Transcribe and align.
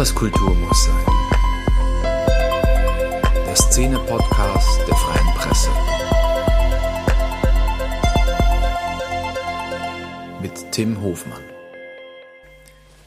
Etwas 0.00 0.14
Kultur 0.14 0.54
muss 0.54 0.86
sein. 0.86 1.04
Der 3.44 3.54
Szene-Podcast 3.54 4.80
der 4.88 4.96
Freien 4.96 5.34
Presse. 5.34 5.68
Mit 10.40 10.72
Tim 10.72 11.02
Hofmann. 11.02 11.42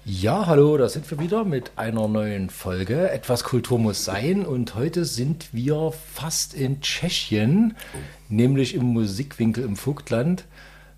Ja, 0.05 0.45
hallo, 0.45 0.77
da 0.77 0.87
sind 0.87 1.09
wir 1.09 1.17
wieder 1.17 1.45
mit 1.45 1.71
einer 1.77 2.07
neuen 2.07 2.51
Folge. 2.51 3.09
Etwas 3.09 3.43
Kultur 3.43 3.79
muss 3.79 4.05
sein. 4.05 4.45
Und 4.45 4.75
heute 4.75 5.05
sind 5.05 5.51
wir 5.51 5.93
fast 6.13 6.53
in 6.53 6.79
Tschechien, 6.81 7.75
nämlich 8.29 8.75
im 8.75 8.85
Musikwinkel 8.85 9.63
im 9.63 9.77
Vogtland. 9.77 10.45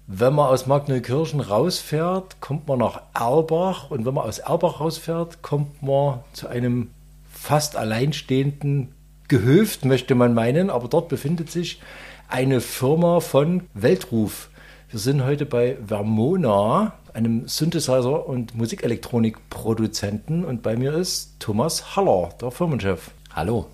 Wenn 0.07 0.35
man 0.35 0.49
aus 0.49 0.67
Magneukirchen 0.67 1.39
rausfährt, 1.39 2.39
kommt 2.39 2.67
man 2.67 2.77
nach 2.77 3.01
Erbach 3.15 3.89
und 3.89 4.05
wenn 4.05 4.13
man 4.13 4.25
aus 4.25 4.37
Erbach 4.37 4.79
rausfährt, 4.79 5.41
kommt 5.41 5.81
man 5.81 6.19
zu 6.31 6.47
einem 6.47 6.91
fast 7.27 7.75
alleinstehenden 7.75 8.93
Gehöft, 9.27 9.83
möchte 9.83 10.13
man 10.13 10.35
meinen, 10.35 10.69
aber 10.69 10.89
dort 10.89 11.09
befindet 11.09 11.49
sich 11.49 11.81
eine 12.27 12.61
Firma 12.61 13.19
von 13.19 13.63
Weltruf. 13.73 14.49
Wir 14.91 14.99
sind 14.99 15.25
heute 15.25 15.47
bei 15.47 15.75
Vermona, 15.83 16.93
einem 17.15 17.47
Synthesizer- 17.47 18.27
und 18.27 18.53
Musikelektronikproduzenten 18.53 20.45
und 20.45 20.61
bei 20.61 20.75
mir 20.75 20.93
ist 20.93 21.39
Thomas 21.39 21.95
Haller, 21.95 22.29
der 22.39 22.51
Firmenchef. 22.51 23.09
Hallo. 23.33 23.65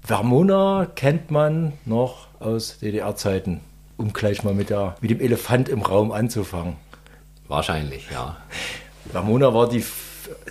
Vermona 0.00 0.86
kennt 0.94 1.30
man 1.30 1.74
noch 1.84 2.28
aus 2.40 2.78
DDR-Zeiten 2.78 3.60
um 3.96 4.12
gleich 4.12 4.42
mal 4.42 4.54
mit, 4.54 4.70
der, 4.70 4.96
mit 5.00 5.10
dem 5.10 5.20
Elefant 5.20 5.68
im 5.68 5.82
Raum 5.82 6.12
anzufangen. 6.12 6.76
Wahrscheinlich, 7.48 8.06
ja. 8.12 8.36
Ramona 9.12 9.54
war 9.54 9.68
die, 9.68 9.84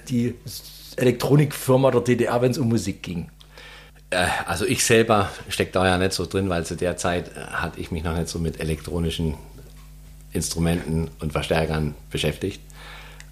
die 0.07 0.35
Elektronikfirma 0.95 1.91
der 1.91 2.01
DDR, 2.01 2.41
wenn 2.41 2.51
es 2.51 2.57
um 2.57 2.69
Musik 2.69 3.03
ging. 3.03 3.29
Äh, 4.09 4.27
also 4.45 4.65
ich 4.65 4.85
selber 4.85 5.29
stecke 5.49 5.71
da 5.71 5.85
ja 5.85 5.97
nicht 5.97 6.13
so 6.13 6.25
drin, 6.25 6.49
weil 6.49 6.65
zu 6.65 6.75
der 6.75 6.97
Zeit 6.97 7.29
äh, 7.35 7.39
hatte 7.39 7.79
ich 7.79 7.91
mich 7.91 8.03
noch 8.03 8.15
nicht 8.17 8.29
so 8.29 8.39
mit 8.39 8.59
elektronischen 8.59 9.35
Instrumenten 10.31 11.09
und 11.19 11.33
Verstärkern 11.33 11.95
beschäftigt. 12.11 12.61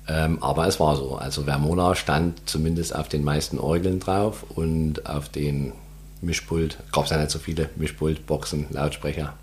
Ähm, 0.07 0.41
aber 0.43 0.67
es 0.67 0.79
war 0.79 0.95
so. 0.95 1.15
Also 1.15 1.43
Vermona 1.43 1.95
stand 1.95 2.49
zumindest 2.49 2.95
auf 2.95 3.07
den 3.07 3.23
meisten 3.23 3.57
Orgeln 3.57 3.99
drauf 3.99 4.43
und 4.49 5.05
auf 5.05 5.29
den 5.29 5.71
Mischpult, 6.21 6.77
gab 6.91 7.05
es 7.05 7.11
ja 7.11 7.17
nicht 7.17 7.31
so 7.31 7.39
viele, 7.39 7.69
Mischpult, 7.75 8.25
Boxen, 8.25 8.67
Lautsprecher. 8.69 9.33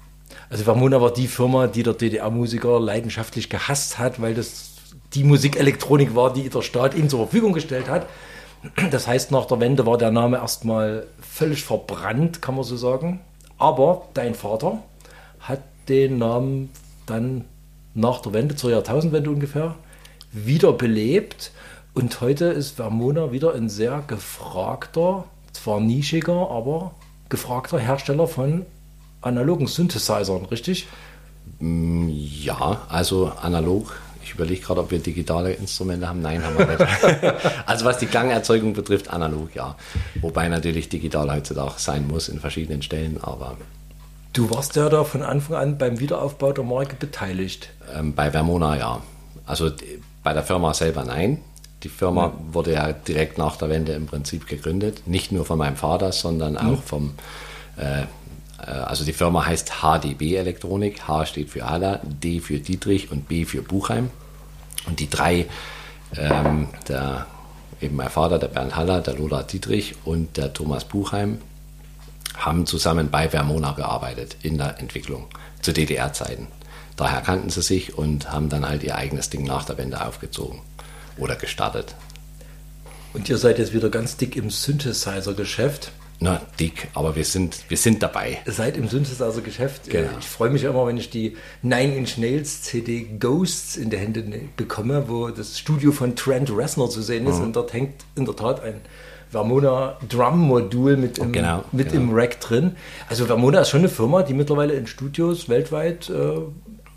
Also 0.49 0.65
Vermona 0.65 1.01
war 1.01 1.13
die 1.13 1.29
Firma, 1.29 1.67
die 1.67 1.83
der 1.83 1.95
DDR-Musiker 1.95 2.81
leidenschaftlich 2.81 3.51
gehasst 3.51 3.99
hat, 3.99 4.21
weil 4.21 4.35
das 4.35 4.71
die 5.15 5.25
Musikelektronik 5.25 6.15
war, 6.15 6.33
die 6.33 6.49
der 6.49 6.63
Staat 6.63 6.95
ihm 6.95 7.09
zur 7.09 7.21
Verfügung 7.21 7.53
gestellt 7.53 7.89
hat. 7.89 8.07
Das 8.91 9.07
heißt, 9.07 9.31
nach 9.31 9.47
der 9.47 9.61
Wende 9.61 9.87
war 9.87 9.99
der 9.99 10.11
Name 10.11 10.39
erstmal 10.39 11.07
völlig 11.21 11.65
verbrannt, 11.65 12.43
kann 12.43 12.55
man 12.55 12.65
so 12.65 12.77
sagen. 12.77 13.21
Aber 13.59 14.09
dein 14.15 14.35
Vater 14.35 14.83
hat 15.41 15.63
den 15.89 16.19
Namen 16.19 16.71
dann 17.07 17.45
nach 17.95 18.21
der 18.21 18.33
Wende, 18.33 18.57
zur 18.57 18.71
Jahrtausendwende 18.71 19.31
ungefähr, 19.31 19.75
wiederbelebt. 20.33 21.53
Und 21.95 22.21
heute 22.21 22.47
ist 22.47 22.77
Vermona 22.77 23.33
wieder 23.33 23.55
ein 23.55 23.69
sehr 23.69 24.03
gefragter, 24.07 25.25
zwar 25.53 25.81
nischiger, 25.81 26.51
aber 26.51 26.93
gefragter 27.29 27.79
Hersteller 27.79 28.29
von 28.29 28.67
analogen 29.21 29.67
Synthesizern, 29.67 30.45
richtig? 30.47 30.87
Mm, 31.59 32.09
ja, 32.09 32.83
also 32.89 33.33
analog. 33.41 33.97
Ich 34.23 34.35
überlege 34.35 34.61
gerade, 34.61 34.81
ob 34.81 34.91
wir 34.91 34.99
digitale 34.99 35.53
Instrumente 35.53 36.09
haben. 36.09 36.21
Nein, 36.21 36.45
haben 36.45 36.57
wir 36.57 36.67
nicht. 36.67 37.35
also 37.67 37.85
was 37.85 37.99
die 37.99 38.07
Klangerzeugung 38.07 38.75
betrifft, 38.75 39.11
analog, 39.11 39.55
ja. 39.55 39.77
Wobei 40.21 40.49
natürlich 40.49 40.89
digital 40.89 41.33
heutzutage 41.33 41.75
sein 41.79 42.07
muss 42.07 42.29
in 42.29 42.39
verschiedenen 42.39 42.83
Stellen, 42.83 43.19
aber... 43.23 43.57
Du 44.33 44.49
warst 44.51 44.77
ja 44.77 44.89
da 44.89 45.03
von 45.03 45.23
Anfang 45.23 45.57
an 45.57 45.79
beim 45.79 45.99
Wiederaufbau 45.99 46.53
der 46.53 46.63
Marke 46.63 46.95
beteiligt. 46.95 47.71
Ähm, 47.93 48.15
bei 48.15 48.31
Vermona, 48.31 48.79
ja. 48.79 49.03
Also 49.45 49.71
bei 50.23 50.33
der 50.33 50.45
Firma 50.45 50.73
selber 50.75 51.05
nein. 51.05 51.39
Die 51.83 51.89
Firma 51.89 52.27
ja. 52.27 52.33
wurde 52.53 52.75
ja 52.75 52.93
direkt 52.93 53.39
nach 53.39 53.57
der 53.57 53.71
Wende 53.71 53.93
im 53.93 54.07
Prinzip 54.07 54.47
gegründet. 54.47 55.03
Nicht 55.07 55.33
nur 55.33 55.45
von 55.45 55.59
meinem 55.59 55.77
Vater, 55.77 56.13
sondern 56.13 56.57
auch 56.57 56.63
mhm. 56.63 56.83
vom 56.83 57.15
äh, 57.77 58.05
also 58.67 59.05
die 59.05 59.13
Firma 59.13 59.47
heißt 59.47 59.73
HDB 59.83 60.37
Elektronik. 60.37 61.07
H 61.09 61.27
steht 61.27 61.51
für 61.51 61.65
Ada, 61.65 62.01
D 62.05 62.41
für 62.41 62.59
Dietrich 62.59 63.11
und 63.11 63.29
B 63.29 63.45
für 63.45 63.63
Buchheim. 63.63 64.11
Und 64.87 65.01
die 65.01 65.09
drei, 65.09 65.47
ähm, 66.17 66.69
der, 66.89 67.27
eben 67.81 67.97
mein 67.97 68.11
Vater, 68.11 68.39
der 68.39 68.49
Bernd 68.49 68.77
Haller, 68.77 69.01
der 69.01 69.15
Lola 69.15 69.43
Dietrich 69.43 69.95
und 70.05 70.37
der 70.37 70.53
Thomas 70.53 70.85
Buchheim, 70.85 71.39
haben 72.37 72.67
zusammen 72.67 73.11
bei 73.11 73.29
Vermona 73.29 73.73
gearbeitet 73.73 74.37
in 74.43 74.57
der 74.59 74.79
Entwicklung 74.79 75.27
zu 75.61 75.73
DDR-Zeiten. 75.73 76.47
Daher 76.97 77.21
kannten 77.23 77.51
sie 77.51 77.63
sich 77.63 77.97
und 77.97 78.31
haben 78.31 78.49
dann 78.49 78.69
halt 78.69 78.83
ihr 78.83 78.95
eigenes 78.95 79.31
Ding 79.31 79.45
nach 79.45 79.65
der 79.65 79.79
Wende 79.79 80.05
aufgezogen 80.05 80.61
oder 81.17 81.37
gestartet. 81.37 81.95
Und 83.13 83.29
ihr 83.29 83.39
seid 83.39 83.59
jetzt 83.59 83.73
wieder 83.73 83.91
ganz 83.91 84.17
dick 84.17 84.37
im 84.37 84.51
Synthesizer-Geschäft. 84.51 85.93
Na, 86.23 86.43
dick, 86.59 86.89
aber 86.93 87.17
wir 87.17 87.25
sind, 87.25 87.65
wir 87.69 87.79
sind 87.79 88.03
dabei. 88.03 88.43
Seit 88.45 88.77
im 88.77 88.89
Synthesizer-Geschäft. 88.89 89.89
Genau. 89.89 90.11
Ich 90.21 90.27
freue 90.27 90.51
mich 90.51 90.65
immer, 90.65 90.87
wenn 90.87 90.99
ich 90.99 91.09
die 91.09 91.39
Nine 91.63 91.97
Inch 91.97 92.19
Nails 92.19 92.61
CD 92.61 93.07
Ghosts 93.19 93.79
in 93.79 93.89
der 93.89 94.01
Hände 94.01 94.23
bekomme, 94.55 95.09
wo 95.09 95.31
das 95.31 95.59
Studio 95.59 95.93
von 95.93 96.17
Trent 96.17 96.55
Reznor 96.55 96.91
zu 96.91 97.01
sehen 97.01 97.27
ist. 97.27 97.39
Mhm. 97.39 97.45
Und 97.45 97.57
dort 97.57 97.73
hängt 97.73 98.05
in 98.17 98.27
der 98.27 98.37
Tat 98.37 98.63
ein 98.63 98.83
Vermona 99.31 99.97
Drum 100.11 100.41
Modul 100.41 100.99
mit 100.99 101.17
im, 101.17 101.33
genau, 101.33 101.65
mit 101.73 101.93
genau. 101.93 102.03
im 102.03 102.11
Rack 102.13 102.39
drin. 102.41 102.77
Also 103.09 103.25
Vermona 103.25 103.61
ist 103.61 103.71
schon 103.71 103.81
eine 103.81 103.89
Firma, 103.89 104.23
die 104.23 104.35
mittlerweile 104.35 104.75
in 104.75 104.87
Studios 104.87 105.49
weltweit 105.49 106.11
äh, 106.11 106.41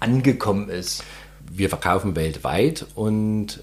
angekommen 0.01 0.67
ist. 0.67 1.01
Wir 1.49 1.69
verkaufen 1.69 2.17
weltweit 2.17 2.87
und 2.95 3.62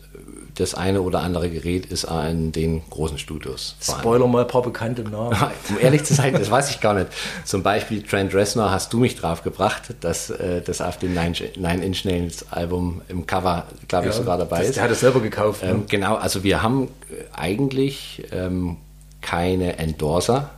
das 0.61 0.75
eine 0.75 1.01
oder 1.03 1.21
andere 1.21 1.51
Gerät 1.51 1.87
ist 1.87 2.05
in 2.05 2.53
den 2.53 2.83
großen 2.91 3.19
Studios. 3.19 3.77
Spoiler 3.81 4.27
mal 4.27 4.43
ein 4.43 4.49
paar 4.49 4.63
bekannte 4.63 5.03
Namen. 5.03 5.37
um 5.69 5.79
ehrlich 5.81 6.05
zu 6.05 6.15
sein, 6.15 6.33
das 6.35 6.51
weiß 6.51 6.71
ich 6.71 6.81
gar 6.81 6.95
nicht. 6.95 7.09
Zum 7.45 7.63
Beispiel 7.63 8.03
Trent 8.03 8.35
Reznor 8.35 8.71
hast 8.71 8.93
du 8.93 8.99
mich 8.99 9.17
drauf 9.17 9.43
gebracht, 9.43 9.95
dass 10.01 10.31
äh, 10.31 10.61
das 10.63 10.81
auf 10.81 10.99
dem 10.99 11.15
Nine, 11.15 11.35
Nine 11.57 11.85
Inch 11.85 12.05
Nails 12.05 12.45
Album 12.51 13.01
im 13.09 13.27
Cover, 13.27 13.67
glaube 13.89 14.09
ich, 14.09 14.13
ja, 14.13 14.19
sogar 14.19 14.39
dabei 14.39 14.59
das, 14.59 14.69
ist. 14.71 14.77
Der 14.77 14.85
hat 14.85 14.91
es 14.91 15.01
selber 15.01 15.21
gekauft. 15.21 15.63
Ähm, 15.63 15.79
ne? 15.79 15.85
Genau, 15.89 16.17
also 16.17 16.45
wir 16.45 16.63
haben 16.63 16.89
eigentlich 17.33 18.25
ähm, 18.31 18.77
keine 19.21 19.79
Endorser, 19.79 20.51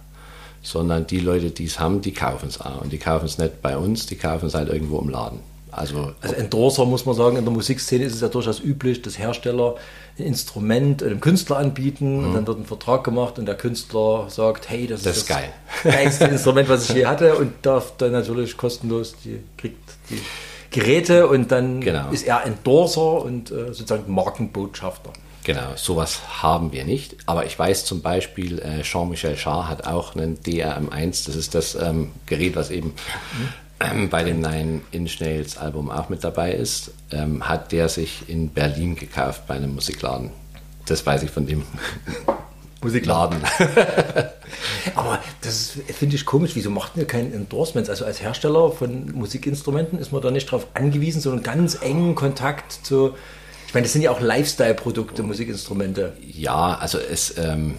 sondern 0.63 1.07
die 1.07 1.21
Leute, 1.21 1.51
die 1.51 1.67
es 1.67 1.79
haben, 1.79 2.01
die 2.01 2.13
kaufen 2.13 2.49
es 2.49 2.61
auch. 2.61 2.83
Und 2.83 2.93
die 2.93 2.99
kaufen 2.99 3.27
es 3.27 3.39
nicht 3.39 3.63
bei 3.63 3.77
uns, 3.77 4.07
die 4.07 4.17
kaufen 4.17 4.47
es 4.47 4.55
halt 4.55 4.69
irgendwo 4.69 4.99
im 4.99 5.09
Laden. 5.09 5.41
Also, 5.73 6.13
also 6.21 6.35
Endorser 6.35 6.85
muss 6.85 7.07
man 7.07 7.15
sagen, 7.15 7.37
in 7.39 7.45
der 7.45 7.53
Musikszene 7.53 8.05
ist 8.05 8.15
es 8.15 8.21
ja 8.21 8.29
durchaus 8.29 8.61
üblich, 8.61 9.01
dass 9.01 9.19
Hersteller 9.19 9.77
ein 10.19 10.27
Instrument 10.27 11.03
einem 11.03 11.19
Künstler 11.19 11.57
anbieten 11.57 12.19
mhm. 12.19 12.27
und 12.27 12.35
dann 12.35 12.47
wird 12.47 12.59
ein 12.59 12.67
Vertrag 12.67 13.05
gemacht 13.05 13.39
und 13.39 13.47
der 13.47 13.55
Künstler 13.55 14.27
sagt, 14.29 14.69
hey, 14.69 14.87
das, 14.87 15.03
das 15.03 15.17
ist 15.17 15.31
das 15.31 15.39
geil. 15.39 15.51
geilste 15.83 16.25
Instrument, 16.27 16.69
was 16.69 16.91
ich 16.91 16.97
je 16.97 17.07
hatte 17.07 17.37
und 17.37 17.55
darf 17.63 17.95
dann 17.97 18.13
natürlich 18.13 18.59
kostenlos, 18.59 19.15
die 19.25 19.41
kriegt 19.57 19.79
die 20.11 20.21
Geräte 20.71 21.27
und 21.27 21.51
dann 21.51 21.81
genau. 21.81 22.11
ist 22.11 22.27
er 22.27 22.45
Endorser 22.45 23.23
und 23.23 23.51
äh, 23.51 23.73
sozusagen 23.73 24.13
Markenbotschafter. 24.13 25.11
Genau, 25.45 25.73
sowas 25.75 26.21
haben 26.43 26.73
wir 26.73 26.85
nicht. 26.85 27.17
Aber 27.27 27.47
ich 27.47 27.59
weiß 27.59 27.85
zum 27.87 28.01
Beispiel, 28.03 28.59
äh, 28.61 28.83
Jean-Michel 28.83 29.37
Jarre 29.43 29.69
hat 29.69 29.87
auch 29.87 30.15
einen 30.15 30.39
DRM1, 30.39 31.27
das 31.27 31.35
ist 31.35 31.55
das 31.55 31.75
ähm, 31.75 32.13
Gerät, 32.27 32.57
was 32.57 32.71
eben 32.71 32.89
mhm 32.89 33.49
bei 34.11 34.25
dem 34.25 34.41
Nine 34.41 34.83
Inch 34.91 35.21
Nails 35.21 35.57
Album 35.57 35.91
auch 35.91 36.09
mit 36.09 36.25
dabei 36.25 36.53
ist, 36.53 36.93
ähm, 37.11 37.49
hat 37.49 37.73
der 37.73 37.89
sich 37.89 38.29
in 38.29 38.51
Berlin 38.51 38.97
gekauft 38.97 39.47
bei 39.47 39.55
einem 39.55 39.75
Musikladen. 39.75 40.31
Das 40.87 41.05
weiß 41.05 41.23
ich 41.23 41.31
von 41.31 41.47
dem 41.47 41.63
Musikladen. 42.83 43.39
Aber 44.95 45.21
das 45.43 45.79
finde 45.87 46.17
ich 46.17 46.27
komisch. 46.27 46.53
Wieso 46.55 46.71
macht 46.71 46.97
ihr 46.97 47.07
keinen 47.07 47.33
Endorsements? 47.33 47.89
Also 47.89 48.05
als 48.05 48.21
Hersteller 48.21 48.73
von 48.73 49.13
Musikinstrumenten 49.13 49.99
ist 49.99 50.13
man 50.13 50.21
da 50.21 50.31
nicht 50.31 50.49
darauf 50.49 50.67
angewiesen, 50.75 51.21
so 51.21 51.31
einen 51.31 51.43
ganz 51.43 51.79
engen 51.81 52.15
Kontakt 52.15 52.73
zu. 52.73 53.15
Ich 53.69 53.75
meine, 53.75 53.85
das 53.85 53.93
sind 53.93 54.03
ja 54.03 54.11
auch 54.11 54.21
Lifestyle-Produkte, 54.21 55.23
Musikinstrumente. 55.23 56.15
Ja, 56.21 56.75
also 56.75 56.99
es. 56.99 57.39
Ähm, 57.39 57.77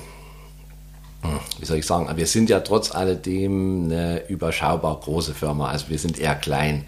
wie 1.60 1.66
soll 1.66 1.78
ich 1.78 1.86
sagen, 1.86 2.10
wir 2.16 2.28
sind 2.28 2.50
ja 2.50 2.60
trotz 2.60 2.94
alledem 2.94 3.86
eine 3.86 4.28
überschaubar 4.28 5.00
große 5.00 5.34
Firma, 5.34 5.70
also 5.70 5.90
wir 5.90 6.00
sind 6.00 6.20
eher 6.20 6.36
klein. 6.36 6.86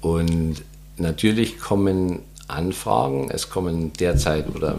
Und 0.00 0.62
natürlich 0.96 1.58
kommen 1.58 2.20
Anfragen, 2.48 3.30
es 3.30 3.48
kommen 3.48 3.92
derzeit 3.92 4.54
oder 4.54 4.76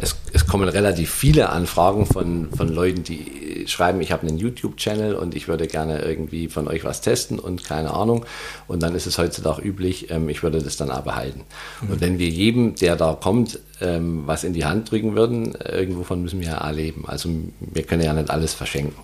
es, 0.00 0.16
es 0.32 0.46
kommen 0.46 0.68
relativ 0.68 1.10
viele 1.10 1.50
Anfragen 1.50 2.06
von, 2.06 2.50
von 2.56 2.68
Leuten, 2.68 3.04
die 3.04 3.64
schreiben, 3.66 4.00
ich 4.00 4.12
habe 4.12 4.26
einen 4.26 4.38
YouTube-Channel 4.38 5.14
und 5.14 5.34
ich 5.34 5.48
würde 5.48 5.66
gerne 5.66 6.00
irgendwie 6.00 6.48
von 6.48 6.68
euch 6.68 6.84
was 6.84 7.00
testen 7.00 7.38
und 7.38 7.64
keine 7.64 7.92
Ahnung. 7.92 8.24
Und 8.66 8.82
dann 8.82 8.94
ist 8.94 9.06
es 9.06 9.18
heutzutage 9.18 9.62
üblich, 9.62 10.10
ähm, 10.10 10.28
ich 10.28 10.42
würde 10.42 10.62
das 10.62 10.76
dann 10.76 10.90
auch 10.90 11.02
behalten. 11.02 11.42
Mhm. 11.82 11.90
Und 11.90 12.00
wenn 12.00 12.18
wir 12.18 12.28
jedem, 12.28 12.74
der 12.76 12.96
da 12.96 13.14
kommt, 13.20 13.58
ähm, 13.80 14.22
was 14.26 14.44
in 14.44 14.52
die 14.52 14.64
Hand 14.64 14.90
drücken 14.90 15.14
würden, 15.16 15.54
irgendwovon 15.54 16.22
müssen 16.22 16.40
wir 16.40 16.48
ja 16.48 16.58
erleben. 16.58 17.04
Also 17.06 17.28
wir 17.60 17.82
können 17.82 18.02
ja 18.02 18.12
nicht 18.12 18.30
alles 18.30 18.54
verschenken. 18.54 18.94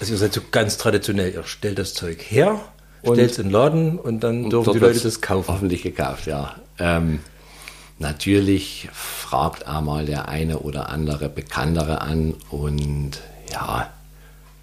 Also 0.00 0.12
ihr 0.12 0.18
seid 0.18 0.32
so 0.32 0.40
ganz 0.50 0.76
traditionell, 0.76 1.32
ihr 1.32 1.44
stellt 1.44 1.78
das 1.78 1.94
Zeug 1.94 2.20
her, 2.28 2.60
Und- 3.02 3.14
stellt 3.14 3.30
es 3.32 3.38
in 3.38 3.44
den 3.44 3.52
Laden 3.52 3.98
und 3.98 4.20
dann 4.20 4.50
dürfen 4.50 4.64
Dort 4.64 4.74
die 4.76 4.80
Leute 4.80 5.00
das 5.00 5.20
kaufen. 5.20 5.48
Hoffentlich 5.52 5.82
gekauft, 5.82 6.26
ja. 6.26 6.56
Ähm, 6.78 7.20
natürlich 7.98 8.88
fragt 8.92 9.66
einmal 9.66 10.04
der 10.06 10.28
eine 10.28 10.58
oder 10.60 10.88
andere 10.90 11.28
Bekanntere 11.28 12.00
an 12.00 12.34
und 12.50 13.20
ja, 13.52 13.88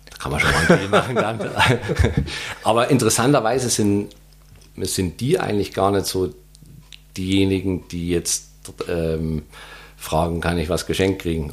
da 0.09 0.17
kann 0.17 0.31
man 0.31 0.39
schon 0.41 0.51
mal 0.51 0.59
ein 0.59 0.67
Deal 0.79 0.89
machen 0.89 1.15
dann. 1.15 1.39
Aber 2.63 2.89
interessanterweise 2.89 3.69
sind, 3.69 4.09
sind 4.77 5.21
die 5.21 5.39
eigentlich 5.39 5.73
gar 5.73 5.91
nicht 5.91 6.05
so 6.07 6.33
diejenigen, 7.17 7.87
die 7.89 8.09
jetzt 8.09 8.50
ähm, 8.87 9.43
fragen, 9.97 10.41
kann 10.41 10.57
ich 10.57 10.69
was 10.69 10.85
geschenkt 10.85 11.21
kriegen. 11.21 11.51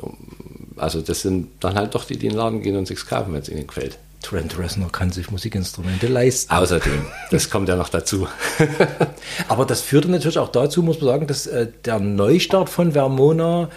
Also 0.76 1.00
das 1.00 1.22
sind 1.22 1.48
dann 1.60 1.74
halt 1.74 1.94
doch 1.94 2.04
die, 2.04 2.16
die 2.16 2.26
in 2.26 2.32
den 2.32 2.38
Laden 2.38 2.62
gehen 2.62 2.76
und 2.76 2.86
sich's 2.86 3.06
kaufen, 3.06 3.32
wenn 3.32 3.42
es 3.42 3.48
ihnen 3.48 3.66
gefällt. 3.66 3.98
Trent 4.22 4.58
Reznor 4.58 4.90
kann 4.90 5.12
sich 5.12 5.30
Musikinstrumente 5.30 6.08
leisten. 6.08 6.52
Außerdem, 6.52 7.06
das 7.30 7.50
kommt 7.50 7.68
ja 7.68 7.76
noch 7.76 7.88
dazu. 7.88 8.26
Aber 9.48 9.64
das 9.64 9.80
führte 9.80 10.10
natürlich 10.10 10.38
auch 10.38 10.48
dazu, 10.48 10.82
muss 10.82 11.00
man 11.00 11.08
sagen, 11.08 11.26
dass 11.26 11.46
äh, 11.46 11.68
der 11.84 12.00
Neustart 12.00 12.68
von 12.68 12.92
Vermona, 12.92 13.68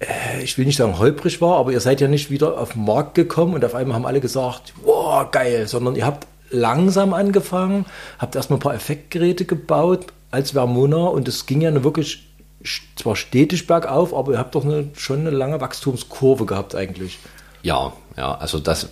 äh, 0.00 0.42
ich 0.42 0.58
will 0.58 0.66
nicht 0.66 0.76
sagen 0.76 0.98
holprig 0.98 1.40
war, 1.40 1.56
aber 1.58 1.72
ihr 1.72 1.80
seid 1.80 2.00
ja 2.00 2.08
nicht 2.08 2.30
wieder 2.30 2.58
auf 2.58 2.72
den 2.72 2.84
Markt 2.84 3.14
gekommen 3.14 3.54
und 3.54 3.64
auf 3.64 3.74
einmal 3.74 3.94
haben 3.96 4.06
alle 4.06 4.20
gesagt, 4.20 4.74
wow, 4.84 5.30
geil, 5.30 5.66
sondern 5.66 5.96
ihr 5.96 6.04
habt 6.04 6.26
langsam 6.50 7.14
angefangen, 7.14 7.86
habt 8.18 8.36
erstmal 8.36 8.58
ein 8.58 8.62
paar 8.62 8.74
Effektgeräte 8.74 9.46
gebaut 9.46 10.06
als 10.30 10.50
Vermona 10.52 11.06
und 11.06 11.26
es 11.26 11.46
ging 11.46 11.62
ja 11.62 11.84
wirklich 11.84 12.33
zwar 12.96 13.16
stetig 13.16 13.66
bergauf, 13.66 14.14
aber 14.14 14.32
ihr 14.32 14.38
habt 14.38 14.54
doch 14.54 14.64
eine, 14.64 14.88
schon 14.96 15.20
eine 15.20 15.30
lange 15.30 15.60
Wachstumskurve 15.60 16.46
gehabt 16.46 16.74
eigentlich. 16.74 17.18
Ja, 17.62 17.92
ja, 18.16 18.34
also 18.36 18.58
das, 18.58 18.88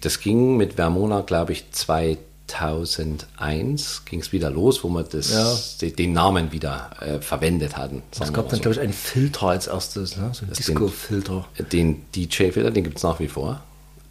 das 0.00 0.20
ging 0.20 0.56
mit 0.56 0.74
Vermona, 0.74 1.20
glaube 1.20 1.52
ich, 1.52 1.70
2001 1.72 4.04
ging 4.04 4.20
es 4.20 4.32
wieder 4.32 4.50
los, 4.50 4.82
wo 4.84 4.88
wir 4.88 5.02
das, 5.04 5.32
Ja. 5.32 5.56
den- 5.80 5.96
den 5.96 6.12
Namen 6.12 6.52
wieder 6.52 6.90
äh, 7.00 7.20
verwendet 7.20 7.76
hatten. 7.76 8.02
Es 8.12 8.32
gab 8.32 8.48
dann, 8.48 8.56
so. 8.56 8.62
glaube 8.62 8.74
ich, 8.74 8.80
einen 8.80 8.92
Filter 8.92 9.48
als 9.48 9.66
erstes, 9.66 10.16
ne? 10.16 10.30
so 10.32 10.44
ein 10.44 10.48
den- 10.48 10.54
Disco-Filter. 10.56 11.46
Den 11.72 12.04
DJ-Filter, 12.14 12.70
den 12.70 12.84
gibt 12.84 12.98
es 12.98 13.02
nach 13.02 13.18
wie 13.20 13.28
vor. 13.28 13.60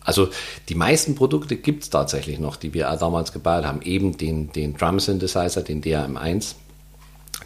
Also 0.01 0.29
die 0.69 0.75
meisten 0.75 1.15
Produkte 1.15 1.55
gibt 1.57 1.83
es 1.83 1.89
tatsächlich 1.89 2.39
noch, 2.39 2.55
die 2.55 2.73
wir 2.73 2.85
damals 2.99 3.31
gebaut 3.33 3.65
haben. 3.65 3.81
Eben 3.81 4.17
den, 4.17 4.51
den 4.53 4.75
Drum-Synthesizer, 4.75 5.61
den 5.61 5.83
DRM1. 5.83 6.55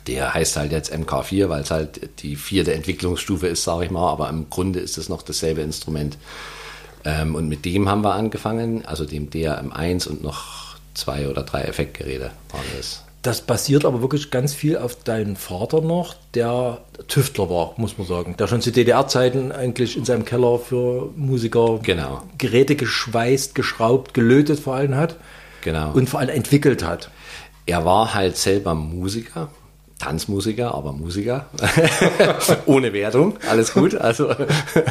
Der 0.08 0.34
heißt 0.34 0.58
halt 0.58 0.72
jetzt 0.72 0.94
MK4, 0.94 1.50
weil 1.50 1.62
es 1.62 1.72
halt 1.72 2.10
die 2.22 2.36
vierte 2.36 2.74
Entwicklungsstufe 2.74 3.48
ist, 3.48 3.64
sage 3.64 3.86
ich 3.86 3.92
mal. 3.92 4.12
Aber 4.12 4.30
im 4.30 4.50
Grunde 4.50 4.80
ist 4.80 4.98
es 4.98 5.10
noch 5.10 5.22
dasselbe 5.22 5.62
Instrument. 5.62 6.18
Ähm, 7.06 7.36
und 7.36 7.48
mit 7.48 7.66
dem 7.66 7.90
haben 7.90 8.04
wir 8.04 8.14
angefangen, 8.14 8.86
also 8.86 9.06
dem 9.06 9.30
DRM1 9.30 10.08
und 10.08 10.24
noch 10.24 10.76
zwei 10.94 11.28
oder 11.28 11.44
drei 11.44 11.62
Effektgeräte 11.64 12.32
waren 12.52 12.62
das. 12.78 13.04
Das 13.24 13.40
basiert 13.40 13.86
aber 13.86 14.02
wirklich 14.02 14.32
ganz 14.32 14.54
viel 14.54 14.78
auf 14.78 15.02
deinen 15.04 15.38
Vater 15.38 15.80
noch, 15.80 16.14
der 16.34 16.80
Tüftler 17.08 17.50
war, 17.50 17.74
muss 17.78 17.98
man 17.98 18.06
sagen. 18.06 18.36
Der 18.38 18.48
schon 18.48 18.62
zu 18.62 18.70
DDR-Zeiten 18.74 19.54
eigentlich 19.54 19.96
in 19.96 20.04
seinem 20.04 20.26
Keller 20.26 20.60
für 20.60 21.10
Musiker 21.16 21.80
Genau. 21.84 22.22
Geräte 22.38 22.76
geschweißt, 22.76 23.56
geschraubt, 23.56 24.14
gelötet 24.14 24.60
vor 24.60 24.76
allem 24.76 24.96
hat 24.98 25.16
Genau. 25.62 25.94
und 25.94 26.10
vor 26.10 26.20
allem 26.20 26.36
entwickelt 26.36 26.84
hat. 26.84 27.12
Er 27.66 27.86
war 27.86 28.14
halt 28.14 28.36
selber 28.36 28.76
Musiker, 28.76 29.48
Tanzmusiker, 30.04 30.74
aber 30.74 30.92
Musiker. 30.92 31.46
Ohne 32.66 32.92
Wertung, 32.92 33.38
alles 33.50 33.74
gut. 33.74 33.96
Also, 33.96 34.36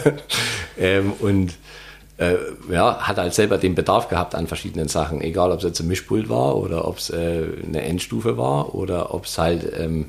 ähm, 0.79 1.13
und 1.21 1.53
äh, 2.17 2.37
ja, 2.71 2.99
hat 3.01 3.19
halt 3.19 3.35
selber 3.35 3.59
den 3.59 3.75
Bedarf 3.75 4.09
gehabt 4.09 4.35
an 4.35 4.47
verschiedenen 4.47 4.89
Sachen, 4.89 5.21
egal 5.21 5.53
ob 5.53 5.59
es 5.59 5.65
jetzt 5.65 5.81
ein 5.81 5.89
Mischpult 5.89 6.29
war 6.31 6.57
oder 6.57 6.89
ob 6.89 6.97
es 6.97 7.11
äh, 7.11 7.45
eine 7.67 7.83
Endstufe 7.83 8.39
war 8.39 8.75
oder 8.75 9.13
ob 9.13 9.27
es 9.27 9.37
halt 9.37 9.71
ähm, 9.79 10.07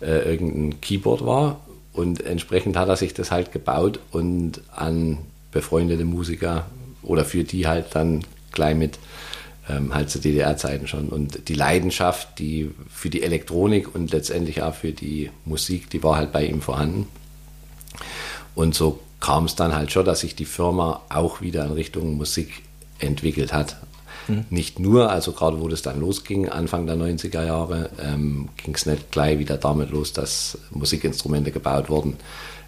äh, 0.00 0.30
irgendein 0.30 0.80
Keyboard 0.80 1.24
war. 1.24 1.60
Und 1.94 2.24
entsprechend 2.26 2.76
hat 2.76 2.88
er 2.88 2.96
sich 2.96 3.14
das 3.14 3.30
halt 3.30 3.50
gebaut 3.52 4.00
und 4.10 4.60
an 4.74 5.18
befreundete 5.52 6.04
Musiker 6.04 6.66
oder 7.02 7.24
für 7.24 7.44
die 7.44 7.66
halt 7.66 7.86
dann 7.92 8.24
gleich 8.52 8.74
mit 8.74 8.98
ähm, 9.68 9.94
halt 9.94 10.10
zu 10.10 10.18
DDR-Zeiten 10.18 10.86
schon. 10.86 11.08
Und 11.08 11.48
die 11.48 11.54
Leidenschaft, 11.54 12.38
die 12.38 12.70
für 12.92 13.10
die 13.10 13.22
Elektronik 13.22 13.94
und 13.94 14.12
letztendlich 14.12 14.62
auch 14.62 14.74
für 14.74 14.92
die 14.92 15.30
Musik, 15.44 15.90
die 15.90 16.02
war 16.02 16.16
halt 16.16 16.32
bei 16.32 16.44
ihm 16.46 16.60
vorhanden. 16.60 17.08
Und 18.54 18.74
so 18.74 19.00
kam 19.20 19.46
es 19.46 19.54
dann 19.54 19.74
halt 19.74 19.90
schon, 19.90 20.04
dass 20.04 20.20
sich 20.20 20.36
die 20.36 20.44
Firma 20.44 21.02
auch 21.08 21.40
wieder 21.40 21.64
in 21.64 21.72
Richtung 21.72 22.16
Musik 22.16 22.62
entwickelt 22.98 23.52
hat. 23.52 23.76
Nicht 24.50 24.78
nur, 24.78 25.10
also 25.10 25.32
gerade 25.32 25.60
wo 25.60 25.68
das 25.68 25.82
dann 25.82 26.00
losging, 26.00 26.48
Anfang 26.48 26.86
der 26.86 26.96
90er 26.96 27.44
Jahre, 27.44 27.90
ähm, 28.02 28.48
ging 28.56 28.74
es 28.74 28.86
nicht 28.86 29.10
gleich 29.10 29.38
wieder 29.38 29.58
damit 29.58 29.90
los, 29.90 30.14
dass 30.14 30.58
Musikinstrumente 30.70 31.50
gebaut 31.50 31.90
wurden. 31.90 32.16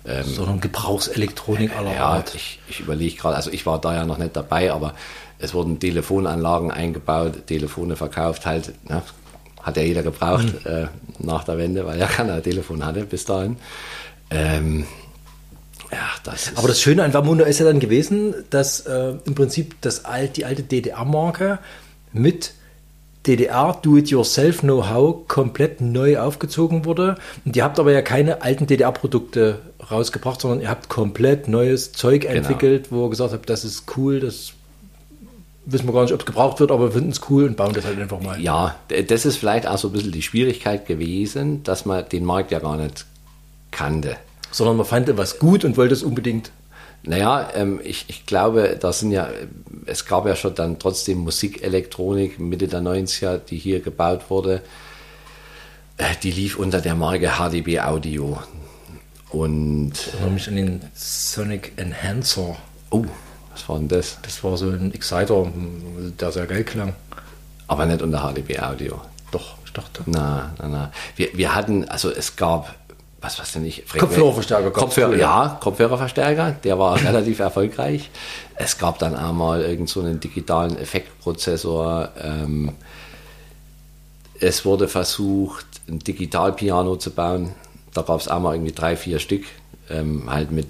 Ähm, 0.04 0.24
Sondern 0.24 0.60
Gebrauchselektronik 0.60 1.74
aller 1.74 1.94
ja, 1.94 2.06
Art. 2.06 2.34
ich, 2.34 2.60
ich 2.68 2.80
überlege 2.80 3.16
gerade, 3.16 3.36
also 3.36 3.50
ich 3.50 3.64
war 3.64 3.80
da 3.80 3.94
ja 3.94 4.04
noch 4.04 4.18
nicht 4.18 4.36
dabei, 4.36 4.70
aber 4.70 4.94
es 5.38 5.54
wurden 5.54 5.78
Telefonanlagen 5.78 6.70
eingebaut, 6.70 7.46
Telefone 7.46 7.96
verkauft, 7.96 8.46
halt, 8.46 8.72
ne, 8.88 9.02
hat 9.62 9.76
ja 9.76 9.82
jeder 9.82 10.02
gebraucht 10.02 10.64
äh, 10.64 10.86
nach 11.18 11.44
der 11.44 11.58
Wende, 11.58 11.86
weil 11.86 12.00
er 12.00 12.06
kein 12.08 12.42
Telefon 12.42 12.84
hatte 12.84 13.04
bis 13.04 13.24
dahin. 13.24 13.56
Ähm, 14.30 14.86
ja, 15.92 15.98
das 16.24 16.48
ist, 16.48 16.58
Aber 16.58 16.68
das 16.68 16.80
Schöne 16.80 17.04
an 17.04 17.12
Vermunda 17.12 17.44
ist 17.44 17.58
ja 17.58 17.64
dann 17.64 17.80
gewesen, 17.80 18.34
dass 18.50 18.80
äh, 18.80 19.14
im 19.24 19.34
Prinzip 19.34 19.76
das 19.82 20.04
alt, 20.04 20.36
die 20.36 20.44
alte 20.44 20.62
DDR-Marke 20.62 21.58
mit 22.12 22.54
DDR 23.26 23.76
Do-it-yourself-Know-how 23.82 25.26
komplett 25.26 25.80
neu 25.80 26.18
aufgezogen 26.18 26.84
wurde. 26.84 27.16
Und 27.44 27.56
ihr 27.56 27.64
habt 27.64 27.78
aber 27.78 27.92
ja 27.92 28.02
keine 28.02 28.42
alten 28.42 28.66
DDR-Produkte 28.66 29.60
rausgebracht, 29.90 30.40
sondern 30.40 30.60
ihr 30.60 30.70
habt 30.70 30.88
komplett 30.88 31.48
neues 31.48 31.92
Zeug 31.92 32.24
entwickelt, 32.24 32.90
wo 32.90 33.06
ihr 33.06 33.10
gesagt 33.10 33.32
habt, 33.32 33.50
das 33.50 33.64
ist 33.64 33.84
cool, 33.96 34.20
das 34.20 34.52
wissen 35.66 35.86
wir 35.86 35.92
gar 35.92 36.02
nicht, 36.02 36.12
ob 36.14 36.20
es 36.20 36.26
gebraucht 36.26 36.60
wird, 36.60 36.70
aber 36.70 36.84
wir 36.84 36.92
finden 36.92 37.10
es 37.10 37.20
cool 37.28 37.44
und 37.44 37.56
bauen 37.56 37.74
das 37.74 37.84
halt 37.84 37.98
einfach 37.98 38.20
mal. 38.20 38.40
ja, 38.40 38.76
das 39.08 39.26
ist 39.26 39.36
vielleicht 39.36 39.66
auch 39.66 39.78
so 39.78 39.88
ein 39.88 39.92
bisschen 39.92 40.12
die 40.12 40.22
Schwierigkeit 40.22 40.86
gewesen, 40.86 41.62
dass 41.64 41.84
man 41.84 42.08
den 42.08 42.24
Markt 42.24 42.50
ja 42.52 42.60
gar 42.60 42.76
nicht 42.76 43.04
kannte. 43.72 44.16
Sondern 44.52 44.76
man 44.76 44.86
fand 44.86 45.08
etwas 45.08 45.38
gut 45.38 45.64
und 45.64 45.76
wollte 45.76 45.92
es 45.94 46.02
unbedingt. 46.02 46.50
Naja, 47.02 47.50
ähm, 47.54 47.80
ich, 47.84 48.06
ich 48.08 48.26
glaube, 48.26 48.76
da 48.80 48.92
sind 48.92 49.10
ja, 49.12 49.28
es 49.84 50.06
gab 50.06 50.26
ja 50.26 50.34
schon 50.34 50.54
dann 50.54 50.78
trotzdem 50.78 51.18
Musikelektronik 51.18 52.40
Mitte 52.40 52.66
der 52.68 52.80
90er, 52.80 53.38
die 53.38 53.58
hier 53.58 53.80
gebaut 53.80 54.22
wurde. 54.30 54.62
Äh, 55.98 56.14
Die 56.22 56.30
lief 56.32 56.58
unter 56.58 56.80
der 56.80 56.94
Marke 56.94 57.32
HDB 57.38 57.80
Audio. 57.80 58.38
Und, 59.30 59.92
Ich 59.94 60.12
erinnere 60.14 60.30
mich 60.30 60.48
an 60.48 60.56
den 60.56 60.80
Sonic 60.94 61.72
Enhancer. 61.76 62.56
oh, 62.90 63.04
was 63.56 63.68
war 63.68 63.78
denn 63.78 63.88
das? 63.88 64.18
Das 64.22 64.44
war 64.44 64.56
so 64.56 64.68
ein 64.68 64.92
Exciter, 64.94 65.46
der 66.20 66.30
sehr 66.32 66.46
geil 66.46 66.62
klang. 66.64 66.94
Aber 67.66 67.86
nicht 67.86 68.02
unter 68.02 68.20
HDB 68.32 68.58
Audio. 68.60 69.00
Doch, 69.32 69.56
ich 69.64 69.72
dachte. 69.72 70.02
Na, 70.06 70.52
na, 70.58 70.68
na. 70.68 70.92
Wir, 71.16 71.30
wir 71.34 71.54
hatten, 71.54 71.88
also 71.88 72.10
es 72.10 72.36
gab, 72.36 72.74
was 73.20 73.38
was 73.38 73.52
denn 73.52 73.62
nicht? 73.62 73.84
Frequen- 73.88 74.00
Kopfhörerverstärker 74.00 74.70
Kopfhörer, 74.70 75.08
früher. 75.12 75.18
ja, 75.18 75.58
Kopfhörerverstärker, 75.60 76.52
der 76.62 76.78
war 76.78 77.00
relativ 77.02 77.38
erfolgreich. 77.48 78.10
Es 78.54 78.78
gab 78.78 78.98
dann 78.98 79.16
einmal 79.16 79.62
irgend 79.62 79.88
so 79.88 80.00
einen 80.00 80.20
digitalen 80.20 80.78
Effektprozessor. 80.78 82.10
Ähm, 82.22 82.72
es 84.38 84.64
wurde 84.64 84.86
versucht, 84.86 85.66
ein 85.88 85.98
Digitalpiano 85.98 86.96
zu 86.96 87.10
bauen. 87.10 87.52
Da 87.94 88.02
gab 88.02 88.20
es 88.20 88.28
einmal 88.28 88.54
irgendwie 88.54 88.72
drei, 88.72 88.96
vier 88.96 89.18
Stück. 89.18 89.44
Ähm, 89.88 90.24
halt 90.30 90.50
mit, 90.50 90.66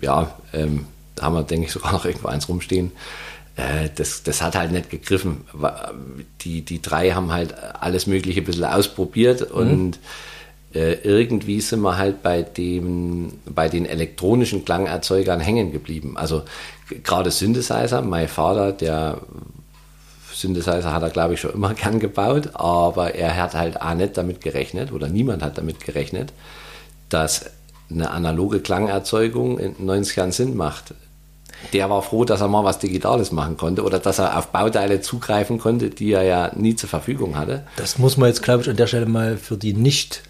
ja, 0.00 0.34
ähm, 0.52 0.86
da 1.14 1.24
haben 1.24 1.34
wir, 1.34 1.42
denke 1.42 1.66
ich, 1.66 1.72
sogar 1.72 1.92
noch 1.92 2.04
irgendwo 2.04 2.28
eins 2.28 2.48
rumstehen. 2.48 2.92
Äh, 3.56 3.90
das, 3.94 4.22
das 4.22 4.42
hat 4.42 4.56
halt 4.56 4.72
nicht 4.72 4.90
gegriffen. 4.90 5.44
Die, 6.40 6.62
die 6.62 6.82
drei 6.82 7.10
haben 7.10 7.32
halt 7.32 7.54
alles 7.54 8.06
Mögliche 8.06 8.40
ein 8.40 8.44
bisschen 8.46 8.64
ausprobiert 8.64 9.42
und 9.42 9.98
äh, 10.74 10.94
irgendwie 11.04 11.60
sind 11.60 11.80
wir 11.80 11.96
halt 11.96 12.22
bei, 12.22 12.42
dem, 12.42 13.34
bei 13.46 13.68
den 13.68 13.86
elektronischen 13.86 14.64
Klangerzeugern 14.64 15.40
hängen 15.40 15.72
geblieben. 15.72 16.16
Also 16.16 16.42
gerade 17.04 17.30
Synthesizer, 17.30 18.02
mein 18.02 18.28
Vater, 18.28 18.72
der 18.72 19.18
Synthesizer 20.32 20.92
hat 20.92 21.02
er, 21.02 21.10
glaube 21.10 21.34
ich, 21.34 21.40
schon 21.40 21.52
immer 21.52 21.74
gern 21.74 22.00
gebaut, 22.00 22.50
aber 22.54 23.14
er 23.14 23.36
hat 23.36 23.54
halt 23.54 23.80
auch 23.80 23.94
nicht 23.94 24.16
damit 24.16 24.40
gerechnet 24.40 24.90
oder 24.90 25.08
niemand 25.08 25.42
hat 25.42 25.58
damit 25.58 25.84
gerechnet, 25.84 26.32
dass 27.08 27.50
eine 27.88 28.10
analoge 28.10 28.60
Klangerzeugung 28.60 29.58
in 29.58 29.76
den 29.76 29.86
90 29.86 30.16
Jahren 30.16 30.32
Sinn 30.32 30.56
macht. 30.56 30.94
Der 31.72 31.90
war 31.90 32.02
froh, 32.02 32.24
dass 32.24 32.40
er 32.40 32.48
mal 32.48 32.64
was 32.64 32.78
Digitales 32.78 33.32
machen 33.32 33.56
konnte 33.56 33.82
oder 33.82 33.98
dass 33.98 34.18
er 34.18 34.38
auf 34.38 34.48
Bauteile 34.48 35.00
zugreifen 35.00 35.58
konnte, 35.58 35.90
die 35.90 36.12
er 36.12 36.22
ja 36.22 36.52
nie 36.54 36.76
zur 36.76 36.88
Verfügung 36.88 37.36
hatte. 37.36 37.64
Das 37.76 37.98
muss 37.98 38.16
man 38.16 38.28
jetzt, 38.28 38.42
glaube 38.42 38.62
ich, 38.62 38.70
an 38.70 38.76
der 38.76 38.86
Stelle 38.86 39.06
mal 39.06 39.36
für 39.36 39.56
die 39.56 39.72
nicht 39.72 40.22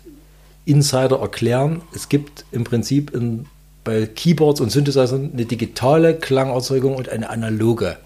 Insider 0.67 1.21
erklären, 1.21 1.83
es 1.95 2.09
gibt 2.09 2.45
im 2.51 2.65
Prinzip 2.65 3.15
in, 3.15 3.47
bei 3.85 4.07
Keyboards 4.07 4.61
und 4.61 4.71
Synthesizern 4.71 5.31
eine 5.33 5.45
digitale 5.45 6.15
Klangerzeugung 6.15 6.97
und 6.97 7.09
eine 7.09 7.29
analoge. 7.29 7.99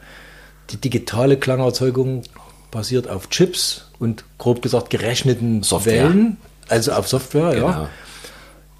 Die 0.70 0.76
digitale 0.76 1.36
Klangerzeugung 1.36 2.24
basiert 2.70 3.08
auf 3.08 3.30
Chips 3.30 3.86
und 3.98 4.24
grob 4.38 4.60
gesagt 4.60 4.90
gerechneten 4.90 5.62
Software. 5.62 6.04
Wellen, 6.04 6.36
also 6.68 6.92
auf 6.92 7.08
Software, 7.08 7.56
ja. 7.56 7.88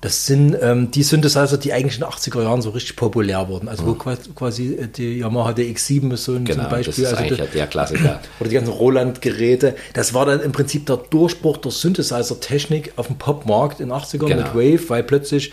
Das 0.00 0.26
sind 0.26 0.56
ähm, 0.62 0.92
die 0.92 1.02
Synthesizer, 1.02 1.58
die 1.58 1.72
eigentlich 1.72 1.94
in 1.96 2.02
den 2.02 2.08
80er 2.10 2.40
Jahren 2.44 2.62
so 2.62 2.70
richtig 2.70 2.94
populär 2.94 3.48
wurden. 3.48 3.66
Also 3.68 3.84
wo 3.84 3.94
quasi, 3.94 4.30
quasi 4.32 4.74
äh, 4.74 4.86
die 4.86 5.18
Yamaha 5.18 5.50
DX7 5.50 6.12
ist 6.12 6.22
so 6.24 6.34
ein, 6.34 6.46
so 6.46 6.52
Genau, 6.52 6.64
ein 6.64 6.70
Beispiel. 6.70 7.02
das 7.04 7.12
ist 7.12 7.18
also 7.18 7.34
das- 7.34 7.50
der 7.50 7.66
Klassiker. 7.66 8.20
oder 8.40 8.48
die 8.48 8.54
ganzen 8.54 8.72
Roland-Geräte. 8.72 9.74
Das 9.94 10.14
war 10.14 10.24
dann 10.24 10.40
im 10.40 10.52
Prinzip 10.52 10.86
der 10.86 10.98
Durchbruch 10.98 11.56
der 11.56 11.72
Synthesizer-Technik 11.72 12.92
auf 12.94 13.08
dem 13.08 13.16
Popmarkt 13.18 13.80
in 13.80 13.88
den 13.88 13.98
80ern 13.98 14.26
Genau. 14.28 14.36
mit 14.42 14.54
Wave, 14.54 14.88
weil 14.88 15.02
plötzlich 15.02 15.52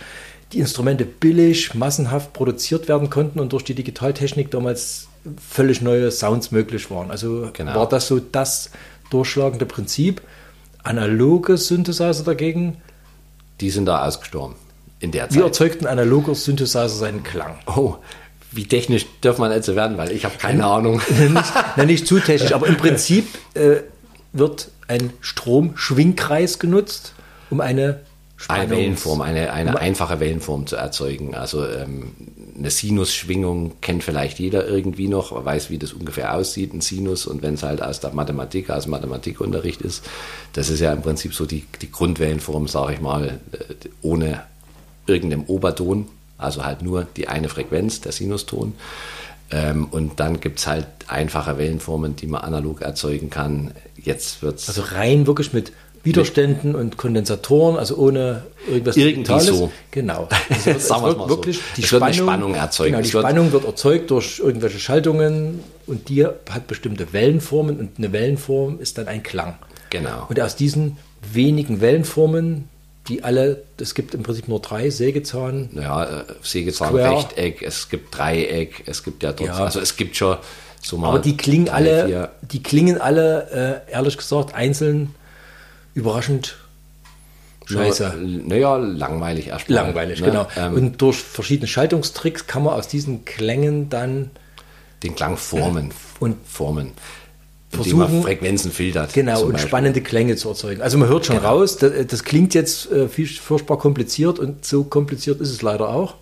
die 0.54 0.60
Instrumente 0.60 1.06
billig, 1.06 1.74
massenhaft 1.74 2.34
produziert 2.34 2.88
werden 2.88 3.10
konnten 3.10 3.40
und 3.40 3.52
durch 3.52 3.64
die 3.64 3.74
Digitaltechnik 3.74 4.52
damals 4.52 5.08
völlig 5.50 5.82
neue 5.82 6.12
Sounds 6.12 6.52
möglich 6.52 6.92
waren. 6.92 7.10
Also 7.10 7.50
Genau. 7.52 7.74
war 7.74 7.90
das 7.90 8.08
so 8.08 8.20
das 8.20 8.70
durchschlagende 9.10 9.66
Prinzip. 9.66 10.22
Analoge 10.84 11.58
Synthesizer 11.58 12.24
dagegen, 12.24 12.78
Die 13.62 13.70
sind 13.70 13.86
da 13.86 14.04
ausgestorben 14.06 14.56
in 15.00 15.12
der 15.12 15.26
wie 15.30 15.36
Zeit. 15.36 15.44
erzeugt 15.44 15.82
ein 15.82 15.88
analoger 15.88 16.36
Synthesizer 16.36 16.90
seinen 16.90 17.24
Klang? 17.24 17.56
Oh, 17.68 17.96
wie 18.52 18.66
technisch 18.66 19.06
darf 19.22 19.38
man 19.38 19.52
nicht 19.52 19.64
so 19.66 19.76
werden, 19.76 19.98
weil 19.98 20.12
ich 20.12 20.24
habe 20.26 20.36
keine 20.38 20.66
Ahnung. 20.66 21.02
nicht, 21.20 21.54
na, 21.76 21.86
nicht 21.86 22.08
zu 22.08 22.20
technisch, 22.20 22.54
aber 22.54 22.68
im 22.68 22.78
Prinzip 22.78 23.28
äh, 23.54 23.78
wird 24.34 24.70
ein 24.88 25.12
Stromschwingkreis 25.22 26.60
genutzt, 26.60 27.14
um 27.50 27.62
eine 27.62 28.02
Eine 28.48 28.66
Spannungs- 28.66 28.70
Wellenform, 28.70 29.22
eine, 29.22 29.52
eine 29.54 29.72
Um- 29.72 29.76
einfache 29.78 30.20
Wellenform 30.20 30.68
zu 30.68 30.76
erzeugen. 30.76 31.36
Also 31.36 31.66
ähm, 31.68 32.12
eine 32.58 32.70
Sinusschwingung 32.70 33.74
kennt 33.82 34.04
vielleicht 34.04 34.40
jeder 34.40 34.68
irgendwie 34.68 35.08
noch, 35.08 35.44
weiß, 35.44 35.70
wie 35.70 35.78
das 35.78 35.94
ungefähr 35.94 36.34
aussieht, 36.34 36.74
ein 36.74 36.82
Sinus. 36.82 37.26
Und 37.28 37.42
wenn 37.42 37.56
es 37.56 37.64
halt 37.64 37.82
aus 37.82 38.00
der 38.00 38.14
Mathematik, 38.14 38.70
aus 38.70 38.88
Mathematikunterricht 38.88 39.82
ist, 39.82 40.04
das 40.54 40.70
ist 40.70 40.80
ja 40.80 40.94
im 40.94 41.02
Prinzip 41.02 41.34
so 41.34 41.46
die, 41.46 41.66
die 41.82 41.92
Grundwellenform, 41.92 42.68
sage 42.68 42.94
ich 42.94 43.02
mal, 43.02 43.40
äh, 43.52 43.74
ohne 44.02 44.44
irgendeinem 45.08 45.44
Oberton, 45.46 46.08
also 46.38 46.66
halt 46.66 46.82
nur 46.82 47.06
die 47.16 47.28
eine 47.28 47.50
Frequenz, 47.50 48.02
der 48.02 48.12
Sinuston. 48.12 48.74
Ähm, 49.52 49.86
und 49.92 50.20
dann 50.20 50.40
gibt 50.40 50.60
es 50.60 50.68
halt 50.68 50.88
einfache 51.08 51.58
Wellenformen, 51.58 52.16
die 52.16 52.28
man 52.28 52.42
analog 52.42 52.82
erzeugen 52.82 53.30
kann. 53.30 53.72
Jetzt 53.96 54.42
wird 54.42 54.60
es 54.60 54.68
Also 54.68 54.82
rein 54.82 55.28
wirklich 55.28 55.54
mit 55.54 55.72
Widerständen 56.06 56.76
und 56.76 56.98
Kondensatoren, 56.98 57.78
also 57.78 57.96
ohne 57.98 58.44
irgendwas 58.68 58.96
Irgendwie 58.96 59.16
Digitales. 59.24 59.46
so. 59.48 59.72
Genau. 59.92 60.30
Also 60.50 60.70
es 60.72 60.88
Sagen 60.88 61.04
wird 61.06 61.18
mal 61.18 61.24
so. 61.26 61.30
wirklich 61.30 61.60
die 61.76 61.84
Es 61.84 61.92
wird 61.92 62.04
eine 62.04 62.14
Spannung, 62.14 62.30
Spannung 62.52 62.56
erzeugt. 62.56 62.90
Genau, 62.92 63.02
die 63.04 63.14
wird- 63.14 63.24
Spannung 63.24 63.52
wird 63.52 63.66
erzeugt 63.66 64.12
durch 64.12 64.40
irgendwelche 64.40 64.80
Schaltungen 64.80 65.60
und 65.88 66.10
die 66.10 66.26
hat 66.26 66.68
bestimmte 66.68 67.12
Wellenformen 67.14 67.80
und 67.80 67.98
eine 67.98 68.12
Wellenform 68.14 68.80
ist 68.80 68.98
dann 68.98 69.08
ein 69.08 69.24
Klang. 69.24 69.56
Genau. 69.90 70.26
Und 70.30 70.40
aus 70.40 70.56
diesen 70.56 70.98
wenigen 71.34 71.82
Wellenformen, 71.82 72.70
die 73.08 73.24
alle, 73.24 73.64
es 73.80 73.94
gibt 73.96 74.14
im 74.16 74.24
Prinzip 74.24 74.48
nur 74.48 74.60
drei, 74.62 74.90
Sägezahn, 74.90 75.70
ja, 75.74 76.22
äh, 76.22 76.24
Sägezahn, 76.42 76.90
Square. 76.90 77.18
Rechteck, 77.18 77.62
es 77.62 77.90
gibt 77.90 78.18
Dreieck, 78.18 78.84
es 78.88 79.04
gibt 79.04 79.22
ja 79.24 79.32
dort, 79.32 79.50
Ja. 79.50 79.56
also 79.66 79.80
es 79.80 79.96
gibt 79.96 80.16
schon 80.16 80.38
so 80.82 80.98
mal 80.98 81.10
Aber 81.10 81.20
die 81.20 81.36
klingen 81.38 81.66
drei, 81.66 81.74
alle, 81.74 82.06
vier- 82.08 82.30
die 82.52 82.62
klingen 82.64 83.00
alle, 83.02 83.84
äh, 83.90 83.92
ehrlich 83.94 84.18
gesagt, 84.18 84.54
einzeln 84.56 85.14
überraschend 85.96 86.58
scheiße. 87.66 88.14
Naja, 88.46 88.76
langweilig 88.78 89.48
erstmal. 89.48 89.84
Langweilig, 89.84 90.20
ne? 90.22 90.28
genau. 90.28 90.48
Ähm, 90.56 90.74
Und 90.76 91.02
durch 91.02 91.18
verschiedene 91.18 91.68
Schaltungstricks 91.68 92.46
kann 92.46 92.64
man 92.64 92.76
aus 92.76 92.88
diesen 92.88 93.26
Klängen 93.26 93.90
dann 93.90 94.30
den 95.02 95.16
Klang 95.16 95.36
formen. 95.38 95.92
Und 96.20 96.38
formen. 96.46 96.92
Indem 97.72 97.84
versuchen- 97.84 97.98
man 98.14 98.22
Frequenzen 98.24 98.72
filtert. 98.72 99.14
genau 99.14 99.42
und 99.42 99.54
Beispiel. 99.54 99.68
spannende 99.68 100.02
Klänge 100.02 100.36
zu 100.36 100.50
erzeugen. 100.50 100.82
Also 100.82 100.98
man 100.98 101.10
hört 101.10 101.26
schon 101.26 101.38
Genau. 101.38 101.50
raus, 101.50 101.78
das, 101.78 101.92
das 102.08 102.24
klingt 102.24 102.54
jetzt 102.54 102.90
äh, 102.92 103.08
viel, 103.10 103.28
furchtbar 103.28 103.78
kompliziert 103.78 104.38
und 104.40 104.64
so 104.64 104.84
kompliziert 104.84 105.42
ist 105.42 105.50
es 105.50 105.62
leider 105.62 105.90
auch. 105.90 106.16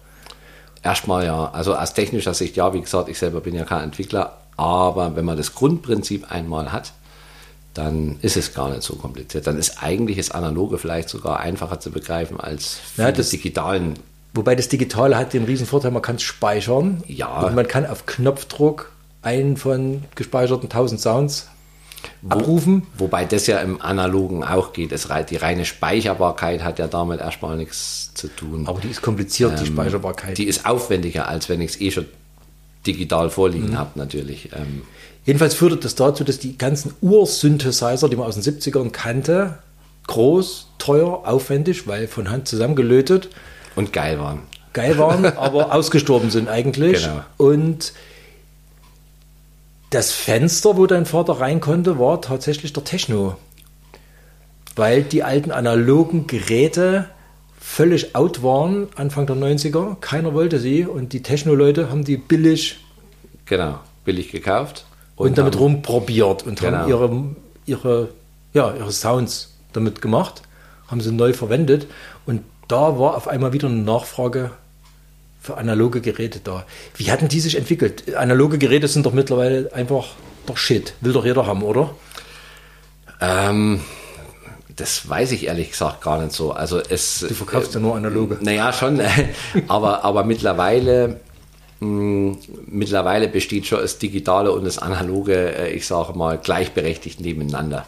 Erstmal 0.81 1.25
ja, 1.25 1.51
also 1.51 1.75
aus 1.75 1.93
technischer 1.93 2.33
Sicht 2.33 2.55
ja, 2.55 2.73
wie 2.73 2.81
gesagt, 2.81 3.07
ich 3.09 3.17
selber 3.19 3.39
bin 3.41 3.53
ja 3.53 3.63
kein 3.65 3.83
Entwickler, 3.83 4.37
aber 4.57 5.15
wenn 5.15 5.25
man 5.25 5.37
das 5.37 5.53
Grundprinzip 5.53 6.31
einmal 6.31 6.71
hat, 6.71 6.93
dann 7.73 8.17
ist 8.21 8.37
es 8.37 8.53
gar 8.53 8.69
nicht 8.69 8.83
so 8.83 8.95
kompliziert. 8.95 9.47
Dann 9.47 9.57
ist 9.57 9.81
eigentlich 9.81 10.17
das 10.17 10.31
Analoge 10.31 10.77
vielleicht 10.77 11.09
sogar 11.09 11.39
einfacher 11.39 11.79
zu 11.79 11.89
begreifen 11.91 12.39
als 12.39 12.77
Ja, 12.97 13.11
das- 13.11 13.29
digitalen. 13.29 13.95
Wobei 14.35 14.55
das 14.55 14.67
Digitale 14.67 15.15
hat 15.17 15.33
den 15.33 15.43
riesen 15.45 15.67
Vorteil, 15.67 15.91
man 15.91 16.01
kann 16.01 16.15
es 16.15 16.23
speichern. 16.23 17.03
Ja. 17.07 17.41
Und 17.41 17.53
man 17.55 17.67
kann 17.67 17.85
auf 17.85 18.05
Knopfdruck 18.07 18.91
einen 19.21 19.57
von 19.57 20.03
gespeicherten 20.15 20.69
1000 20.69 20.99
Sounds 20.99 21.47
abrufen. 22.29 22.83
Wobei 22.97 23.25
das 23.25 23.47
ja 23.47 23.59
im 23.59 23.81
Analogen 23.81 24.43
auch 24.43 24.73
geht. 24.73 24.91
Es, 24.91 25.07
die 25.29 25.35
reine 25.37 25.65
Speicherbarkeit 25.65 26.63
hat 26.63 26.79
ja 26.79 26.87
damit 26.87 27.19
erstmal 27.21 27.57
nichts 27.57 28.11
zu 28.13 28.27
tun. 28.27 28.67
Aber 28.67 28.81
die 28.81 28.89
ist 28.89 29.01
kompliziert, 29.01 29.59
die 29.59 29.65
Ähm, 29.67 29.73
Speicherbarkeit. 29.73 30.37
Die 30.37 30.45
ist 30.47 30.65
aufwendiger, 30.65 31.27
als 31.27 31.47
wenn 31.49 31.61
ich 31.61 31.71
es 31.71 31.81
eh 31.81 31.91
schon 31.91 32.05
digital 32.85 33.29
vorliegen 33.29 33.69
Mhm. 33.71 33.77
habe, 33.77 33.91
natürlich. 33.99 34.49
Ähm, 34.53 34.81
Jedenfalls 35.25 35.53
führte 35.53 35.77
das 35.77 35.95
dazu, 35.95 36.23
dass 36.23 36.39
die 36.39 36.57
ganzen 36.57 36.93
Ursynthesizer, 37.01 38.09
die 38.09 38.15
man 38.15 38.27
aus 38.27 38.35
den 38.35 38.43
70ern 38.43 38.91
kannte, 38.91 39.59
groß, 40.07 40.67
teuer, 40.77 41.25
aufwendig, 41.25 41.87
weil 41.87 42.07
von 42.07 42.29
Hand 42.29 42.47
zusammengelötet, 42.47 43.29
und 43.75 43.93
geil 43.93 44.19
waren. 44.19 44.41
geil 44.73 44.97
waren, 44.97 45.25
aber 45.37 45.73
ausgestorben 45.73 46.29
sind 46.29 46.47
eigentlich. 46.47 47.03
Genau. 47.03 47.21
Und 47.37 47.93
das 49.89 50.11
Fenster, 50.11 50.77
wo 50.77 50.85
dein 50.87 51.05
Vater 51.05 51.39
rein 51.39 51.59
konnte, 51.59 51.99
war 51.99 52.21
tatsächlich 52.21 52.73
der 52.73 52.83
Techno. 52.83 53.37
Weil 54.75 55.03
die 55.03 55.23
alten 55.23 55.51
analogen 55.51 56.27
Geräte 56.27 57.09
völlig 57.59 58.15
out 58.15 58.43
waren, 58.43 58.87
Anfang 58.95 59.25
der 59.25 59.35
90er. 59.35 59.99
Keiner 59.99 60.33
wollte 60.33 60.59
sie 60.59 60.85
und 60.85 61.13
die 61.13 61.23
Techno-Leute 61.23 61.89
haben 61.89 62.03
die 62.03 62.17
billig 62.17 62.77
Genau, 63.45 63.79
billig 64.05 64.31
gekauft. 64.31 64.85
Und, 65.15 65.37
damit 65.37 65.55
haben- 65.55 65.61
rumprobiert 65.61 66.43
und 66.43 66.61
haben 66.61 66.85
Genau. 66.85 66.87
ihre, 66.87 67.25
ihre, 67.65 68.09
ja, 68.53 68.73
ihre 68.73 68.91
Sounds 68.91 69.53
damit 69.73 70.01
gemacht, 70.01 70.41
haben 70.87 71.01
sie 71.01 71.11
neu 71.11 71.33
verwendet 71.33 71.87
und 72.25 72.41
da 72.67 72.97
war 72.99 73.15
auf 73.17 73.27
einmal 73.27 73.53
wieder 73.53 73.67
eine 73.67 73.77
Nachfrage 73.81 74.51
für 75.41 75.57
analoge 75.57 75.99
Geräte 76.01 76.39
da. 76.43 76.65
Wie 76.95 77.11
hatten 77.11 77.27
die 77.27 77.39
sich 77.41 77.55
entwickelt? 77.57 78.15
Analoge 78.15 78.57
Geräte 78.57 78.87
sind 78.87 79.05
doch 79.05 79.13
mittlerweile 79.13 79.71
einfach 79.73 80.07
der 80.47 80.55
Shit. 80.55 80.93
Will 81.01 81.11
doch 81.13 81.25
jeder 81.25 81.45
haben, 81.45 81.63
oder? 81.63 81.93
Ähm, 83.21 83.81
das 84.75 85.07
weiß 85.07 85.31
ich 85.33 85.45
ehrlich 85.47 85.71
gesagt 85.71 86.01
gar 86.01 86.19
nicht 86.21 86.31
so. 86.33 86.51
Also 86.51 86.79
es, 86.79 87.19
Du 87.19 87.33
verkaufst 87.33 87.73
ja 87.73 87.79
nur 87.79 87.95
analoge. 87.95 88.37
Naja, 88.41 88.71
schon. 88.73 89.01
aber, 89.67 90.03
aber 90.03 90.23
mittlerweile, 90.23 91.19
mittlerweile 92.67 93.27
besteht 93.27 93.65
schon 93.65 93.81
das 93.81 93.97
Digitale 93.97 94.51
und 94.51 94.65
das 94.65 94.77
Analoge, 94.77 95.55
äh, 95.55 95.73
ich 95.73 95.87
sage 95.87 96.17
mal, 96.17 96.37
gleichberechtigt 96.37 97.19
nebeneinander. 97.19 97.85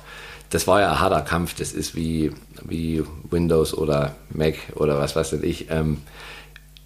Das 0.49 0.67
war 0.67 0.81
ja 0.81 0.91
ein 0.91 0.99
harter 0.99 1.21
Kampf. 1.21 1.55
Das 1.55 1.73
ist 1.73 1.95
wie, 1.95 2.31
wie 2.63 3.03
Windows 3.29 3.73
oder 3.73 4.15
Mac 4.29 4.55
oder 4.75 4.99
was 4.99 5.15
weiß 5.15 5.33
ich. 5.33 5.69
Ähm, 5.69 6.01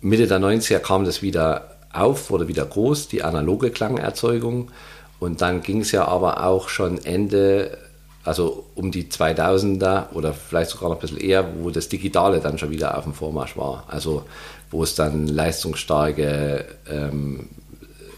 Mitte 0.01 0.27
der 0.27 0.39
90er 0.39 0.79
kam 0.79 1.05
das 1.05 1.21
wieder 1.21 1.75
auf, 1.91 2.29
wurde 2.29 2.47
wieder 2.47 2.65
groß, 2.65 3.07
die 3.07 3.23
analoge 3.23 3.71
Klangerzeugung. 3.71 4.71
Und 5.19 5.41
dann 5.41 5.61
ging 5.61 5.81
es 5.81 5.91
ja 5.91 6.07
aber 6.07 6.45
auch 6.45 6.69
schon 6.69 7.03
Ende, 7.03 7.77
also 8.23 8.65
um 8.75 8.91
die 8.91 9.05
2000er 9.05 10.13
oder 10.13 10.33
vielleicht 10.33 10.71
sogar 10.71 10.89
noch 10.89 10.97
ein 10.97 11.01
bisschen 11.01 11.19
eher, 11.19 11.45
wo 11.61 11.69
das 11.69 11.89
Digitale 11.89 12.39
dann 12.39 12.57
schon 12.57 12.71
wieder 12.71 12.97
auf 12.97 13.03
dem 13.03 13.13
Vormarsch 13.13 13.57
war. 13.57 13.83
Also 13.87 14.23
wo 14.71 14.83
es 14.83 14.95
dann 14.95 15.27
leistungsstarke 15.27 16.65
ähm, 16.89 17.49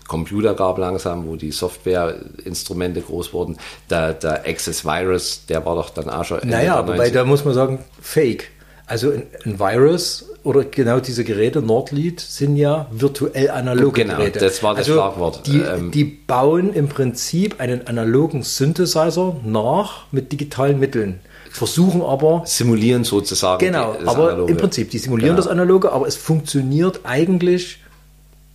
Computer 0.08 0.53
gab 0.55 0.77
langsam, 0.77 1.25
wo 1.25 1.38
die 1.38 1.51
Softwareinstrumente 1.51 3.01
groß 3.01 3.31
wurden. 3.34 3.58
Der, 3.89 4.13
der 4.13 4.46
Access 4.46 4.84
Virus, 4.84 5.46
der 5.48 5.65
war 5.65 5.75
doch 5.75 5.89
dann 5.89 6.10
auch 6.10 6.25
schon. 6.25 6.39
Ende 6.39 6.55
Naja, 6.58 6.86
wobei 6.86 7.08
90er. 7.08 7.12
da 7.13 7.24
muss 7.24 7.46
man 7.46 7.53
sagen, 7.53 7.79
Fake. 8.01 8.50
Also 8.88 9.12
ein, 9.12 9.24
ein 9.46 9.58
Virus 9.58 10.25
oder 10.43 10.65
genau 10.65 11.00
diese 11.00 11.24
Geräte, 11.24 11.62
Nordlead, 11.62 12.20
sind 12.20 12.58
ja 12.58 12.88
virtuell 12.91 13.51
analoge 13.51 14.01
Genau, 14.03 14.17
Geräte. 14.17 14.39
das 14.39 14.62
war 14.63 14.72
das 14.75 14.79
also 14.89 14.96
Schlagwort. 14.96 15.48
Die, 15.48 15.60
Ähm, 15.62 15.91
die 15.91 16.03
bauen 16.03 16.74
im 16.74 16.89
Prinzip 16.89 17.62
einen 17.62 17.88
analogen 17.88 18.43
Synthesizer 18.43 19.38
nach 19.46 20.08
mit 20.12 20.34
digitalen 20.34 20.77
Mitteln. 20.77 21.22
Versuchen 21.51 22.01
aber, 22.01 22.43
simulieren 22.46 23.03
sozusagen. 23.03 23.60
genau, 23.60 23.93
das 23.93 24.08
aber 24.08 24.29
Analoge. 24.29 24.51
im 24.51 24.58
Prinzip, 24.58 24.89
die 24.89 24.98
simulieren 24.98 25.36
Genau. 25.36 25.43
das 25.43 25.51
Analoge, 25.51 25.91
aber 25.91 26.08
es 26.08 26.15
funktioniert 26.15 27.01
eigentlich 27.03 27.79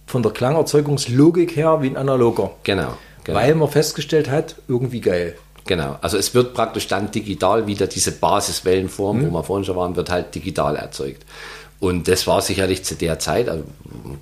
von 0.07 0.23
der 0.23 0.33
Klangerzeugungslogik 0.33 1.57
her 1.57 1.83
wie 1.83 1.89
ein 1.89 1.97
analoger. 1.97 2.53
Genau. 2.63 2.95
genau. 3.25 3.39
Weil 3.39 3.55
man 3.55 3.69
festgestellt 3.69 4.31
hat, 4.31 4.57
irgendwie 4.69 5.01
geil. 5.01 5.37
Genau, 5.67 5.97
also 6.01 6.17
es 6.17 6.33
wird 6.33 6.55
praktisch 6.55 6.87
dann 6.87 7.11
digital 7.11 7.67
wieder 7.67 7.89
diese 7.89 8.13
Basiswellenform, 8.13 9.19
mhm. 9.19 9.27
wo 9.27 9.35
wir 9.35 9.43
vorhin 9.43 9.65
schon 9.65 9.77
waren, 9.77 9.97
wird 9.97 10.11
halt 10.11 10.35
digital 10.35 10.77
erzeugt. 10.77 11.25
Und 11.79 12.09
das 12.09 12.27
war 12.27 12.41
sicherlich 12.41 12.85
zu 12.85 12.95
der 12.95 13.19
Zeit, 13.19 13.49
also 13.51 13.65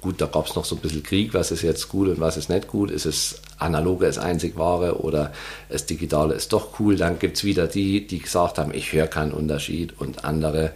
gut, 0.00 0.20
da 0.20 0.26
gab 0.26 0.46
es 0.46 0.56
noch 0.56 0.64
so 0.64 0.75
ein 0.75 0.80
bisschen 0.80 1.04
Krieg, 1.04 1.34
was 1.34 1.52
ist 1.52 1.62
jetzt 1.62 1.88
gut 1.88 2.08
und 2.08 2.18
was 2.18 2.37
ist 2.37 2.49
nicht 2.49 2.66
gut, 2.66 2.90
ist 2.90 3.06
es 3.06 3.40
analoge 3.58 4.06
das 4.06 4.18
einzig 4.18 4.56
wahre 4.56 5.00
oder 5.00 5.32
das 5.68 5.87
Digitale 5.87 6.34
ist 6.34 6.52
doch 6.52 6.80
cool. 6.80 6.96
Dann 6.96 7.18
gibt 7.18 7.37
es 7.37 7.44
wieder 7.44 7.68
die, 7.68 8.06
die 8.06 8.18
gesagt 8.18 8.58
haben, 8.58 8.75
ich 8.75 8.92
höre 8.92 9.06
keinen 9.06 9.32
Unterschied 9.32 9.94
und 10.00 10.25
andere, 10.25 10.73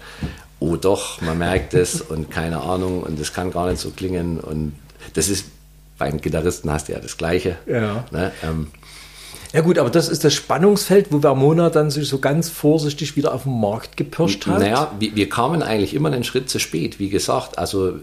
oh 0.61 0.77
doch, 0.77 1.21
man 1.21 1.39
merkt 1.39 1.75
es 1.75 2.01
und 2.01 2.31
keine 2.31 2.61
Ahnung 2.61 3.03
und 3.03 3.21
das 3.21 3.33
kann 3.33 3.51
gar 3.51 3.69
nicht 3.69 3.81
so 3.81 3.91
klingen 3.91 4.39
und 4.39 4.75
das 5.15 5.29
ist, 5.29 5.47
beim 5.99 6.21
Gitarristen 6.21 6.71
hast 6.71 6.89
du 6.89 6.93
ja 6.93 7.01
das 7.01 7.17
Gleiche. 7.17 7.57
Ja. 7.67 8.05
Ne? 8.13 8.31
Ähm, 8.45 8.69
ja 9.53 9.61
gut, 9.61 9.79
aber 9.79 9.91
das 9.91 10.09
ist 10.09 10.25
das 10.25 10.35
Spannungsfeld, 10.35 11.11
wo 11.11 11.21
Vermona 11.21 11.71
dann 11.71 11.91
sich 11.91 12.09
so 12.09 12.19
ganz 12.19 12.49
vorsichtig 12.49 13.17
wieder 13.17 13.35
auf 13.35 13.45
den 13.45 13.61
Markt 13.61 13.97
gepirscht 13.97 14.47
hat. 14.47 14.61
Naja, 14.61 14.93
wir, 14.99 15.15
wir 15.15 15.29
kamen 15.29 15.63
eigentlich 15.63 15.95
immer 15.95 16.11
einen 16.13 16.25
Schritt 16.25 16.51
zu 16.51 16.59
spät, 16.59 16.99
wie 16.99 17.09
gesagt. 17.09 17.59
Also 17.59 17.95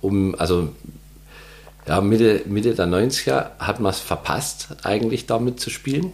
um, 0.00 0.34
also 0.38 0.68
ja, 1.86 2.00
Mitte, 2.00 2.42
Mitte 2.46 2.74
der 2.74 2.86
90er 2.86 3.50
hat 3.58 3.80
man 3.80 3.90
es 3.90 4.00
verpasst, 4.00 4.68
eigentlich 4.82 5.26
damit 5.26 5.60
zu 5.60 5.70
spielen. 5.70 6.12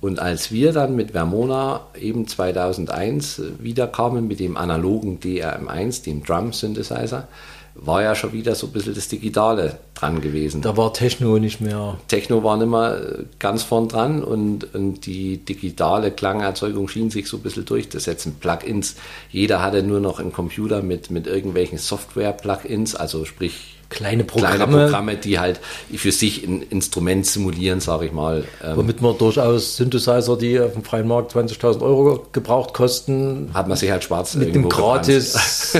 Und 0.00 0.18
als 0.20 0.52
wir 0.52 0.72
dann 0.72 0.94
mit 0.94 1.12
Vermona 1.12 1.86
eben 1.98 2.28
2001 2.28 3.40
wiederkamen 3.58 4.28
mit 4.28 4.40
dem 4.40 4.56
analogen 4.56 5.20
DRM1, 5.20 6.04
dem 6.04 6.22
Drum 6.22 6.52
Synthesizer, 6.52 7.28
war 7.78 8.02
ja 8.02 8.14
schon 8.14 8.32
wieder 8.32 8.54
so 8.54 8.66
ein 8.66 8.72
bisschen 8.72 8.94
das 8.94 9.08
Digitale 9.08 9.78
dran 9.94 10.20
gewesen. 10.20 10.62
Da 10.62 10.76
war 10.76 10.92
Techno 10.92 11.38
nicht 11.38 11.60
mehr. 11.60 11.98
Techno 12.08 12.42
war 12.42 12.56
nicht 12.56 12.68
mehr 12.68 13.24
ganz 13.38 13.62
vorn 13.62 13.88
dran 13.88 14.22
und, 14.22 14.74
und 14.74 15.06
die 15.06 15.38
digitale 15.38 16.10
Klangerzeugung 16.10 16.88
schien 16.88 17.10
sich 17.10 17.28
so 17.28 17.36
ein 17.36 17.42
bisschen 17.42 17.64
durchzusetzen. 17.64 18.36
Plugins, 18.40 18.96
jeder 19.30 19.62
hatte 19.62 19.82
nur 19.82 20.00
noch 20.00 20.20
einen 20.20 20.32
Computer 20.32 20.82
mit, 20.82 21.10
mit 21.10 21.26
irgendwelchen 21.26 21.78
Software-Plugins, 21.78 22.94
also 22.94 23.24
sprich 23.24 23.76
kleine 23.88 24.24
Programme. 24.24 24.56
kleine 24.56 24.84
Programme, 24.84 25.16
die 25.16 25.38
halt 25.38 25.60
für 25.94 26.12
sich 26.12 26.44
ein 26.44 26.62
Instrument 26.62 27.26
simulieren, 27.26 27.80
sage 27.80 28.06
ich 28.06 28.12
mal. 28.12 28.44
Ähm, 28.64 28.76
Womit 28.76 29.00
man 29.00 29.16
durchaus 29.16 29.76
Synthesizer, 29.76 30.36
die 30.36 30.58
auf 30.60 30.72
dem 30.72 30.82
freien 30.82 31.06
Markt 31.06 31.34
20.000 31.34 31.82
Euro 31.82 32.26
gebraucht 32.32 32.74
kosten, 32.74 33.50
hat 33.54 33.68
man 33.68 33.76
sich 33.76 33.90
halt 33.90 34.04
schwarz 34.04 34.34
mit 34.34 34.54
dem 34.54 34.68
gratis 34.68 35.72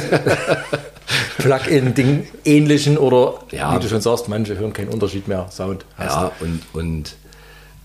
Plugin-Ding 1.39 2.27
ähnlichen 2.45 2.99
oder 2.99 3.41
ja. 3.53 3.75
wie 3.75 3.81
du 3.81 3.89
schon 3.89 4.01
sagst, 4.01 4.29
manche 4.29 4.59
hören 4.59 4.73
keinen 4.73 4.89
Unterschied 4.89 5.29
mehr, 5.29 5.49
Sound. 5.51 5.85
Hast. 5.97 6.15
Ja, 6.15 6.33
und, 6.41 6.63
und 6.73 7.17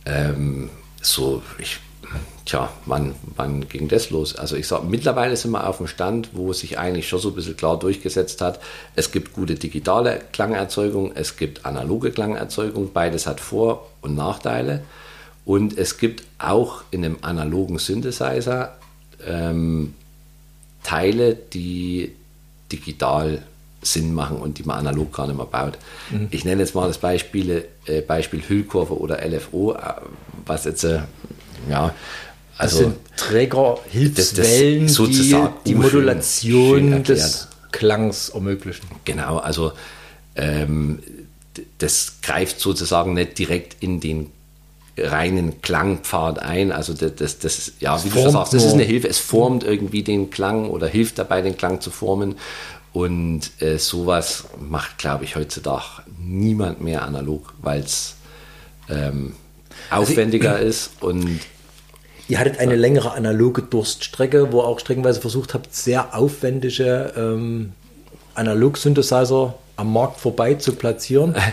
ähm, 0.06 0.70
so, 1.02 1.42
ich, 1.60 1.80
tja, 2.46 2.70
wann, 2.86 3.16
wann 3.36 3.68
ging 3.68 3.88
das 3.88 4.10
los? 4.10 4.36
Also 4.36 4.56
ich 4.56 4.68
sage, 4.68 4.86
mittlerweile 4.88 5.36
sind 5.36 5.52
wir 5.52 5.68
auf 5.68 5.78
dem 5.78 5.88
Stand, 5.88 6.30
wo 6.34 6.54
sich 6.54 6.80
eigentlich 6.80 7.08
schon 7.08 7.20
so 7.20 7.30
ein 7.30 7.36
bisschen 7.36 7.58
klar 7.58 7.78
durchgesetzt 7.78 8.42
hat, 8.42 8.60
es 8.96 9.12
gibt 9.12 9.34
gute 9.34 9.56
digitale 9.56 10.22
Klangerzeugung, 10.32 11.12
es 11.16 11.38
gibt 11.38 11.66
analoge 11.66 12.12
Klangerzeugung, 12.12 12.92
beides 12.94 13.28
hat 13.28 13.40
Vor- 13.40 13.88
und 14.02 14.16
Nachteile. 14.16 14.84
Und 15.44 15.78
es 15.78 15.98
gibt 15.98 16.24
auch 16.38 16.84
in 16.92 17.04
einem 17.04 17.18
analogen 17.22 17.80
Synthesizer 17.80 18.78
ähm, 19.26 19.96
Teile, 20.84 21.36
die 21.36 22.14
digital 22.72 23.44
Sinn 23.82 24.14
machen 24.14 24.38
und 24.38 24.58
die 24.58 24.64
man 24.64 24.80
analog 24.80 25.12
gar 25.12 25.28
nicht 25.28 25.38
mehr 25.38 25.46
baut. 25.46 25.78
Mhm. 26.12 26.28
Ich 26.32 26.46
nenne 26.46 26.62
jetzt 26.62 26.76
mal 26.76 26.88
das 26.88 27.00
Beispiel, 27.00 27.66
äh, 27.86 28.02
Beispiel 28.02 28.42
Hüllkurve 28.48 28.98
oder 28.98 29.26
LFO, 29.26 29.74
äh, 29.74 29.78
was 30.46 30.66
jetzt, 30.66 30.84
äh, 30.84 31.00
ja, 31.70 31.94
also. 32.58 32.78
Das 32.78 32.86
sind 32.86 32.98
Trägerhilfswellen, 33.18 34.88
das, 34.88 34.98
das 34.98 35.08
die 35.08 35.36
die 35.66 35.76
Modulation 35.76 36.80
schön, 36.80 36.92
schön 36.92 37.04
des 37.04 37.48
Klangs 37.72 38.30
ermöglichen. 38.30 38.86
Genau, 39.04 39.38
also 39.38 39.72
ähm, 40.36 41.00
das 41.80 42.22
greift 42.22 42.60
sozusagen 42.60 43.14
nicht 43.14 43.38
direkt 43.40 43.78
in 43.82 44.00
den 44.00 44.32
reinen 44.98 45.62
Klangpfad 45.62 46.40
ein. 46.40 46.72
Also 46.72 46.94
das, 46.94 47.16
das, 47.16 47.40
das 47.40 47.74
ja, 47.80 48.04
wie 48.04 48.10
du 48.10 48.22
schon 48.22 48.32
sagst, 48.32 48.54
das 48.54 48.64
ist 48.66 48.74
eine 48.74 48.84
Hilfe. 48.84 49.08
Es 49.08 49.20
formt 49.20 49.64
irgendwie 49.64 50.04
den 50.04 50.30
Klang 50.30 50.70
oder 50.70 50.88
hilft 50.88 51.18
dabei, 51.20 51.42
den 51.42 51.58
Klang 51.58 51.82
zu 51.82 51.92
formen. 51.92 52.36
Und 52.94 53.52
äh, 53.62 53.78
sowas 53.78 54.46
macht, 54.60 54.98
glaube 54.98 55.24
ich, 55.24 55.36
heutzutage 55.36 56.04
niemand 56.20 56.82
mehr 56.82 57.04
analog, 57.04 57.54
weil 57.62 57.80
es 57.80 58.16
ähm, 58.90 59.34
aufwendiger 59.90 60.56
also, 60.56 60.68
ist 60.68 60.92
und 61.02 61.40
Ihr 62.28 62.40
hattet 62.40 62.60
eine 62.60 62.78
längere 62.78 63.12
analoge 63.12 63.62
Durststrecke, 63.62 64.54
wo 64.54 64.62
auch 64.62 64.80
streckenweise 64.80 65.20
versucht 65.20 65.54
habt, 65.54 65.76
sehr 65.76 66.16
aufwendige 66.16 67.12
ähm, 67.18 67.74
Analog-Synthesizer 68.36 69.56
am 69.76 69.92
Markt 69.92 70.20
vorbei 70.20 70.54
zu 70.54 70.74
platzieren. 70.74 71.36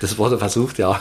Das 0.00 0.18
wurde 0.18 0.38
versucht, 0.38 0.78
ja. 0.78 1.00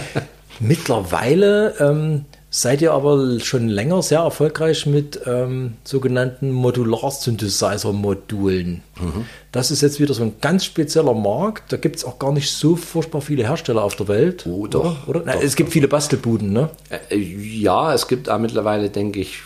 Mittlerweile 0.60 1.74
ähm, 1.80 2.26
seid 2.50 2.82
ihr 2.82 2.92
aber 2.92 3.40
schon 3.40 3.68
länger 3.68 4.00
sehr 4.02 4.20
erfolgreich 4.20 4.86
mit 4.86 5.18
ähm, 5.26 5.72
sogenannten 5.82 6.52
Modular-Synthesizer-Modulen. 6.52 8.84
Mhm. 9.00 9.24
Das 9.50 9.72
ist 9.72 9.82
jetzt 9.82 9.98
wieder 9.98 10.14
so 10.14 10.22
ein 10.22 10.34
ganz 10.40 10.64
spezieller 10.64 11.14
Markt. 11.14 11.72
Da 11.72 11.76
gibt 11.76 11.96
es 11.96 12.04
auch 12.04 12.20
gar 12.20 12.30
nicht 12.32 12.52
so 12.52 12.76
furchtbar 12.76 13.22
viele 13.22 13.42
Hersteller 13.42 13.82
auf 13.82 13.96
der 13.96 14.06
Welt. 14.06 14.46
Oh, 14.46 14.68
doch. 14.68 15.08
oder? 15.08 15.24
Nein, 15.24 15.40
es 15.42 15.56
gibt 15.56 15.72
viele 15.72 15.88
Bastelbuden, 15.88 16.52
ne? 16.52 16.70
Äh, 17.10 17.18
ja, 17.18 17.92
es 17.92 18.06
gibt 18.06 18.30
auch 18.30 18.38
mittlerweile, 18.38 18.88
denke 18.88 19.18
ich, 19.18 19.42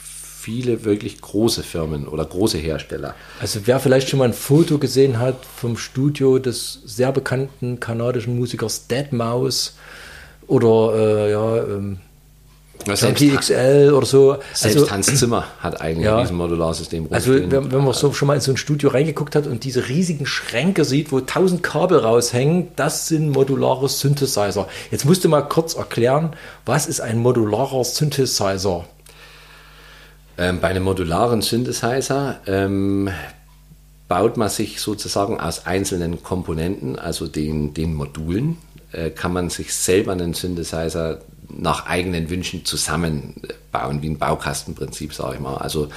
viele 0.48 0.84
wirklich 0.84 1.20
große 1.20 1.62
Firmen 1.62 2.08
oder 2.08 2.24
große 2.24 2.58
Hersteller. 2.58 3.14
Also 3.40 3.60
wer 3.64 3.80
vielleicht 3.80 4.08
schon 4.08 4.18
mal 4.18 4.26
ein 4.26 4.34
Foto 4.34 4.78
gesehen 4.78 5.18
hat 5.18 5.44
vom 5.44 5.76
Studio 5.76 6.38
des 6.38 6.80
sehr 6.84 7.12
bekannten 7.12 7.80
kanadischen 7.80 8.38
Musikers 8.38 8.86
Dead 8.86 9.12
Mouse, 9.12 9.76
oder 10.48 10.94
äh, 10.96 11.30
ja, 11.30 11.56
ähm, 11.58 11.98
XL 12.86 13.92
oder 13.94 14.06
so. 14.06 14.38
Selbst 14.54 14.78
also, 14.78 14.90
Hans 14.90 15.18
Zimmer 15.18 15.44
hat 15.60 15.80
eigentlich 15.80 16.06
ja, 16.06 16.20
diesem 16.20 16.36
Modularsystem 16.36 17.08
Also 17.10 17.34
wenn, 17.34 17.50
wenn, 17.72 17.84
man 17.84 17.92
so 17.92 18.12
schon 18.12 18.28
mal 18.28 18.34
in 18.34 18.40
so 18.40 18.52
ein 18.52 18.56
Studio 18.56 18.90
reingeguckt 18.90 19.36
hat 19.36 19.46
und 19.46 19.64
diese 19.64 19.88
riesigen 19.88 20.26
Schränke 20.26 20.84
sieht, 20.84 21.12
wo 21.12 21.20
tausend 21.20 21.62
Kabel 21.62 21.98
raushängen, 21.98 22.68
das 22.76 23.08
sind 23.08 23.30
modulare 23.30 23.88
Synthesizer. 23.88 24.68
Jetzt 24.90 25.04
musst 25.04 25.24
du 25.24 25.28
mal 25.28 25.42
kurz 25.42 25.74
erklären, 25.74 26.30
was 26.64 26.86
ist 26.86 27.00
ein 27.00 27.18
modularer 27.18 27.84
Synthesizer? 27.84 28.84
Ähm, 30.38 30.60
bei 30.60 30.68
einem 30.68 30.84
modularen 30.84 31.42
Synthesizer 31.42 32.40
ähm, 32.46 33.10
baut 34.08 34.36
man 34.36 34.48
sich 34.48 34.80
sozusagen 34.80 35.38
aus 35.38 35.66
einzelnen 35.66 36.22
Komponenten, 36.22 36.98
also 36.98 37.28
den, 37.28 37.74
den 37.74 37.94
Modulen, 37.94 38.56
äh, 38.92 39.10
kann 39.10 39.32
man 39.32 39.50
sich 39.50 39.74
selber 39.74 40.12
einen 40.12 40.34
Synthesizer 40.34 41.20
nach 41.50 41.86
eigenen 41.86 42.28
Wünschen 42.28 42.64
zusammenbauen, 42.64 44.02
wie 44.02 44.10
ein 44.10 44.18
Baukastenprinzip, 44.18 45.14
sage 45.14 45.36
ich 45.36 45.40
mal. 45.40 45.56
Also 45.56 45.88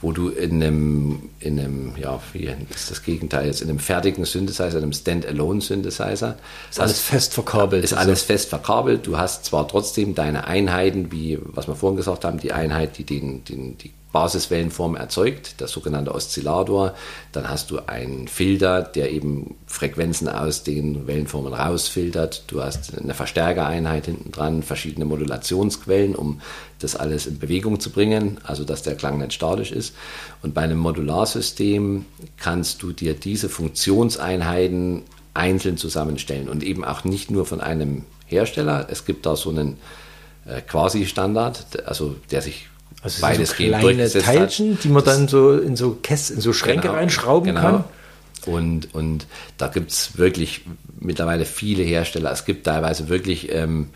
wo 0.00 0.12
du 0.12 0.28
in 0.28 0.62
einem, 0.62 1.30
in 1.40 1.58
einem, 1.58 1.92
ja, 1.96 2.20
wie 2.32 2.48
ist 2.72 2.90
das 2.90 3.02
Gegenteil 3.02 3.46
jetzt, 3.46 3.60
in 3.60 3.68
einem 3.68 3.80
fertigen 3.80 4.24
Synthesizer, 4.24 4.78
einem 4.78 4.92
Standalone-Synthesizer. 4.92 6.36
Ist 6.70 6.80
alles 6.80 7.00
fest 7.00 7.34
verkabelt. 7.34 7.84
Ist 7.84 7.92
alles 7.92 8.22
fest 8.22 8.48
verkabelt. 8.48 9.06
Du 9.06 9.18
hast 9.18 9.44
zwar 9.44 9.66
trotzdem 9.66 10.14
deine 10.14 10.44
Einheiten, 10.46 11.10
wie 11.10 11.38
was 11.42 11.66
wir 11.66 11.74
vorhin 11.74 11.96
gesagt 11.96 12.24
haben, 12.24 12.38
die 12.38 12.52
Einheit, 12.52 12.98
die 12.98 13.04
den, 13.04 13.44
den, 13.44 13.78
die 13.78 13.90
Basiswellenform 14.12 14.96
erzeugt, 14.96 15.60
der 15.60 15.68
sogenannte 15.68 16.14
Oszillator. 16.14 16.94
Dann 17.32 17.48
hast 17.48 17.70
du 17.70 17.78
einen 17.86 18.26
Filter, 18.26 18.82
der 18.82 19.10
eben 19.10 19.56
Frequenzen 19.66 20.28
aus 20.28 20.64
den 20.64 21.06
Wellenformen 21.06 21.54
rausfiltert. 21.54 22.44
Du 22.48 22.62
hast 22.62 22.96
eine 22.98 23.14
Verstärkereinheit 23.14 24.06
hinten 24.06 24.32
dran, 24.32 24.62
verschiedene 24.62 25.04
Modulationsquellen, 25.04 26.16
um 26.16 26.40
das 26.80 26.96
alles 26.96 27.26
in 27.26 27.38
Bewegung 27.38 27.78
zu 27.78 27.90
bringen, 27.90 28.38
also 28.42 28.64
dass 28.64 28.82
der 28.82 28.96
Klang 28.96 29.18
nicht 29.18 29.32
statisch 29.32 29.70
ist. 29.70 29.94
Und 30.42 30.54
bei 30.54 30.62
einem 30.62 30.78
Modularsystem 30.78 32.04
kannst 32.36 32.82
du 32.82 32.92
dir 32.92 33.14
diese 33.14 33.48
Funktionseinheiten 33.48 35.02
einzeln 35.34 35.76
zusammenstellen 35.76 36.48
und 36.48 36.64
eben 36.64 36.84
auch 36.84 37.04
nicht 37.04 37.30
nur 37.30 37.46
von 37.46 37.60
einem 37.60 38.04
Hersteller. 38.26 38.88
Es 38.90 39.04
gibt 39.04 39.26
da 39.26 39.36
so 39.36 39.50
einen 39.50 39.76
äh, 40.46 40.60
Quasi-Standard, 40.60 41.86
also 41.86 42.16
der 42.30 42.42
sich 42.42 42.68
also 43.02 43.20
beides 43.20 43.50
so 43.50 43.56
kleine 43.56 44.08
Teilchen, 44.08 44.74
hat. 44.74 44.84
die 44.84 44.88
man 44.88 45.04
dann 45.04 45.28
so 45.28 45.52
in 45.52 45.76
so 45.76 45.98
Kästen, 46.02 46.36
in 46.36 46.42
so 46.42 46.52
Schränke 46.52 46.88
genau, 46.88 46.94
reinschrauben 46.94 47.54
genau. 47.54 47.60
kann. 47.60 47.84
Und, 48.46 48.94
und 48.94 49.26
da 49.58 49.68
gibt 49.68 49.90
es 49.90 50.16
wirklich 50.16 50.62
mittlerweile 50.98 51.44
viele 51.44 51.82
Hersteller. 51.82 52.32
Es 52.32 52.44
gibt 52.44 52.64
teilweise 52.64 53.08
wirklich 53.08 53.52
ähm, 53.52 53.88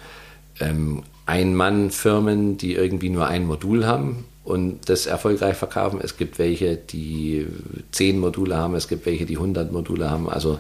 ähm, 0.61 1.03
Ein-Mann-Firmen, 1.27 2.59
die 2.59 2.75
irgendwie 2.75 3.09
nur 3.09 3.27
ein 3.27 3.47
Modul 3.47 3.87
haben 3.87 4.25
und 4.45 4.89
das 4.89 5.07
erfolgreich 5.07 5.57
verkaufen. 5.57 6.01
Es 6.03 6.19
gibt 6.19 6.39
welche, 6.39 6.77
die 6.77 7.47
zehn 7.91 8.19
Module 8.19 8.57
haben, 8.57 8.75
es 8.75 8.89
gibt 8.89 9.07
welche, 9.07 9.25
die 9.25 9.37
100 9.37 9.73
Module 9.73 10.11
haben. 10.11 10.29
Also 10.29 10.59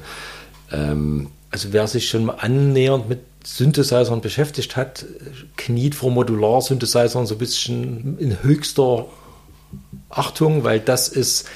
Ähm, 0.72 1.28
Also 1.50 1.72
wer 1.72 1.87
sich 1.87 2.09
schon 2.09 2.24
mal 2.24 2.37
annähernd 2.40 3.09
mit 3.09 3.20
Synthesizern 3.44 4.20
beschäftigt 4.20 4.76
hat, 4.76 5.04
kniet 5.57 5.94
vor 5.94 6.11
Modular-Synthesizern 6.11 7.26
so 7.26 7.35
ein 7.35 7.38
bisschen 7.38 8.18
in 8.18 8.42
höchster 8.42 9.07
Achtung, 10.09 10.64
weil 10.64 10.80
das 10.80 11.09
ist 11.09 11.48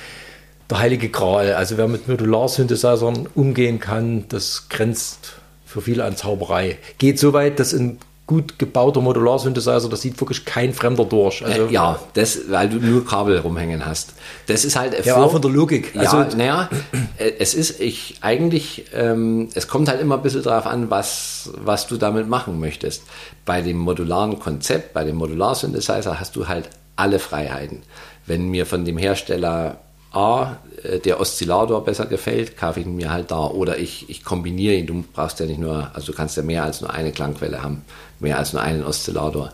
der 0.70 0.80
heilige 0.80 1.08
Gral. 1.08 1.54
Also 1.54 1.78
wer 1.78 1.88
mit 1.88 2.08
Modular-Synthesizern 2.08 3.28
umgehen 3.34 3.80
kann, 3.80 4.26
das 4.28 4.68
grenzt 4.68 5.34
für 5.64 5.80
viele 5.80 6.04
an 6.04 6.16
Zauberei. 6.16 6.78
Geht 6.98 7.18
so 7.18 7.32
weit, 7.32 7.58
dass 7.58 7.72
ein 7.72 7.98
gut 8.28 8.58
gebauter 8.58 9.00
Modular-Synthesizer, 9.00 9.88
das 9.88 10.02
sieht 10.02 10.20
wirklich 10.20 10.44
kein 10.44 10.72
Fremder 10.72 11.04
durch. 11.04 11.44
Also 11.44 11.66
äh, 11.66 11.72
ja, 11.72 11.98
das, 12.12 12.38
weil 12.50 12.68
du 12.68 12.76
nur 12.76 13.04
Kabel 13.04 13.38
rumhängen 13.38 13.84
hast. 13.84 14.12
Das 14.46 14.64
ist 14.64 14.76
halt 14.76 15.04
Ja, 15.04 15.16
auch 15.16 15.32
von 15.32 15.42
der 15.42 15.50
Logik. 15.50 15.92
Ja, 15.96 16.02
Also- 16.12 16.36
naja, 16.36 16.68
äh, 17.16 17.32
es 17.40 17.54
ist, 17.54 17.80
ich 17.80 18.18
eigentlich, 18.20 18.84
ähm, 18.94 19.48
es 19.54 19.66
kommt 19.66 19.88
halt 19.88 20.00
immer 20.00 20.16
ein 20.16 20.22
bisschen 20.22 20.42
darauf 20.44 20.66
an, 20.66 20.90
was, 20.90 21.50
was 21.56 21.86
du 21.88 21.96
damit 21.96 22.28
machen 22.28 22.60
möchtest. 22.60 23.02
Bei 23.44 23.62
dem 23.62 23.78
modularen 23.78 24.38
Konzept, 24.38 24.92
bei 24.92 25.02
dem 25.04 25.16
Modular-Synthesizer 25.16 26.20
hast 26.20 26.36
du 26.36 26.46
halt 26.46 26.68
alle 26.96 27.18
Freiheiten. 27.18 27.82
Wenn 28.26 28.48
mir 28.50 28.66
von 28.66 28.84
dem 28.84 28.98
Hersteller 28.98 29.78
A 30.12 30.56
äh, 30.82 30.98
der 30.98 31.20
Oszillator 31.20 31.84
besser 31.84 32.06
gefällt, 32.06 32.56
kaufe 32.56 32.80
ich 32.80 32.86
ihn 32.86 32.96
mir 32.96 33.10
halt 33.10 33.30
da. 33.30 33.46
Oder 33.46 33.78
ich, 33.78 34.08
ich 34.08 34.24
kombiniere 34.24 34.74
ihn. 34.74 34.86
Du 34.86 35.04
brauchst 35.12 35.40
ja 35.40 35.46
nicht 35.46 35.60
nur, 35.60 35.90
also 35.94 36.12
du 36.12 36.16
kannst 36.16 36.36
ja 36.36 36.42
mehr 36.42 36.64
als 36.64 36.80
nur 36.80 36.92
eine 36.92 37.12
Klangquelle 37.12 37.62
haben, 37.62 37.82
mehr 38.20 38.38
als 38.38 38.52
nur 38.52 38.62
einen 38.62 38.84
Oszillator. 38.84 39.52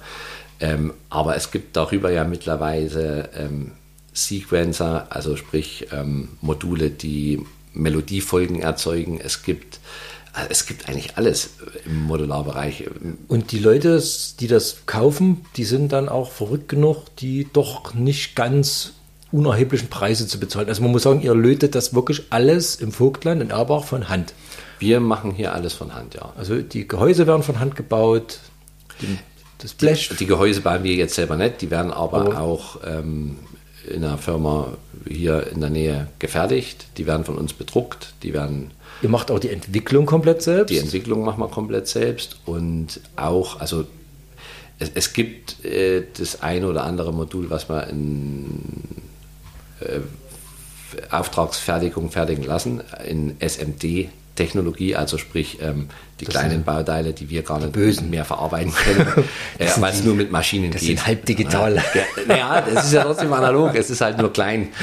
Ähm, 0.60 0.94
aber 1.10 1.36
es 1.36 1.50
gibt 1.50 1.76
darüber 1.76 2.10
ja 2.10 2.24
mittlerweile 2.24 3.30
ähm, 3.36 3.72
Sequencer, 4.12 5.08
also 5.10 5.36
sprich 5.36 5.88
ähm, 5.92 6.28
Module, 6.40 6.90
die 6.90 7.44
Melodiefolgen 7.72 8.60
erzeugen. 8.60 9.20
Es 9.20 9.42
gibt, 9.42 9.80
also 10.32 10.48
es 10.50 10.66
gibt 10.66 10.88
eigentlich 10.88 11.16
alles 11.16 11.50
im 11.84 12.04
Modularbereich. 12.04 12.84
Und 13.26 13.50
die 13.50 13.58
Leute, 13.58 14.00
die 14.38 14.46
das 14.46 14.86
kaufen, 14.86 15.44
die 15.56 15.64
sind 15.64 15.92
dann 15.92 16.08
auch 16.08 16.30
verrückt 16.30 16.68
genug, 16.68 17.16
die 17.16 17.48
doch 17.52 17.94
nicht 17.94 18.36
ganz 18.36 18.92
unerheblichen 19.34 19.88
Preise 19.88 20.26
zu 20.28 20.38
bezahlen. 20.38 20.68
Also 20.68 20.80
man 20.82 20.92
muss 20.92 21.02
sagen, 21.02 21.20
ihr 21.20 21.34
lötet 21.34 21.74
das 21.74 21.92
wirklich 21.92 22.22
alles 22.30 22.76
im 22.76 22.92
Vogtland 22.92 23.42
in 23.42 23.50
Erbach 23.50 23.84
von 23.84 24.08
Hand. 24.08 24.32
Wir 24.78 25.00
machen 25.00 25.32
hier 25.32 25.52
alles 25.54 25.72
von 25.72 25.92
Hand, 25.94 26.14
ja. 26.14 26.32
Also 26.36 26.60
die 26.62 26.86
Gehäuse 26.86 27.26
werden 27.26 27.42
von 27.42 27.58
Hand 27.58 27.74
gebaut, 27.74 28.38
die, 29.00 29.18
das 29.58 29.74
Blech. 29.74 30.10
Die 30.20 30.26
Gehäuse 30.26 30.60
bauen 30.60 30.84
wir 30.84 30.94
jetzt 30.94 31.14
selber 31.16 31.36
nicht, 31.36 31.60
die 31.62 31.70
werden 31.70 31.90
aber, 31.90 32.20
Aber- 32.26 32.40
auch 32.40 32.78
ähm, 32.86 33.38
in 33.92 34.04
einer 34.04 34.18
Firma 34.18 34.68
hier 35.06 35.48
in 35.48 35.60
der 35.60 35.70
Nähe 35.70 36.06
gefertigt. 36.20 36.86
Die 36.96 37.06
werden 37.06 37.24
von 37.24 37.36
uns 37.36 37.52
bedruckt, 37.52 38.14
die 38.22 38.32
werden 38.32 38.70
ihr 39.02 39.08
macht 39.08 39.30
auch 39.32 39.40
die 39.40 39.50
Entwicklung 39.50 40.06
komplett 40.06 40.42
selbst. 40.42 40.70
Die 40.70 40.78
Entwicklung 40.78 41.24
machen 41.24 41.40
wir 41.40 41.48
komplett 41.48 41.88
selbst 41.88 42.36
und 42.46 43.00
auch, 43.16 43.60
also 43.60 43.84
es, 44.78 44.92
es 44.94 45.12
gibt 45.12 45.64
äh, 45.64 46.04
das 46.16 46.42
eine 46.42 46.68
oder 46.68 46.84
andere 46.84 47.12
Modul, 47.12 47.50
was 47.50 47.68
wir 47.68 47.88
in 47.88 48.60
Auftragsfertigung 51.10 52.10
fertigen 52.10 52.44
lassen, 52.44 52.82
in 53.06 53.36
SMD-Technologie, 53.40 54.96
also 54.96 55.18
sprich 55.18 55.58
ähm, 55.60 55.88
die 56.20 56.24
kleinen 56.24 56.64
Bauteile, 56.64 57.12
die 57.12 57.30
wir 57.30 57.42
gar 57.42 57.58
nicht 57.58 57.72
Bösen. 57.72 58.10
mehr 58.10 58.24
verarbeiten 58.24 58.72
können, 58.72 59.06
äh, 59.58 59.68
weil 59.78 59.92
es 59.92 60.04
nur 60.04 60.14
mit 60.14 60.30
Maschinen 60.30 60.70
das 60.70 60.80
geht. 60.80 60.98
sind 60.98 61.06
halb 61.06 61.26
digital. 61.26 61.76
Ja, 61.76 61.82
naja, 62.26 62.60
das 62.60 62.86
ist 62.86 62.92
ja 62.92 63.02
trotzdem 63.02 63.32
analog, 63.32 63.74
es 63.74 63.90
ist 63.90 64.00
halt 64.00 64.18
nur 64.18 64.32
klein. 64.32 64.68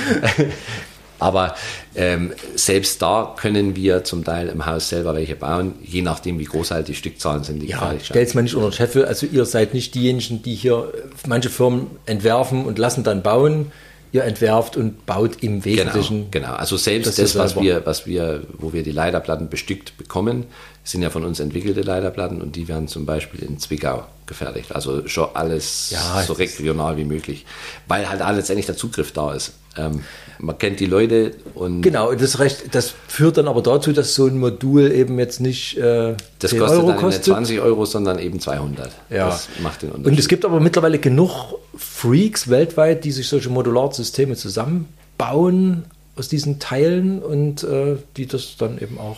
Aber 1.19 1.53
ähm, 1.95 2.33
selbst 2.55 2.99
da 2.99 3.35
können 3.37 3.75
wir 3.75 4.03
zum 4.03 4.23
Teil 4.23 4.47
im 4.47 4.65
Haus 4.65 4.89
selber 4.89 5.13
welche 5.13 5.35
bauen, 5.35 5.75
je 5.83 6.01
nachdem, 6.01 6.39
wie 6.39 6.45
groß 6.45 6.71
halt 6.71 6.87
die 6.87 6.95
Stückzahlen 6.95 7.43
sind, 7.43 7.59
die 7.59 7.67
ja, 7.67 7.93
stellt 8.03 8.33
man 8.33 8.45
nicht 8.45 8.55
unter 8.55 8.69
den 8.69 8.73
Scheffel. 8.73 9.05
Also 9.05 9.27
ihr 9.27 9.45
seid 9.45 9.75
nicht 9.75 9.93
diejenigen, 9.93 10.41
die 10.41 10.55
hier 10.55 10.91
äh, 10.95 11.27
manche 11.27 11.51
Firmen 11.51 11.91
entwerfen 12.07 12.65
und 12.65 12.79
lassen 12.79 13.03
dann 13.03 13.21
bauen. 13.21 13.71
Ihr 14.13 14.23
entwerft 14.25 14.75
und 14.75 15.05
baut 15.05 15.41
im 15.41 15.61
Genau, 15.61 15.65
Wesentlichen. 15.65 16.31
genau. 16.31 16.53
Also 16.53 16.75
selbst 16.75 17.07
das 17.07 17.15
das, 17.15 17.29
ist 17.31 17.35
was 17.37 17.55
wir, 17.55 17.85
was 17.85 18.05
wir, 18.05 18.43
wo 18.57 18.73
wir 18.73 18.83
die 18.83 18.91
Leiterplatten 18.91 19.47
bestückt 19.49 19.97
bekommen, 19.97 20.45
sind 20.83 21.03
ja 21.03 21.09
von 21.09 21.23
uns 21.23 21.39
entwickelte 21.39 21.81
Leiterplatten 21.81 22.41
und 22.41 22.55
die 22.55 22.67
werden 22.67 22.87
zum 22.87 23.05
Beispiel 23.05 23.43
in 23.43 23.59
Zwickau 23.59 24.05
gefertigt. 24.25 24.73
Also 24.73 25.07
schon 25.07 25.29
alles 25.33 25.91
Ja, 25.91 26.23
so 26.25 26.33
regional 26.33 26.97
wie 26.97 27.03
möglich, 27.03 27.45
weil 27.87 28.09
halt 28.09 28.21
auch 28.21 28.31
letztendlich 28.31 28.65
der 28.65 28.77
Zugriff 28.77 29.11
da 29.11 29.33
ist. 29.33 29.53
Ähm, 29.77 30.03
man 30.39 30.57
kennt 30.57 30.79
die 30.79 30.85
Leute 30.85 31.33
und 31.53 31.81
Genau, 31.81 32.13
das, 32.13 32.39
recht, 32.39 32.73
das 32.73 32.93
führt 33.07 33.37
dann 33.37 33.47
aber 33.47 33.61
dazu, 33.61 33.93
dass 33.93 34.15
so 34.15 34.25
ein 34.25 34.37
Modul 34.39 34.91
eben 34.91 35.17
jetzt 35.19 35.39
nicht 35.39 35.77
äh, 35.77 36.15
das 36.39 36.51
10 36.51 36.59
kostet 36.59 36.77
Euro 36.79 36.87
dann 36.87 36.95
nicht 36.95 37.03
kostet. 37.03 37.23
20 37.25 37.61
Euro, 37.61 37.85
sondern 37.85 38.19
eben 38.19 38.39
200. 38.39 38.91
Ja. 39.09 39.27
Das 39.27 39.47
macht 39.61 39.83
den 39.83 39.91
Unterschied. 39.91 40.11
Und 40.11 40.19
es 40.19 40.27
gibt 40.27 40.43
aber 40.45 40.59
mittlerweile 40.59 40.97
genug 40.99 41.59
Freaks 41.77 42.49
weltweit, 42.49 43.05
die 43.05 43.11
sich 43.11 43.29
solche 43.29 43.49
Modularsysteme 43.49 44.35
zusammenbauen 44.35 45.85
aus 46.17 46.27
diesen 46.27 46.59
Teilen 46.59 47.21
und 47.21 47.63
äh, 47.63 47.97
die 48.17 48.25
das 48.25 48.57
dann 48.57 48.77
eben 48.79 48.97
auch. 48.97 49.17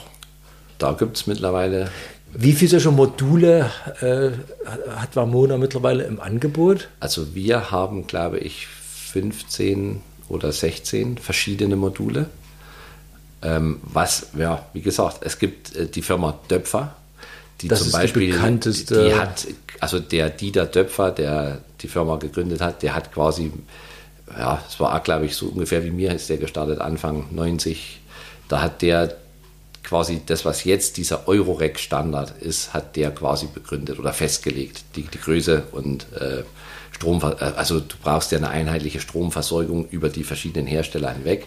Da 0.84 0.91
gibt 0.91 1.15
es 1.17 1.28
mittlerweile 1.28 1.89
Wie 2.34 2.52
viele 2.54 2.72
solche 2.72 2.91
Module 2.91 3.69
äh, 4.02 4.32
hat 4.96 5.15
Vamona 5.15 5.58
mittlerweile 5.58 6.04
im 6.04 6.19
Angebot? 6.19 6.89
Also 7.00 7.34
wir 7.36 7.72
haben, 7.72 8.06
glaube 8.08 8.39
ich, 8.39 8.67
15 8.67 10.02
oder 10.30 10.52
16 10.52 11.17
verschiedene 11.19 11.76
Module. 11.76 12.26
Ähm, 13.41 13.80
was, 13.84 14.28
ja, 14.38 14.65
wie 14.74 14.82
gesagt, 14.82 15.17
es 15.22 15.38
gibt 15.38 15.76
äh, 15.76 15.86
die 15.88 16.02
Firma 16.02 16.38
Döpfer, 16.50 16.96
die 17.62 17.67
Das 17.67 17.80
zum 17.80 17.88
ist 17.88 17.93
die 17.93 18.00
Beispiel, 18.02 18.34
bekannteste- 18.34 19.06
die 19.06 19.13
hat, 19.15 19.48
also 19.80 20.00
der 20.00 20.30
Dieter 20.30 20.65
Döpfer, 20.65 21.12
der 21.12 21.60
die 21.82 21.88
Firma 21.88 22.15
gegründet 22.17 22.62
hat, 22.62 22.82
der 22.84 22.96
hat 22.96 23.13
quasi, 23.13 23.52
ja, 24.38 24.62
es 24.67 24.80
war 24.80 24.96
auch, 24.96 25.04
glaube 25.04 25.26
ich, 25.28 25.36
so 25.36 25.48
ungefähr 25.48 25.84
wie 25.84 25.91
mir 25.91 26.13
ist 26.13 26.30
der 26.30 26.38
gestartet, 26.38 26.80
Anfang 26.82 27.26
90. 27.32 28.00
Da 28.48 28.62
hat 28.62 28.82
der 28.82 29.15
quasi 29.93 30.21
das, 30.25 30.43
was 30.43 30.63
jetzt 30.63 30.97
dieser 30.97 31.27
Eurorec-Standard 31.27 32.41
ist, 32.41 32.73
hat 32.73 32.95
der 32.95 33.12
quasi 33.12 33.45
begründet 33.45 33.99
oder 33.99 34.12
festgelegt, 34.12 34.84
die, 34.95 35.03
die 35.03 35.19
Größe 35.19 35.65
und 35.71 36.08
äh, 36.13 36.41
Strom, 36.89 37.21
also 37.21 37.79
du 37.79 37.95
brauchst 38.01 38.32
ja 38.32 38.39
eine 38.39 38.49
einheitliche 38.49 38.99
Stromversorgung 38.99 39.88
über 39.89 40.10
die 40.10 40.23
verschiedenen 40.23 40.65
Hersteller 40.65 41.12
hinweg. 41.12 41.45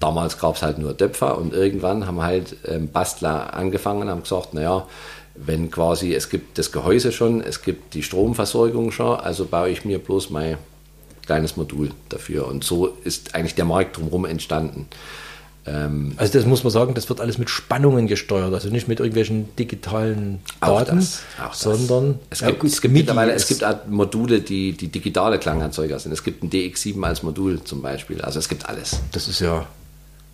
Damals 0.00 0.38
gab 0.38 0.56
es 0.56 0.62
halt 0.62 0.78
nur 0.78 0.94
Döpfer 0.94 1.36
und 1.36 1.52
irgendwann 1.52 2.06
haben 2.06 2.22
halt 2.22 2.56
ähm, 2.66 2.90
Bastler 2.90 3.52
angefangen 3.52 4.02
und 4.02 4.08
haben 4.08 4.22
gesagt, 4.22 4.54
naja, 4.54 4.86
wenn 5.34 5.70
quasi, 5.70 6.14
es 6.14 6.30
gibt 6.30 6.56
das 6.56 6.72
Gehäuse 6.72 7.12
schon, 7.12 7.42
es 7.42 7.60
gibt 7.60 7.92
die 7.92 8.02
Stromversorgung 8.02 8.90
schon, 8.90 9.20
also 9.20 9.44
baue 9.44 9.68
ich 9.68 9.84
mir 9.84 9.98
bloß 9.98 10.30
mein 10.30 10.56
kleines 11.26 11.58
Modul 11.58 11.90
dafür. 12.08 12.48
Und 12.48 12.64
so 12.64 12.86
ist 13.04 13.34
eigentlich 13.34 13.54
der 13.54 13.66
Markt 13.66 13.98
drumherum 13.98 14.24
entstanden. 14.24 14.88
Ähm, 15.66 16.12
Also 16.16 16.32
das 16.32 16.46
muss 16.46 16.64
man 16.64 16.72
sagen, 16.72 16.94
das 16.94 17.08
wird 17.08 17.20
alles 17.20 17.38
mit 17.38 17.48
Spannungen 17.48 18.08
gesteuert, 18.08 18.52
also 18.52 18.68
nicht 18.68 18.88
mit 18.88 18.98
irgendwelchen 18.98 19.54
digitalen 19.56 20.40
Auch 20.60 20.80
Daten, 20.80 20.96
das, 20.96 21.20
auch 21.40 21.50
das. 21.50 21.60
sondern 21.60 22.18
es 22.30 22.40
ja, 22.40 22.48
gibt, 22.48 22.60
gut, 22.60 22.70
es 22.70 22.80
gibt 22.80 22.94
mittlerweile, 22.94 23.32
es 23.32 23.46
gibt 23.46 23.62
auch 23.62 23.76
Module, 23.88 24.40
die, 24.40 24.72
die 24.72 24.88
digitale 24.88 25.38
Klangerzeuger 25.38 25.98
sind. 25.98 26.12
Es 26.12 26.24
gibt 26.24 26.42
ein 26.42 26.50
DX7 26.50 27.00
als 27.04 27.22
Modul 27.22 27.62
zum 27.62 27.80
Beispiel. 27.82 28.20
Also 28.22 28.38
es 28.40 28.48
gibt 28.48 28.68
alles. 28.68 29.00
das 29.12 29.28
ist 29.28 29.40
ja 29.40 29.66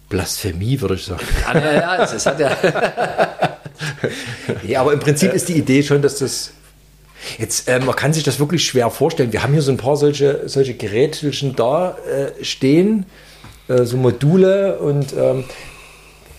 Blasphemie, 0.08 0.80
würde 0.80 0.94
ich 0.94 1.04
sagen. 1.04 1.20
Ja, 1.42 1.58
ja, 1.58 1.72
ja, 1.72 2.04
es, 2.04 2.12
es 2.14 2.24
hat 2.24 2.40
ja 2.40 2.56
Ja, 4.66 4.80
aber 4.80 4.92
im 4.92 5.00
Prinzip 5.00 5.32
ist 5.32 5.48
die 5.48 5.54
Idee 5.54 5.82
schon, 5.82 6.02
dass 6.02 6.18
das. 6.18 6.52
Jetzt, 7.36 7.68
äh, 7.68 7.80
man 7.80 7.96
kann 7.96 8.12
sich 8.12 8.22
das 8.22 8.38
wirklich 8.38 8.64
schwer 8.64 8.90
vorstellen. 8.90 9.32
Wir 9.32 9.42
haben 9.42 9.52
hier 9.52 9.62
so 9.62 9.72
ein 9.72 9.76
paar 9.76 9.96
solche, 9.96 10.48
solche 10.48 10.74
Gerätchen 10.74 11.56
da 11.56 11.96
äh, 12.08 12.44
stehen, 12.44 13.06
so 13.84 13.96
Module 13.96 14.78
und 14.78 15.12
ähm, 15.12 15.44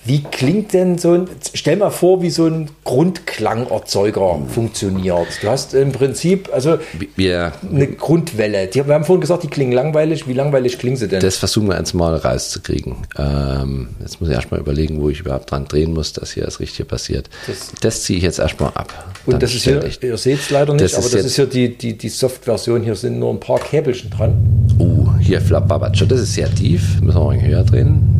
wie 0.05 0.23
klingt 0.23 0.73
denn 0.73 0.97
so 0.97 1.11
ein, 1.13 1.27
stell 1.53 1.75
mal 1.77 1.89
vor, 1.91 2.21
wie 2.21 2.29
so 2.29 2.45
ein 2.45 2.69
Grundklangerzeuger 2.83 4.39
funktioniert. 4.47 5.27
Du 5.41 5.49
hast 5.49 5.73
im 5.73 5.91
Prinzip, 5.91 6.49
also 6.53 6.77
wir, 7.15 7.51
eine 7.69 7.87
Grundwelle. 7.87 8.69
Wir 8.73 8.85
haben 8.93 9.03
vorhin 9.03 9.21
gesagt, 9.21 9.43
die 9.43 9.47
klingen 9.47 9.71
langweilig. 9.71 10.27
Wie 10.27 10.33
langweilig 10.33 10.77
klingen 10.79 10.97
sie 10.97 11.07
denn? 11.07 11.19
das 11.21 11.37
versuchen 11.37 11.67
wir 11.67 11.77
jetzt 11.77 11.93
mal 11.93 12.15
rauszukriegen. 12.15 12.95
Ähm, 13.17 13.89
jetzt 14.01 14.19
muss 14.19 14.29
ich 14.29 14.35
erstmal 14.35 14.59
überlegen, 14.59 15.01
wo 15.01 15.09
ich 15.09 15.19
überhaupt 15.19 15.51
dran 15.51 15.65
drehen 15.65 15.93
muss, 15.93 16.13
dass 16.13 16.31
hier 16.31 16.43
das 16.43 16.59
Richtige 16.59 16.85
passiert. 16.85 17.29
Das- 17.47 17.71
Das, 17.81 18.03
ziehe 18.03 18.17
ich 18.17 18.23
jetzt 18.23 18.39
erstmal 18.39 18.69
ab. 18.73 18.93
und 19.25 19.33
Dann 19.33 19.39
das 19.41 19.53
ist 19.53 19.63
hier, 19.63 19.83
ich- 19.83 20.01
ihr 20.01 20.17
seht 20.17 20.39
es 20.39 20.49
leider 20.49 20.73
nicht, 20.73 20.85
Das 20.85 20.95
aber 20.95 21.05
ist 21.05 21.15
das 21.15 21.25
ist 21.25 21.35
hier 21.35 21.45
die, 21.45 21.77
die, 21.77 21.97
die 21.97 22.09
Soft-Version. 22.09 22.81
Hier 22.83 22.95
sind 22.95 23.19
nur 23.19 23.31
ein 23.33 23.39
paar 23.39 23.59
Käbelchen 23.59 24.09
dran. 24.09 24.33
Oh, 24.79 25.07
hier 25.19 25.41
Flappabatscho, 25.41 26.05
das 26.05 26.21
ist 26.21 26.33
sehr 26.33 26.53
tief. 26.53 26.99
Müssen 27.01 27.17
wir 27.19 27.23
mal 27.25 27.41
höher 27.41 27.63
drehen. 27.63 28.18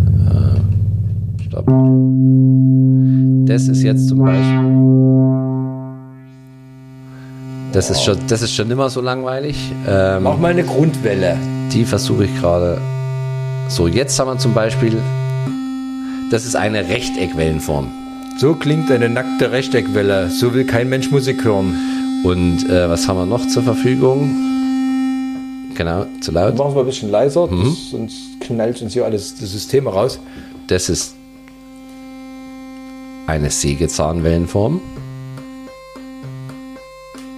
Stopp. 1.49 1.65
Das 3.47 3.67
ist 3.67 3.81
jetzt 3.81 4.07
zum 4.07 4.19
Beispiel. 4.19 4.69
Das 7.71 7.89
ist 7.89 8.03
schon, 8.03 8.17
das 8.27 8.41
ist 8.43 8.53
schon 8.53 8.67
nimmer 8.67 8.89
so 8.89 9.01
langweilig. 9.01 9.71
Ähm, 9.88 10.23
Mach 10.23 10.38
mal 10.38 10.51
eine 10.51 10.63
Grundwelle. 10.63 11.38
die 11.73 11.85
versuche 11.85 12.25
ich 12.25 12.35
gerade. 12.39 12.79
So, 13.67 13.88
jetzt 13.88 14.19
haben 14.19 14.27
wir 14.27 14.38
zum 14.38 14.53
Beispiel. 14.53 14.97
Das 16.31 16.45
ist 16.45 16.55
eine 16.55 16.88
Rechteckwellenform. 16.88 17.88
So 18.38 18.53
klingt 18.53 18.91
eine 18.91 19.09
nackte 19.09 19.51
Rechteckwelle. 19.51 20.29
So 20.29 20.53
will 20.53 20.65
kein 20.65 20.88
Mensch 20.88 21.09
Musik 21.09 21.43
hören. 21.43 21.75
Und 22.23 22.69
äh, 22.69 22.88
was 22.89 23.07
haben 23.07 23.17
wir 23.17 23.25
noch 23.25 23.47
zur 23.47 23.63
Verfügung? 23.63 24.35
Genau, 25.75 26.05
zu 26.21 26.31
laut. 26.31 26.57
Machen 26.57 26.75
wir 26.75 26.81
ein 26.81 26.85
bisschen 26.85 27.09
leiser, 27.09 27.47
das, 27.47 27.89
sonst 27.91 28.41
knallt 28.41 28.81
uns 28.81 28.93
hier 28.93 29.05
alles 29.05 29.33
das 29.39 29.51
System 29.51 29.88
raus. 29.88 30.19
Das 30.67 30.89
ist 30.89 31.15
eine 33.30 33.50
Sägezahnwellenform 33.52 34.82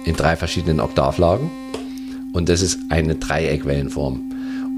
in 0.04 0.16
drei 0.16 0.36
verschiedenen 0.36 0.80
Oktavlagen. 0.80 1.50
Und 2.32 2.48
das 2.48 2.62
ist 2.62 2.78
eine 2.88 3.14
Dreieckwellenform. 3.16 4.20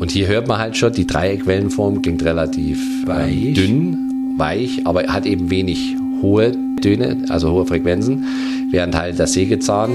Und 0.00 0.10
hier 0.10 0.26
hört 0.26 0.48
man 0.48 0.58
halt 0.58 0.76
schon, 0.76 0.92
die 0.92 1.06
Dreieckwellenform 1.06 2.02
klingt 2.02 2.24
relativ 2.24 2.78
Weich. 3.06 3.32
Ähm, 3.46 3.54
dünn, 3.54 4.34
weich, 4.36 4.80
aber 4.86 5.04
hat 5.04 5.24
eben 5.24 5.50
wenig 5.50 5.94
hohe 6.20 6.52
Töne, 6.82 7.24
also 7.28 7.52
hohe 7.52 7.64
Frequenzen, 7.64 8.26
während 8.72 8.96
halt 8.96 9.18
der 9.18 9.28
Sägezahn 9.28 9.92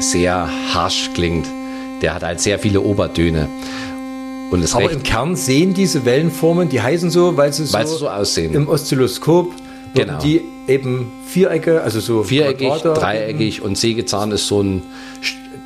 sehr 0.00 0.48
harsch 0.74 1.10
klingt. 1.14 1.46
Der 2.02 2.14
hat 2.14 2.22
halt 2.24 2.40
sehr 2.40 2.58
viele 2.58 2.80
Obertöne. 2.80 3.46
Und 4.50 4.62
das 4.64 4.74
Aber 4.74 4.84
recht- 4.86 4.94
im 4.94 5.02
Kern 5.04 5.36
sehen 5.36 5.74
diese 5.74 6.04
Wellenformen, 6.04 6.68
die 6.68 6.80
heißen 6.82 7.10
so, 7.10 7.36
weil 7.36 7.52
sie 7.52 7.66
so, 7.66 7.74
Weil 7.78 7.86
sie 7.86 7.96
so 7.96 8.08
aussehen. 8.08 8.52
im 8.52 8.68
Oszilloskop 8.68 9.52
Genau. 9.94 10.18
die 10.20 10.40
eben 10.68 11.10
Vierecke, 11.26 11.82
also 11.82 11.98
so 12.00 12.22
viereckig, 12.22 12.68
Quadrate- 12.68 13.00
dreieckig 13.00 13.62
und 13.62 13.76
Sägezahn 13.76 14.30
ist 14.32 14.46
so 14.46 14.62
ein 14.62 14.82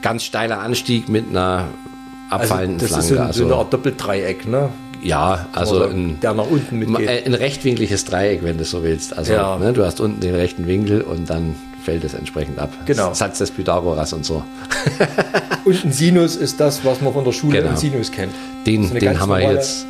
ganz 0.03 0.25
steiler 0.25 0.61
Anstieg 0.61 1.09
mit 1.09 1.29
einer 1.31 1.69
Also 2.31 2.45
abfallenden 2.45 2.79
das 2.79 2.91
ist 2.91 2.97
Flanke. 3.09 3.15
so, 3.17 3.21
Also, 3.23 3.39
so 3.41 3.45
eine 3.47 3.55
Art 3.57 3.73
Doppeldreieck, 3.73 4.49
ne? 4.49 4.71
ja, 5.03 5.47
also 5.53 5.77
Oder 5.77 5.91
ein, 5.91 6.19
der 6.21 6.33
nach 6.33 6.47
unten 6.51 6.79
mitgeht. 6.79 7.07
äh, 7.09 7.23
ein 7.27 7.35
rechtwinkliges 7.35 8.07
Dreieck, 8.07 8.43
wenn 8.43 8.57
du 8.57 8.65
so 8.65 8.83
willst. 8.83 9.17
Also 9.17 9.35
Ja. 9.35 9.59
ne, 9.59 9.73
du 9.75 9.85
hast 9.85 10.01
unten 10.01 10.21
den 10.21 10.35
rechten 10.35 10.67
Winkel 10.67 11.03
und 11.03 11.29
dann 11.29 11.55
fällt 11.83 12.03
es 12.05 12.15
entsprechend 12.15 12.59
ab. 12.59 12.73
Genau. 12.87 13.13
Satz 13.13 13.37
des 13.39 13.51
Pythagoras 13.51 14.15
und 14.15 14.25
so. 14.25 14.43
Und 15.67 15.83
ein 15.85 15.93
Sinus 15.93 16.37
ist 16.37 16.61
das, 16.61 16.85
was 16.85 17.01
man 17.01 17.13
von 17.15 17.25
der 17.25 17.33
Schule 17.33 17.63
Genau. 17.63 17.75
Sinus 17.77 18.11
kennt. 18.11 18.33
Den, 18.67 18.83
Das 18.83 18.93
ist 18.93 19.01
den 19.03 19.19
haben 19.21 19.31
wir 19.31 19.41
jetzt. 19.53 19.87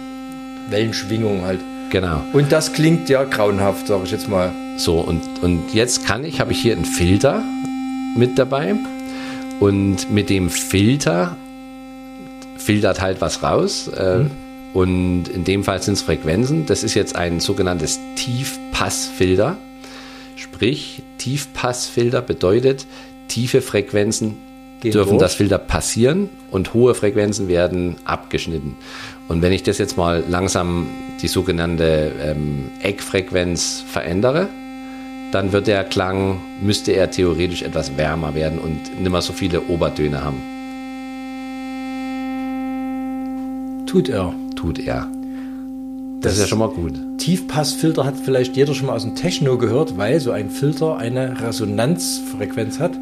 Wellenschwingung 0.70 1.42
halt. 1.44 1.60
Genau. 1.94 2.24
Und 2.32 2.50
das 2.50 2.72
klingt 2.72 3.08
ja 3.08 3.22
grauenhaft, 3.22 3.86
sage 3.86 4.02
ich 4.04 4.10
jetzt 4.10 4.28
mal. 4.28 4.50
So, 4.76 4.98
und, 4.98 5.22
und 5.42 5.72
jetzt 5.72 6.04
kann 6.04 6.24
ich, 6.24 6.40
habe 6.40 6.50
ich 6.50 6.60
hier 6.60 6.74
einen 6.74 6.84
Filter 6.84 7.40
mit 8.16 8.36
dabei. 8.36 8.74
Und 9.60 10.10
mit 10.10 10.28
dem 10.28 10.50
Filter 10.50 11.36
filtert 12.56 13.00
halt 13.00 13.20
was 13.20 13.44
raus. 13.44 13.86
Äh, 13.86 14.24
Und 14.72 15.28
in 15.28 15.44
dem 15.44 15.62
Fall 15.62 15.80
sind 15.80 15.94
es 15.94 16.02
Frequenzen. 16.02 16.66
Das 16.66 16.82
ist 16.82 16.94
jetzt 16.94 17.14
ein 17.14 17.38
sogenanntes 17.38 18.00
Tiefpassfilter. 18.16 19.56
Sprich, 20.34 21.00
Tiefpassfilter 21.18 22.22
bedeutet, 22.22 22.86
tiefe 23.28 23.60
Frequenzen 23.62 24.38
Gehen 24.80 24.90
dürfen 24.90 25.10
durch. 25.10 25.20
das 25.20 25.34
Filter 25.34 25.58
passieren 25.58 26.28
und 26.50 26.74
hohe 26.74 26.94
Frequenzen 26.96 27.46
werden 27.46 27.96
abgeschnitten. 28.04 28.76
Und 29.28 29.40
wenn 29.42 29.52
ich 29.52 29.62
das 29.62 29.78
jetzt 29.78 29.96
mal 29.96 30.22
langsam 30.28 30.86
die 31.22 31.28
sogenannte 31.28 32.12
ähm, 32.22 32.70
Eckfrequenz 32.82 33.82
verändere, 33.86 34.48
dann 35.32 35.52
wird 35.52 35.66
der 35.66 35.82
Klang, 35.84 36.40
müsste 36.62 36.92
er 36.92 37.10
theoretisch 37.10 37.62
etwas 37.62 37.96
wärmer 37.96 38.34
werden 38.34 38.58
und 38.58 39.00
nicht 39.00 39.10
mehr 39.10 39.22
so 39.22 39.32
viele 39.32 39.62
Obertöne 39.62 40.22
haben. 40.22 40.36
Tut 43.86 44.08
er. 44.08 44.34
Tut 44.56 44.78
er. 44.78 45.08
Das- 46.20 46.32
Das, 46.32 46.32
ist 46.34 46.40
ja 46.40 46.46
schon 46.46 46.58
mal 46.58 46.68
gut. 46.68 46.92
Tiefpassfilter 47.18 48.04
hat 48.04 48.14
vielleicht 48.22 48.56
jeder 48.56 48.74
schon 48.74 48.86
mal 48.86 48.94
aus 48.94 49.02
dem 49.02 49.14
Techno 49.14 49.56
gehört, 49.58 49.96
weil 49.96 50.20
so 50.20 50.30
ein 50.30 50.50
Filter 50.50 50.96
eine 50.96 51.40
Resonanzfrequenz 51.40 52.78
hat, 52.80 52.92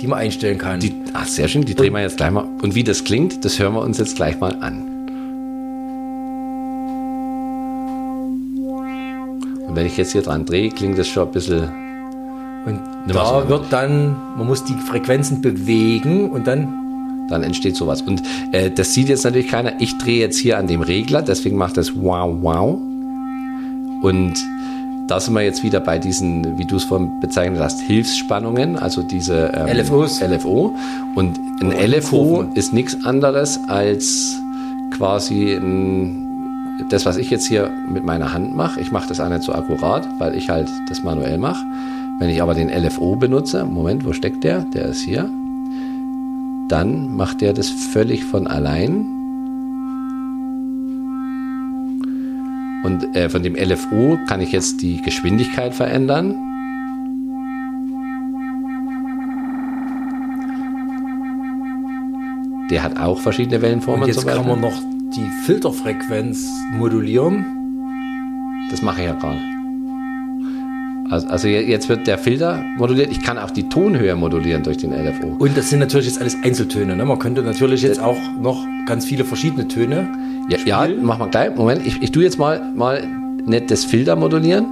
die 0.00 0.06
man 0.06 0.18
einstellen 0.18 0.58
kann. 0.58 0.80
Die, 0.80 0.94
ach, 1.12 1.26
sehr 1.26 1.48
schön, 1.48 1.64
die 1.64 1.74
drehen 1.74 1.92
wir 1.92 2.02
jetzt 2.02 2.16
gleich 2.16 2.30
mal. 2.30 2.46
Und 2.62 2.74
wie 2.74 2.84
das 2.84 3.04
klingt, 3.04 3.44
das 3.44 3.58
hören 3.58 3.74
wir 3.74 3.80
uns 3.82 3.98
jetzt 3.98 4.16
gleich 4.16 4.38
mal 4.40 4.54
an. 4.60 4.84
Wenn 9.76 9.86
ich 9.86 9.96
jetzt 9.96 10.12
hier 10.12 10.22
dran 10.22 10.44
drehe, 10.44 10.70
klingt 10.70 10.98
das 10.98 11.08
schon 11.08 11.26
ein 11.28 11.32
bisschen. 11.32 11.68
und 12.66 12.80
da 13.08 13.48
wird 13.48 13.66
dann, 13.70 14.16
man 14.36 14.46
muss 14.46 14.64
die 14.64 14.74
Frequenzen 14.74 15.40
bewegen 15.42 16.30
und 16.30 16.46
dann 16.46 16.80
Dann 17.28 17.42
entsteht 17.42 17.74
sowas. 17.74 18.02
Und 18.02 18.22
äh, 18.52 18.70
das 18.70 18.92
sieht 18.92 19.08
jetzt 19.08 19.24
natürlich 19.24 19.48
keiner. 19.48 19.72
Ich 19.80 19.96
drehe 19.96 20.20
jetzt 20.20 20.36
hier 20.38 20.58
an 20.58 20.66
dem 20.66 20.82
Regler, 20.82 21.22
deswegen 21.22 21.56
macht 21.56 21.76
das 21.78 21.92
wow, 21.96 22.30
wow. 22.42 22.78
Und 24.02 24.34
da 25.08 25.20
sind 25.20 25.32
wir 25.34 25.42
jetzt 25.42 25.62
wieder 25.62 25.80
bei 25.80 25.98
diesen, 25.98 26.58
wie 26.58 26.66
du 26.66 26.76
es 26.76 26.84
vorhin 26.84 27.20
bezeichnet 27.20 27.60
hast, 27.60 27.80
Hilfsspannungen, 27.80 28.78
also 28.78 29.02
diese 29.02 29.52
ähm, 29.54 29.66
LFOs. 29.78 30.20
LFO. 30.20 30.74
Und 31.14 31.38
ein 31.62 31.68
Oder 31.68 31.88
LFO 31.88 32.16
Kurven. 32.18 32.52
ist 32.56 32.72
nichts 32.74 32.96
anderes 33.04 33.58
als 33.68 34.36
quasi 34.90 35.54
ein, 35.54 36.23
das, 36.88 37.06
was 37.06 37.16
ich 37.16 37.30
jetzt 37.30 37.46
hier 37.46 37.70
mit 37.88 38.04
meiner 38.04 38.32
Hand 38.32 38.54
mache. 38.54 38.80
Ich 38.80 38.90
mache 38.92 39.08
das 39.08 39.20
auch 39.20 39.28
nicht 39.28 39.42
so 39.42 39.52
akkurat, 39.52 40.06
weil 40.18 40.34
ich 40.34 40.48
halt 40.48 40.68
das 40.88 41.02
manuell 41.02 41.38
mache. 41.38 41.64
Wenn 42.18 42.30
ich 42.30 42.40
aber 42.42 42.54
den 42.54 42.68
LFO 42.68 43.16
benutze, 43.16 43.64
Moment, 43.64 44.04
wo 44.04 44.12
steckt 44.12 44.44
der? 44.44 44.60
Der 44.60 44.86
ist 44.86 45.00
hier 45.00 45.28
dann 46.68 47.14
macht 47.14 47.42
er 47.42 47.52
das 47.52 47.68
völlig 47.68 48.24
von 48.24 48.46
allein. 48.46 49.06
Und 52.84 53.16
äh, 53.16 53.28
von 53.28 53.42
dem 53.42 53.54
LFO 53.54 54.18
kann 54.26 54.40
ich 54.40 54.52
jetzt 54.52 54.82
die 54.82 55.00
Geschwindigkeit 55.00 55.74
verändern. 55.74 56.34
Der 62.70 62.82
hat 62.82 62.98
auch 62.98 63.20
verschiedene 63.20 63.62
Wellenformen. 63.62 64.02
und 64.02 64.08
jetzt 64.08 64.20
zum 64.20 64.28
kann 64.28 64.38
Beispiel. 64.38 64.56
man 64.56 64.60
noch 64.60 64.93
die 65.16 65.28
Filterfrequenz 65.46 66.48
modulieren. 66.78 67.44
Das 68.70 68.82
mache 68.82 69.00
ich 69.02 69.06
ja 69.06 69.14
gerade. 69.14 69.38
Also, 71.10 71.26
also 71.28 71.48
je- 71.48 71.60
jetzt 71.68 71.88
wird 71.88 72.06
der 72.06 72.18
Filter 72.18 72.62
moduliert. 72.78 73.10
Ich 73.12 73.22
kann 73.22 73.38
auch 73.38 73.50
die 73.50 73.68
Tonhöhe 73.68 74.16
modulieren 74.16 74.62
durch 74.62 74.78
den 74.78 74.92
LFO. 74.92 75.36
Und 75.38 75.56
das 75.56 75.70
sind 75.70 75.80
natürlich 75.80 76.06
jetzt 76.06 76.20
alles 76.20 76.36
Einzeltöne. 76.42 76.96
Ne? 76.96 77.04
Man 77.04 77.18
könnte 77.18 77.42
natürlich 77.42 77.82
jetzt 77.82 78.00
auch 78.00 78.16
noch 78.40 78.64
ganz 78.86 79.04
viele 79.04 79.24
verschiedene 79.24 79.68
Töne. 79.68 80.08
Ja, 80.48 80.58
ja 80.86 80.88
mach 81.02 81.18
mal 81.18 81.28
gleich. 81.28 81.54
Moment, 81.54 81.86
ich, 81.86 82.02
ich 82.02 82.10
tue 82.10 82.22
jetzt 82.24 82.38
mal, 82.38 82.60
mal 82.74 83.06
nicht 83.46 83.70
das 83.70 83.84
Filter 83.84 84.16
modulieren, 84.16 84.64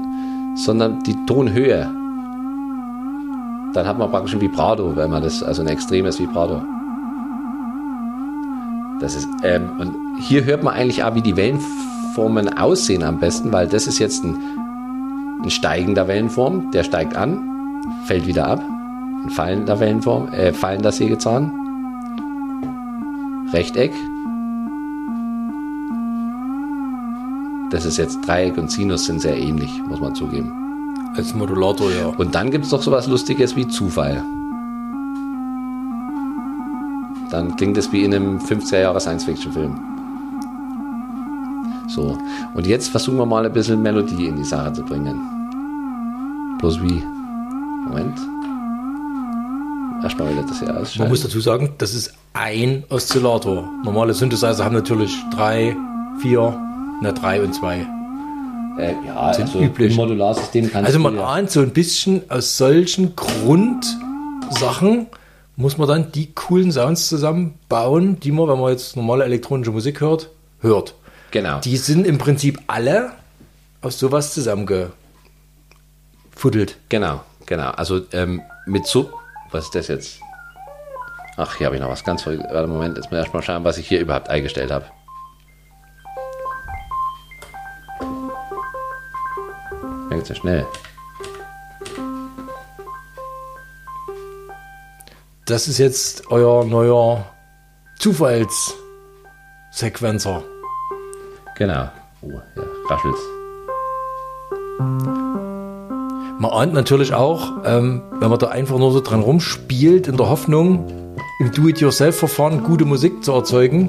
sondern 0.56 1.02
die 1.04 1.14
Tonhöhe. 1.26 1.88
Dann 3.74 3.86
hat 3.86 3.98
man 3.98 4.10
praktisch 4.10 4.34
ein 4.34 4.40
Vibrato, 4.40 4.96
wenn 4.96 5.10
man 5.10 5.22
das, 5.22 5.42
also 5.42 5.62
ein 5.62 5.68
extremes 5.68 6.18
Vibrato. 6.20 6.60
Das 9.02 9.16
ist, 9.16 9.28
ähm, 9.42 9.68
und 9.78 9.94
hier 10.20 10.44
hört 10.44 10.62
man 10.62 10.74
eigentlich 10.74 11.02
auch, 11.02 11.14
wie 11.14 11.22
die 11.22 11.36
Wellenformen 11.36 12.56
aussehen 12.56 13.02
am 13.02 13.18
besten, 13.18 13.52
weil 13.52 13.66
das 13.66 13.86
ist 13.86 13.98
jetzt 13.98 14.24
ein, 14.24 14.36
ein 15.42 15.50
steigender 15.50 16.08
Wellenform, 16.08 16.70
der 16.70 16.84
steigt 16.84 17.16
an, 17.16 17.82
fällt 18.06 18.26
wieder 18.26 18.46
ab. 18.46 18.62
Ein 19.24 19.30
fallender 19.30 19.78
Wellenform, 19.80 20.32
äh, 20.32 20.52
fallender 20.52 20.92
Sägezahn. 20.92 21.58
Rechteck, 23.52 23.92
Das 27.72 27.86
ist 27.86 27.96
jetzt 27.96 28.20
Dreieck 28.28 28.58
und 28.58 28.70
Sinus 28.70 29.06
sind 29.06 29.22
sehr 29.22 29.34
ähnlich, 29.34 29.70
muss 29.88 29.98
man 29.98 30.14
zugeben. 30.14 30.52
Als 31.16 31.32
Modulator, 31.32 31.90
ja. 31.90 32.08
Und 32.08 32.34
dann 32.34 32.50
gibt 32.50 32.66
es 32.66 32.70
noch 32.70 32.82
sowas 32.82 33.06
Lustiges 33.06 33.56
wie 33.56 33.66
Zufall. 33.66 34.22
Dann 37.32 37.56
klingt 37.56 37.76
es 37.78 37.90
wie 37.92 38.04
in 38.04 38.14
einem 38.14 38.38
50er 38.38 38.78
Jahre 38.80 39.00
Science-Fiction-Film. 39.00 39.74
So, 41.88 42.16
und 42.54 42.66
jetzt 42.66 42.88
versuchen 42.88 43.16
wir 43.18 43.26
mal 43.26 43.44
ein 43.44 43.52
bisschen 43.52 43.80
Melodie 43.82 44.26
in 44.26 44.36
die 44.36 44.44
Sache 44.44 44.72
zu 44.72 44.82
bringen. 44.82 45.18
Bloß 46.58 46.80
wie? 46.82 47.02
Moment. 47.88 48.18
Erstmal 50.02 50.30
wieder 50.32 50.42
das 50.42 50.58
hier 50.58 50.68
Man 50.68 50.76
ausschalten. 50.82 51.10
muss 51.10 51.22
dazu 51.22 51.40
sagen, 51.40 51.70
das 51.78 51.94
ist 51.94 52.12
ein 52.34 52.84
Oszillator. 52.88 53.68
Normale 53.84 54.14
Synthesizer 54.14 54.64
haben 54.64 54.74
natürlich 54.74 55.16
drei, 55.34 55.76
vier, 56.18 56.54
ne, 57.00 57.12
drei 57.12 57.42
und 57.42 57.54
zwei. 57.54 57.86
äh, 58.78 58.94
ja, 59.06 59.32
sind 59.34 59.46
also 59.46 59.60
üblich. 59.60 59.94
Modularsystem 59.96 60.70
kannst 60.70 60.86
Also 60.88 60.98
man 60.98 61.16
ja- 61.16 61.26
ahnt 61.26 61.50
so 61.50 61.60
ein 61.60 61.70
bisschen 61.70 62.22
aus 62.30 62.56
solchen 62.56 63.14
Grundsachen 63.16 65.06
muss 65.62 65.78
man 65.78 65.88
dann 65.88 66.12
die 66.12 66.34
coolen 66.34 66.72
Sounds 66.72 67.08
zusammenbauen, 67.08 68.20
die 68.20 68.32
man, 68.32 68.48
wenn 68.48 68.58
man 68.58 68.72
jetzt 68.72 68.96
normale 68.96 69.24
elektronische 69.24 69.70
Musik 69.70 70.00
hört, 70.00 70.28
hört. 70.60 70.94
Genau. 71.30 71.60
Die 71.60 71.76
sind 71.76 72.06
im 72.06 72.18
Prinzip 72.18 72.60
alle 72.66 73.12
aus 73.80 73.98
sowas 73.98 74.34
zusammengefuddelt. 74.34 74.92
Genau, 76.90 77.22
genau. 77.46 77.70
Also 77.70 78.02
ähm, 78.12 78.42
mit 78.66 78.86
Sub, 78.86 79.14
was 79.50 79.66
ist 79.66 79.74
das 79.74 79.88
jetzt? 79.88 80.20
Ach, 81.36 81.56
hier 81.56 81.66
habe 81.66 81.76
ich 81.76 81.82
noch 81.82 81.88
was 81.88 82.04
ganz 82.04 82.22
verrückt. 82.22 82.44
Warte, 82.50 82.66
Moment, 82.66 82.96
jetzt 82.96 83.06
muss 83.06 83.12
ich 83.12 83.18
erstmal 83.18 83.42
schauen, 83.42 83.64
was 83.64 83.78
ich 83.78 83.88
hier 83.88 84.00
überhaupt 84.00 84.28
eingestellt 84.28 84.70
habe. 84.70 84.84
Fängt 90.10 90.26
so 90.26 90.34
schnell. 90.34 90.66
Das 95.46 95.68
ist 95.68 95.78
jetzt 95.78 96.30
euer 96.30 96.64
neuer 96.64 97.24
Zufallssequenzer. 97.98 100.42
Genau. 101.56 101.88
Oh, 102.22 102.30
ja, 102.30 102.40
raschelt's. 102.88 103.20
Man 106.38 106.50
ahnt 106.50 106.72
natürlich 106.74 107.14
auch, 107.14 107.52
ähm, 107.64 108.02
wenn 108.18 108.28
man 108.30 108.38
da 108.38 108.48
einfach 108.48 108.78
nur 108.78 108.92
so 108.92 109.00
dran 109.00 109.20
rumspielt, 109.20 110.08
in 110.08 110.16
der 110.16 110.28
Hoffnung, 110.28 111.16
im 111.38 111.52
Do-it-yourself-Verfahren 111.52 112.64
gute 112.64 112.84
Musik 112.84 113.24
zu 113.24 113.32
erzeugen, 113.32 113.88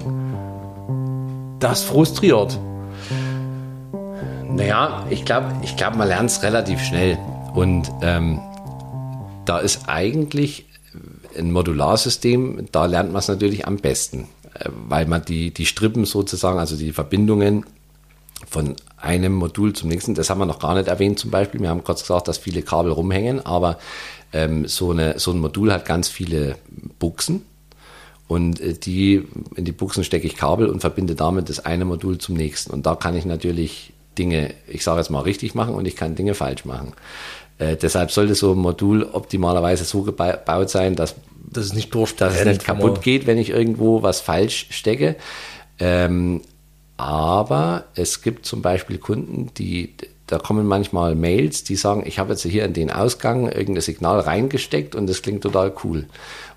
das 1.60 1.84
frustriert. 1.84 2.60
Naja, 4.50 5.04
ich 5.10 5.26
glaube, 5.26 5.48
ich 5.64 5.76
glaub, 5.78 5.96
man 5.96 6.08
lernt 6.08 6.30
es 6.30 6.44
relativ 6.44 6.80
schnell. 6.82 7.18
Und 7.56 7.92
ähm, 8.02 8.40
da 9.46 9.58
ist 9.60 9.88
eigentlich 9.88 10.68
ein 11.38 11.52
Modularsystem, 11.52 12.68
da 12.72 12.86
lernt 12.86 13.12
man 13.12 13.20
es 13.20 13.28
natürlich 13.28 13.68
am 13.68 13.78
besten, 13.78 14.28
äh, 14.54 14.70
weil 14.88 15.06
man 15.06 15.24
die, 15.24 15.52
die 15.52 15.66
Strippen 15.66 16.06
sozusagen, 16.06 16.60
also 16.60 16.76
die 16.76 16.94
Verbindungen 16.94 17.66
von 18.48 18.76
einem 18.98 19.34
Modul 19.34 19.74
zum 19.74 19.90
nächsten, 19.90 20.16
das 20.16 20.30
haben 20.30 20.40
wir 20.40 20.46
noch 20.46 20.60
gar 20.60 20.76
nicht 20.76 20.88
erwähnt 20.88 21.20
zum 21.20 21.32
Beispiel. 21.32 21.62
Wir 21.62 21.70
haben 21.70 21.84
kurz 21.84 22.02
gesagt, 22.02 22.28
dass 22.28 22.38
viele 22.38 22.62
Kabel 22.62 22.92
rumhängen, 22.92 23.46
aber 23.46 23.78
ähm, 24.34 24.68
so, 24.68 24.92
eine, 24.92 25.20
so 25.20 25.32
ein 25.32 25.40
Modul 25.40 25.72
hat 25.72 25.86
ganz 25.86 26.10
viele 26.10 26.58
Buchsen 27.00 27.44
und 28.28 28.60
äh, 28.62 28.74
die, 28.74 29.28
in 29.56 29.66
die 29.66 29.72
Buchsen 29.72 30.04
stecke 30.04 30.28
ich 30.28 30.36
Kabel 30.36 30.68
und 30.68 30.80
verbinde 30.80 31.16
damit 31.16 31.50
das 31.50 31.66
eine 31.66 31.86
Modul 31.86 32.18
zum 32.18 32.36
nächsten. 32.36 32.72
Und 32.72 32.86
da 32.86 32.96
kann 32.96 33.16
ich 33.16 33.26
natürlich 33.26 33.94
Dinge, 34.18 34.54
ich 34.68 34.84
sage 34.84 35.00
jetzt 35.00 35.10
mal 35.10 35.22
richtig 35.22 35.56
machen 35.56 35.76
und 35.76 35.88
ich 35.88 35.96
kann 35.96 36.16
Dinge 36.16 36.34
falsch 36.34 36.66
machen. 36.66 36.94
Äh, 37.60 37.76
deshalb 37.76 38.12
sollte 38.12 38.36
so 38.36 38.54
ein 38.54 38.58
Modul 38.58 39.04
optimalerweise 39.04 39.84
so 39.84 40.02
gebaut 40.04 40.70
sein, 40.70 40.96
dass, 40.96 41.16
dass 41.52 41.66
es 41.66 41.74
nicht, 41.74 41.94
durch, 41.94 42.16
dass 42.16 42.40
es 42.40 42.46
nicht 42.46 42.64
kaputt 42.64 43.02
geht, 43.02 43.28
wenn 43.28 43.38
ich 43.38 43.50
irgendwo 43.50 44.04
was 44.04 44.22
falsch 44.22 44.68
stecke. 44.72 45.16
Ähm, 45.80 46.42
aber 46.98 47.86
es 47.96 48.22
gibt 48.22 48.46
zum 48.46 48.62
Beispiel 48.62 48.98
Kunden, 48.98 49.52
die, 49.58 49.94
da 50.28 50.38
kommen 50.38 50.66
manchmal 50.66 51.16
Mails, 51.16 51.64
die 51.64 51.76
sagen, 51.76 52.04
ich 52.06 52.20
habe 52.20 52.34
jetzt 52.34 52.44
hier 52.44 52.66
in 52.66 52.74
den 52.74 52.92
Ausgang 52.92 53.52
irgendein 53.52 53.82
Signal 53.82 54.20
reingesteckt 54.20 54.96
und 54.96 55.08
das 55.08 55.22
klingt 55.22 55.44
total 55.44 55.74
cool. 55.84 56.08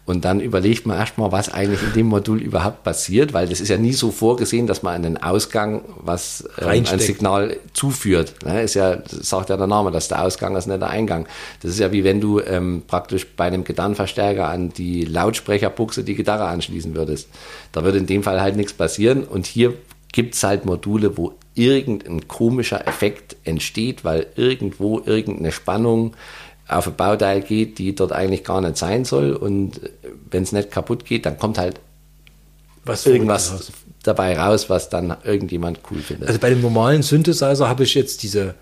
Und 0.07 0.25
dann 0.25 0.39
überlegt 0.39 0.87
man 0.87 0.97
erstmal, 0.97 1.33
was 1.33 1.53
eigentlich 1.53 1.83
in 1.83 1.93
dem 1.93 2.07
Modul 2.07 2.41
überhaupt 2.41 2.85
passiert, 2.85 3.33
weil 3.33 3.49
das 3.49 3.61
ist 3.61 3.69
ja 3.69 3.77
nie 3.77 3.93
so 3.93 4.13
vorgesehen, 4.13 4.69
dass 4.69 4.85
man 4.85 4.95
an 4.95 5.03
den 5.03 5.17
Ausgang 5.17 5.83
was 5.99 6.49
ähm, 6.61 6.69
ein 6.69 7.01
Signal 7.01 7.57
zuführt. 7.73 8.35
Ne? 8.45 8.63
Ist 8.63 8.75
ja, 8.75 8.99
sagt 9.09 9.51
ja 9.51 9.57
der 9.57 9.67
Name, 9.67 9.91
dass 9.91 10.07
der 10.07 10.23
Ausgang 10.23 10.55
ist 10.55 10.69
nicht 10.69 10.81
der 10.81 10.91
Eingang. 10.91 11.27
Das 11.61 11.73
ist 11.73 11.81
ja 11.81 11.91
wie 11.91 12.05
wenn 12.05 12.21
du 12.21 12.41
ähm, 12.41 12.85
praktisch 12.87 13.27
bei 13.27 13.47
einem 13.47 13.65
Gitarrenverstärker 13.65 14.49
an 14.49 14.71
die 14.71 15.05
Lautsprecherbuchse 15.05 16.05
die 16.05 16.15
Gitarre 16.15 16.45
anschließen 16.45 16.95
würdest. 16.95 17.29
Da 17.73 17.83
würde 17.83 17.99
in 17.99 18.07
dem 18.07 18.23
Fall 18.23 18.41
halt 18.41 18.55
nichts 18.55 18.75
passieren. 18.75 19.25
Und 19.25 19.47
hier 19.47 19.75
gibt 20.13 20.37
es 20.37 20.43
halt 20.45 20.65
Module, 20.67 21.19
wo 21.19 21.35
irgendein 21.55 22.29
komischer 22.29 22.87
Effekt 22.87 23.37
entsteht, 23.45 24.05
weil 24.05 24.27
irgendwo 24.37 25.01
irgendeine 25.05 25.51
Spannung 25.51 26.15
auf 26.69 26.87
ein 26.87 26.95
Bauteil 26.95 27.43
geht, 27.43 27.79
die 27.79 27.95
dort 27.95 28.13
eigentlich 28.13 28.45
gar 28.45 28.61
nicht 28.61 28.77
sein 28.77 29.05
soll. 29.05 29.33
Und 29.33 29.81
wenn 30.31 30.43
es 30.43 30.53
nicht 30.53 30.71
kaputt 30.71 31.05
geht, 31.05 31.27
dann 31.27 31.39
kommt 31.39 31.59
halt 31.59 31.81
was 32.85 33.07
irgendwas 33.07 33.53
raus. 33.53 33.73
dabei 34.03 34.39
raus, 34.39 34.71
was 34.71 34.89
dann 34.89 35.17
irgendjemand 35.25 35.81
cool 35.91 35.99
findet. 35.99 36.29
Also 36.29 36.41
bei 36.41 36.51
dem 36.51 36.61
normalen 36.61 37.03
Synthesizer 37.03 37.69
habe 37.69 37.85
ich 37.85 37.95
jetzt 37.95 38.23
diese 38.23 38.55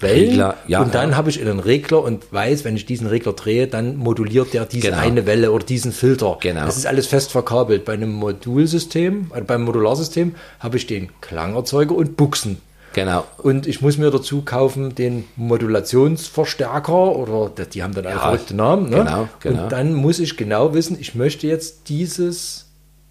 Wellen 0.00 0.30
Regler, 0.30 0.56
ja, 0.66 0.80
und 0.80 0.94
dann 0.94 1.10
ja. 1.10 1.16
habe 1.16 1.28
ich 1.30 1.40
einen 1.40 1.60
Regler 1.60 2.02
und 2.02 2.32
weiß, 2.32 2.64
wenn 2.64 2.76
ich 2.76 2.86
diesen 2.86 3.06
Regler 3.06 3.34
drehe, 3.34 3.66
dann 3.66 3.96
moduliert 3.96 4.54
der 4.54 4.64
diese 4.64 4.88
genau. 4.88 5.02
eine 5.02 5.26
Welle 5.26 5.52
oder 5.52 5.64
diesen 5.64 5.92
Filter. 5.92 6.38
Genau. 6.40 6.64
Das 6.64 6.76
ist 6.76 6.86
alles 6.86 7.06
fest 7.06 7.32
verkabelt. 7.32 7.84
Bei 7.84 7.92
einem 7.92 8.12
Modulsystem, 8.12 9.26
also 9.30 9.44
beim 9.44 9.62
Modularsystem, 9.62 10.34
habe 10.58 10.76
ich 10.78 10.86
den 10.86 11.10
Klangerzeuger 11.20 11.94
und 11.94 12.16
Buchsen. 12.16 12.58
Genau. 12.92 13.24
Und 13.38 13.66
ich 13.66 13.80
muss 13.80 13.98
mir 13.98 14.10
dazu 14.10 14.42
kaufen 14.42 14.94
den 14.94 15.24
Modulationsverstärker 15.36 17.16
oder 17.16 17.50
die 17.64 17.82
haben 17.82 17.94
dann 17.94 18.06
einen 18.06 18.16
ja, 18.16 18.22
verrückten 18.22 18.56
Namen. 18.56 18.90
Ne? 18.90 18.96
Genau, 18.96 19.28
genau. 19.38 19.62
Und 19.62 19.72
dann 19.72 19.94
muss 19.94 20.18
ich 20.18 20.36
genau 20.36 20.74
wissen, 20.74 20.96
ich 20.98 21.14
möchte 21.14 21.46
jetzt 21.46 21.88
dieses 21.88 22.66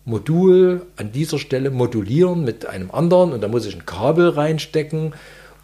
Modul 0.05 0.85
an 0.97 1.11
dieser 1.11 1.39
Stelle 1.39 1.71
modulieren 1.71 2.43
mit 2.43 2.65
einem 2.65 2.91
anderen 2.91 3.31
und 3.31 3.41
da 3.41 3.47
muss 3.47 3.65
ich 3.65 3.75
ein 3.75 3.85
Kabel 3.85 4.29
reinstecken 4.29 5.13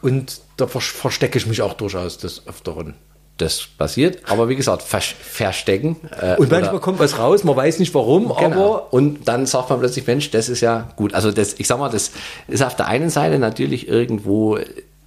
und 0.02 0.42
da 0.58 0.68
verstecke 0.68 1.38
ich 1.38 1.48
mich 1.48 1.62
auch 1.62 1.74
durchaus 1.74 2.18
des 2.18 2.48
Öfteren 2.48 2.94
das 3.38 3.68
passiert. 3.78 4.20
Aber 4.30 4.48
wie 4.48 4.56
gesagt, 4.56 4.82
verstecken. 4.82 5.98
Äh, 6.22 6.38
und 6.38 6.50
manchmal 6.50 6.80
kommt 6.80 7.00
was 7.00 7.18
raus, 7.18 7.44
man 7.44 7.56
weiß 7.56 7.80
nicht 7.80 7.94
warum, 7.94 8.34
genau. 8.36 8.36
aber. 8.36 8.94
Und 8.94 9.28
dann 9.28 9.46
sagt 9.46 9.70
man 9.70 9.80
plötzlich, 9.80 10.08
Mensch, 10.08 10.32
das 10.32 10.48
ist 10.48 10.62
ja 10.62 10.90
gut. 10.96 11.14
Also 11.14 11.32
das, 11.32 11.56
ich 11.58 11.68
sag 11.68 11.80
mal, 11.80 11.90
das 11.90 12.12
ist 12.48 12.64
auf 12.64 12.76
der 12.76 12.88
einen 12.88 13.10
Seite 13.10 13.38
natürlich 13.38 13.88
irgendwo 13.88 14.58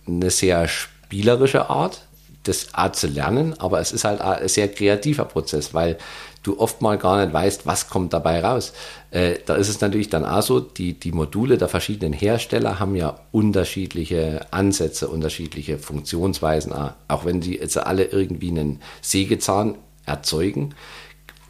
eine 0.06 0.30
sehr 0.30 0.68
spielerische 0.68 1.70
Art, 1.70 2.02
das 2.44 2.74
Art 2.74 2.96
zu 2.96 3.06
lernen, 3.06 3.54
aber 3.58 3.80
es 3.80 3.92
ist 3.92 4.04
halt 4.04 4.20
ein 4.20 4.48
sehr 4.48 4.68
kreativer 4.68 5.24
Prozess, 5.24 5.74
weil 5.74 5.96
du 6.42 6.58
oft 6.58 6.80
mal 6.82 6.98
gar 6.98 7.22
nicht 7.22 7.32
weißt, 7.32 7.66
was 7.66 7.88
kommt 7.88 8.12
dabei 8.12 8.40
raus. 8.40 8.72
Äh, 9.10 9.36
da 9.46 9.56
ist 9.56 9.68
es 9.68 9.80
natürlich 9.80 10.10
dann 10.10 10.24
auch 10.24 10.42
so, 10.42 10.60
die, 10.60 10.94
die 10.94 11.12
Module 11.12 11.56
der 11.56 11.68
verschiedenen 11.68 12.12
Hersteller 12.12 12.78
haben 12.78 12.94
ja 12.94 13.20
unterschiedliche 13.32 14.46
Ansätze, 14.50 15.08
unterschiedliche 15.08 15.78
Funktionsweisen, 15.78 16.72
auch, 16.72 16.92
auch 17.08 17.24
wenn 17.24 17.40
die 17.40 17.56
jetzt 17.56 17.78
alle 17.78 18.04
irgendwie 18.04 18.50
einen 18.50 18.80
Sägezahn 19.00 19.76
erzeugen 20.04 20.74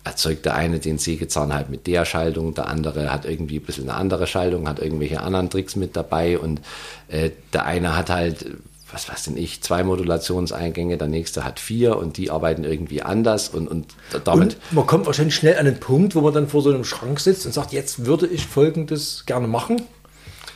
erzeugt 0.09 0.47
der 0.47 0.55
eine 0.55 0.79
den 0.79 0.97
Sägezahn 0.97 1.53
halt 1.53 1.69
mit 1.69 1.87
der 1.87 2.05
Schaltung, 2.07 2.55
der 2.55 2.69
andere 2.69 3.13
hat 3.13 3.27
irgendwie 3.27 3.59
ein 3.59 3.63
bisschen 3.63 3.91
eine 3.91 3.99
andere 3.99 4.27
Schaltung, 4.27 4.67
hat 4.67 4.79
irgendwelche 4.79 5.21
anderen 5.21 5.51
Tricks 5.51 5.77
mit 5.77 5.97
dabei 5.97 6.39
und 6.39 6.63
äh, 7.09 7.31
der 7.53 7.67
eine 7.67 7.95
hat 7.95 8.09
halt 8.09 8.47
was 8.91 9.09
weiß 9.09 9.25
denn 9.25 9.37
ich, 9.37 9.63
zwei 9.63 9.85
Modulationseingänge, 9.85 10.97
der 10.97 11.09
nächste 11.09 11.45
hat 11.45 11.61
vier 11.61 11.97
und 11.97 12.17
die 12.17 12.31
arbeiten 12.31 12.65
irgendwie 12.65 13.03
anders 13.03 13.49
und, 13.51 13.69
und 13.69 13.95
damit. 14.25 14.55
Und 14.55 14.73
man 14.73 14.87
kommt 14.87 15.07
wahrscheinlich 15.07 15.35
schnell 15.35 15.59
an 15.59 15.67
den 15.67 15.79
Punkt, 15.79 16.15
wo 16.15 16.23
man 16.23 16.33
dann 16.33 16.49
vor 16.49 16.63
so 16.63 16.71
einem 16.71 16.85
Schrank 16.85 17.21
sitzt 17.21 17.45
und 17.45 17.53
sagt, 17.53 17.73
jetzt 17.73 18.07
würde 18.07 18.27
ich 18.27 18.47
folgendes 18.47 19.25
gerne 19.27 19.47
machen. 19.47 19.83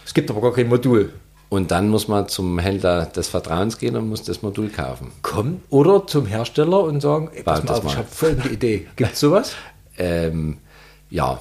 Es 0.07 0.15
gibt 0.15 0.31
aber 0.31 0.41
gar 0.41 0.53
kein 0.53 0.69
Modul. 0.69 1.13
Und 1.51 1.71
dann 1.71 1.91
muss 1.91 2.09
man 2.09 2.29
zum 2.29 2.59
Händler 2.59 3.05
des 3.05 3.29
Vertrauens 3.29 3.77
gehen 3.77 3.95
und 3.97 4.09
muss 4.09 4.23
das 4.23 4.41
Modul 4.41 4.71
kaufen. 4.71 5.13
Kommen 5.21 5.63
oder 5.69 6.07
zum 6.07 6.25
Hersteller 6.25 6.83
und 6.85 7.03
sagen, 7.03 7.31
ey, 7.35 7.43
pass 7.43 7.63
mal 7.63 7.75
auf, 7.75 7.85
mal. 7.85 7.91
ich 7.91 7.97
habe 7.99 8.09
folgende 8.09 8.49
Idee. 8.49 8.89
Gibt 8.97 9.13
es 9.13 9.21
sowas? 9.21 9.53
ähm, 9.99 10.57
ja, 11.11 11.39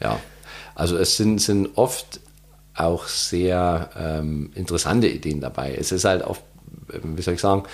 ja. 0.00 0.20
Also 0.76 0.96
es 0.96 1.16
sind, 1.16 1.40
sind 1.40 1.76
oft 1.76 2.20
auch 2.80 3.06
sehr 3.06 3.90
ähm, 3.98 4.50
interessante 4.54 5.08
Ideen 5.08 5.40
dabei. 5.40 5.74
Es 5.74 5.92
ist 5.92 6.04
halt 6.04 6.22
auch, 6.22 6.38
ähm, 6.92 7.16
wie 7.16 7.22
soll 7.22 7.34
ich 7.34 7.40
sagen, 7.40 7.64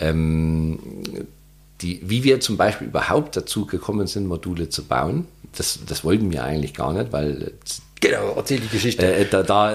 ähm, 0.00 0.78
die, 1.80 2.00
wie 2.04 2.24
wir 2.24 2.40
zum 2.40 2.56
Beispiel 2.56 2.88
überhaupt 2.88 3.36
dazu 3.36 3.66
gekommen 3.66 4.06
sind, 4.06 4.26
Module 4.26 4.68
zu 4.68 4.84
bauen. 4.84 5.26
Das, 5.56 5.80
das 5.86 6.04
wollten 6.04 6.32
wir 6.32 6.44
eigentlich 6.44 6.74
gar 6.74 6.92
nicht, 6.92 7.12
weil. 7.12 7.52
Genau, 8.00 8.34
erzähl 8.36 8.60
die 8.60 8.68
Geschichte. 8.68 9.14
Äh, 9.14 9.26
da, 9.28 9.42
da, 9.42 9.74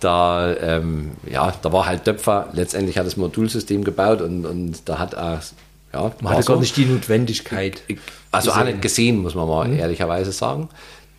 da, 0.00 0.56
ähm, 0.56 1.12
ja, 1.30 1.52
da 1.62 1.72
war 1.72 1.86
halt 1.86 2.04
Töpfer, 2.04 2.48
letztendlich 2.52 2.98
hat 2.98 3.06
das 3.06 3.16
Modulsystem 3.16 3.84
gebaut 3.84 4.20
und, 4.20 4.44
und 4.46 4.88
da 4.88 4.98
hat 4.98 5.14
er. 5.14 5.40
Ja, 5.92 6.12
man 6.20 6.32
hatte 6.32 6.42
so. 6.42 6.52
gar 6.54 6.60
nicht 6.60 6.76
die 6.76 6.86
Notwendigkeit. 6.86 7.82
Also 8.32 8.50
gesehen. 8.50 8.62
auch 8.62 8.66
nicht 8.66 8.82
gesehen, 8.82 9.18
muss 9.18 9.36
man 9.36 9.48
mal 9.48 9.68
mhm. 9.68 9.78
ehrlicherweise 9.78 10.32
sagen. 10.32 10.68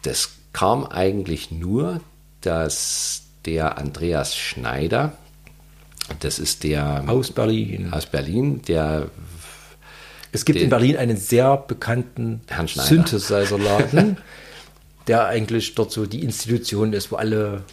Das 0.02 0.32
kam 0.52 0.86
eigentlich 0.86 1.50
nur 1.52 2.02
dass 2.46 3.24
der 3.46 3.78
Andreas 3.78 4.36
Schneider, 4.36 5.14
das 6.20 6.40
ist 6.40 6.64
der 6.64 7.04
aus 7.08 7.32
Berlin, 7.32 7.92
aus 7.92 8.06
Berlin, 8.06 8.62
der 8.68 9.10
es 10.32 10.44
gibt 10.44 10.60
in 10.60 10.70
Berlin 10.70 10.98
einen 10.98 11.16
sehr 11.16 11.56
bekannten 11.56 12.42
Synthesizer-Laden, 12.68 14.18
der 15.08 15.28
eigentlich 15.28 15.76
dort 15.76 15.92
so 15.92 16.06
die 16.06 16.24
Institution 16.24 16.92
ist, 16.92 17.12
wo 17.12 17.16
alle 17.16 17.64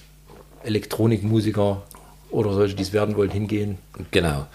Elektronikmusiker 0.62 1.82
oder 2.30 2.52
solche, 2.52 2.76
die 2.76 2.82
es 2.84 2.92
werden 2.92 3.16
wollen, 3.16 3.32
hingehen. 3.32 3.78
Genau. 4.12 4.46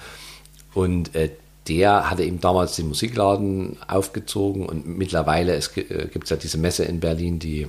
Und 0.73 1.15
äh, 1.15 1.31
der 1.67 2.09
hatte 2.09 2.23
eben 2.23 2.39
damals 2.39 2.77
den 2.77 2.87
Musikladen 2.87 3.77
aufgezogen 3.87 4.65
und 4.65 4.87
mittlerweile 4.87 5.55
es 5.55 5.75
äh, 5.75 6.07
gibt 6.11 6.25
es 6.25 6.29
ja 6.29 6.37
diese 6.37 6.57
Messe 6.57 6.85
in 6.85 6.99
Berlin, 6.99 7.39
die 7.39 7.67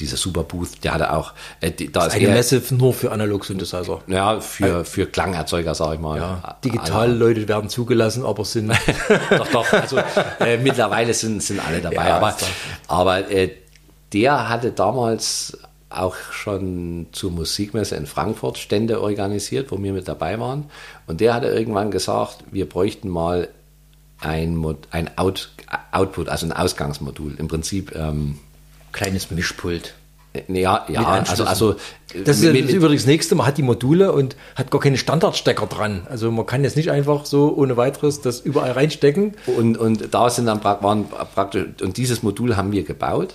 dieser 0.00 0.16
Superbooth, 0.16 0.84
der 0.84 0.94
hatte 0.94 1.12
auch. 1.12 1.32
Äh, 1.60 1.70
die, 1.70 1.90
da 1.90 2.04
das 2.04 2.14
ist 2.14 2.20
eine 2.22 2.28
Messe 2.28 2.62
nur 2.70 2.94
für 2.94 3.12
Analog-Synthesizer. 3.12 4.00
Ja, 4.06 4.40
für, 4.40 4.84
für 4.84 5.06
Klangerzeuger, 5.06 5.74
sag 5.74 5.94
ich 5.94 6.00
mal. 6.00 6.18
Ja, 6.18 6.56
Digital-Leute 6.64 7.48
werden 7.48 7.70
zugelassen, 7.70 8.24
aber 8.24 8.44
sind. 8.44 8.72
doch, 9.30 9.48
doch. 9.48 9.72
Also 9.72 9.98
äh, 10.40 10.58
mittlerweile 10.58 11.14
sind, 11.14 11.42
sind 11.42 11.60
alle 11.66 11.80
dabei. 11.80 12.08
Ja, 12.08 12.16
aber 12.16 12.36
aber 12.88 13.30
äh, 13.30 13.50
der 14.12 14.48
hatte 14.48 14.72
damals 14.72 15.58
auch 15.88 16.16
schon 16.32 17.06
zur 17.12 17.30
Musikmesse 17.30 17.96
in 17.96 18.06
Frankfurt 18.06 18.58
Stände 18.58 19.00
organisiert, 19.00 19.70
wo 19.70 19.82
wir 19.82 19.92
mit 19.92 20.08
dabei 20.08 20.38
waren. 20.38 20.70
Und 21.06 21.20
der 21.20 21.34
hatte 21.34 21.48
irgendwann 21.48 21.90
gesagt, 21.90 22.44
wir 22.50 22.68
bräuchten 22.68 23.08
mal 23.08 23.48
ein, 24.20 24.56
Mod, 24.56 24.88
ein 24.90 25.16
Out, 25.16 25.50
Output, 25.92 26.28
also 26.28 26.46
ein 26.46 26.52
Ausgangsmodul. 26.52 27.36
Im 27.38 27.48
Prinzip. 27.48 27.94
Ähm, 27.94 28.38
Kleines 28.96 29.30
Mischpult. 29.30 29.94
ja, 30.48 30.84
ja, 30.88 31.02
also, 31.26 31.44
also 31.44 31.76
Das 32.24 32.38
ist, 32.38 32.44
mit- 32.52 32.64
das 32.64 32.70
ist 32.70 32.74
übrigens 32.76 33.02
das 33.02 33.06
nächste. 33.06 33.34
Man 33.36 33.46
hat 33.46 33.56
die 33.56 33.62
Module 33.62 34.12
und 34.12 34.36
hat 34.54 34.70
gar 34.70 34.80
keine 34.80 34.98
Standardstecker 34.98 35.66
dran. 35.66 36.06
Also 36.10 36.30
man 36.30 36.44
kann 36.44 36.62
jetzt 36.64 36.76
nicht 36.76 36.90
einfach 36.90 37.24
so 37.24 37.54
ohne 37.56 37.76
weiteres 37.76 38.20
das 38.20 38.40
überall 38.40 38.72
reinstecken. 38.72 39.34
und, 39.46 39.78
und 39.78 40.12
da 40.12 40.28
sind 40.28 40.44
dann 40.46 40.62
waren 40.64 41.06
praktisch, 41.34 41.64
und 41.80 41.96
dieses 41.96 42.22
Modul 42.22 42.56
haben 42.56 42.72
wir 42.72 42.82
gebaut. 42.84 43.32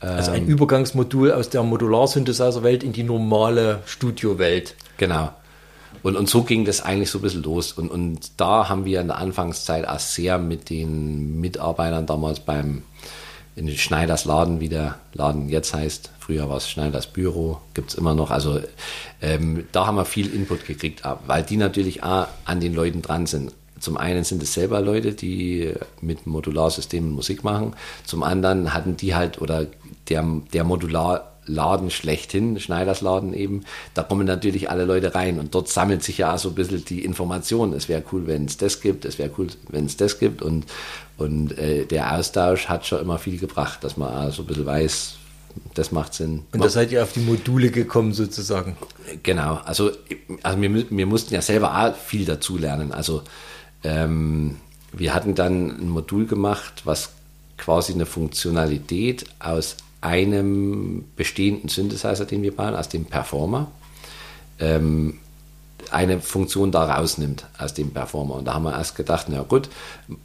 Also 0.00 0.30
Ähm. 0.30 0.36
ein 0.42 0.46
Übergangsmodul 0.46 1.32
aus 1.32 1.50
der 1.50 1.64
Modular-Synthesizer-Welt 1.64 2.84
in 2.84 2.92
die 2.92 3.02
normale 3.02 3.80
Studio-Welt. 3.86 4.76
Genau. 4.98 5.30
Und, 6.04 6.16
und 6.16 6.28
so 6.28 6.44
ging 6.44 6.64
das 6.64 6.80
eigentlich 6.80 7.10
so 7.10 7.18
ein 7.18 7.22
bisschen 7.22 7.42
los. 7.42 7.72
Und, 7.72 7.90
und 7.90 8.20
da 8.36 8.68
haben 8.68 8.84
wir 8.84 9.00
in 9.00 9.08
der 9.08 9.18
Anfangszeit 9.18 9.88
auch 9.88 9.98
sehr 9.98 10.38
mit 10.38 10.70
den 10.70 11.40
Mitarbeitern 11.40 12.06
damals 12.06 12.38
beim 12.38 12.82
in 13.58 13.66
den 13.66 13.76
Schneiders 13.76 14.24
Laden, 14.24 14.60
wie 14.60 14.68
der 14.68 14.98
Laden 15.12 15.48
jetzt 15.48 15.74
heißt, 15.74 16.10
früher 16.20 16.48
war 16.48 16.58
es 16.58 16.70
Schneiders 16.70 17.08
Büro, 17.08 17.58
gibt 17.74 17.90
es 17.90 17.94
immer 17.96 18.14
noch. 18.14 18.30
Also 18.30 18.60
ähm, 19.20 19.66
da 19.72 19.86
haben 19.86 19.96
wir 19.96 20.04
viel 20.04 20.32
Input 20.32 20.64
gekriegt, 20.66 21.04
auch, 21.04 21.18
weil 21.26 21.42
die 21.42 21.56
natürlich 21.56 22.02
auch 22.02 22.28
an 22.44 22.60
den 22.60 22.74
Leuten 22.74 23.02
dran 23.02 23.26
sind. 23.26 23.52
Zum 23.80 23.96
einen 23.96 24.24
sind 24.24 24.42
es 24.42 24.54
selber 24.54 24.80
Leute, 24.80 25.12
die 25.12 25.72
mit 26.00 26.26
Modularsystemen 26.26 27.10
Musik 27.10 27.44
machen. 27.44 27.74
Zum 28.04 28.22
anderen 28.22 28.74
hatten 28.74 28.96
die 28.96 29.14
halt, 29.14 29.40
oder 29.40 29.66
der, 30.08 30.24
der 30.52 30.64
Modularladen 31.48 31.90
schlechthin, 31.90 32.60
Schneidersladen 32.60 33.34
eben, 33.34 33.64
da 33.94 34.02
kommen 34.02 34.26
natürlich 34.26 34.70
alle 34.70 34.84
Leute 34.84 35.14
rein 35.14 35.38
und 35.38 35.54
dort 35.54 35.68
sammelt 35.68 36.02
sich 36.02 36.18
ja 36.18 36.34
auch 36.34 36.38
so 36.38 36.50
ein 36.50 36.54
bisschen 36.54 36.84
die 36.84 37.04
Information. 37.04 37.72
Es 37.72 37.88
wäre 37.88 38.02
cool, 38.12 38.26
wenn 38.26 38.44
es 38.44 38.56
das 38.56 38.80
gibt, 38.80 39.04
es 39.04 39.18
wäre 39.18 39.30
cool, 39.38 39.48
wenn 39.68 39.86
es 39.86 39.96
das 39.96 40.18
gibt 40.18 40.42
und, 40.42 40.66
und 41.16 41.56
äh, 41.58 41.84
der 41.86 42.14
Austausch 42.14 42.68
hat 42.68 42.86
schon 42.86 43.00
immer 43.00 43.18
viel 43.18 43.38
gebracht, 43.38 43.82
dass 43.82 43.96
man 43.96 44.12
auch 44.12 44.32
so 44.32 44.42
ein 44.42 44.46
bisschen 44.46 44.66
weiß, 44.66 45.14
das 45.74 45.90
macht 45.90 46.14
Sinn. 46.14 46.44
Und 46.52 46.62
da 46.62 46.68
seid 46.68 46.92
ihr 46.92 47.02
auf 47.02 47.12
die 47.12 47.20
Module 47.20 47.70
gekommen 47.70 48.12
sozusagen. 48.12 48.76
Genau, 49.22 49.60
also, 49.64 49.90
also 50.42 50.60
wir, 50.60 50.90
wir 50.90 51.06
mussten 51.06 51.34
ja 51.34 51.42
selber 51.42 51.76
auch 51.76 51.96
viel 51.96 52.24
dazu 52.24 52.58
lernen. 52.58 52.92
Also 52.92 53.22
ähm, 53.82 54.56
wir 54.92 55.14
hatten 55.14 55.34
dann 55.34 55.70
ein 55.80 55.88
Modul 55.88 56.26
gemacht, 56.26 56.82
was 56.84 57.10
quasi 57.56 57.92
eine 57.92 58.06
Funktionalität 58.06 59.24
aus 59.40 59.76
einem 60.00 61.04
bestehenden 61.16 61.68
Synthesizer, 61.68 62.24
den 62.24 62.42
wir 62.42 62.54
bauen, 62.54 62.74
aus 62.74 62.88
dem 62.88 63.04
Performer, 63.04 63.70
ähm, 64.60 65.18
eine 65.92 66.20
Funktion 66.20 66.70
da 66.70 66.84
rausnimmt 66.84 67.46
aus 67.58 67.74
dem 67.74 67.90
Performer. 67.90 68.36
Und 68.36 68.46
da 68.46 68.54
haben 68.54 68.64
wir 68.64 68.72
erst 68.72 68.96
gedacht, 68.96 69.26
na 69.28 69.42
gut, 69.42 69.68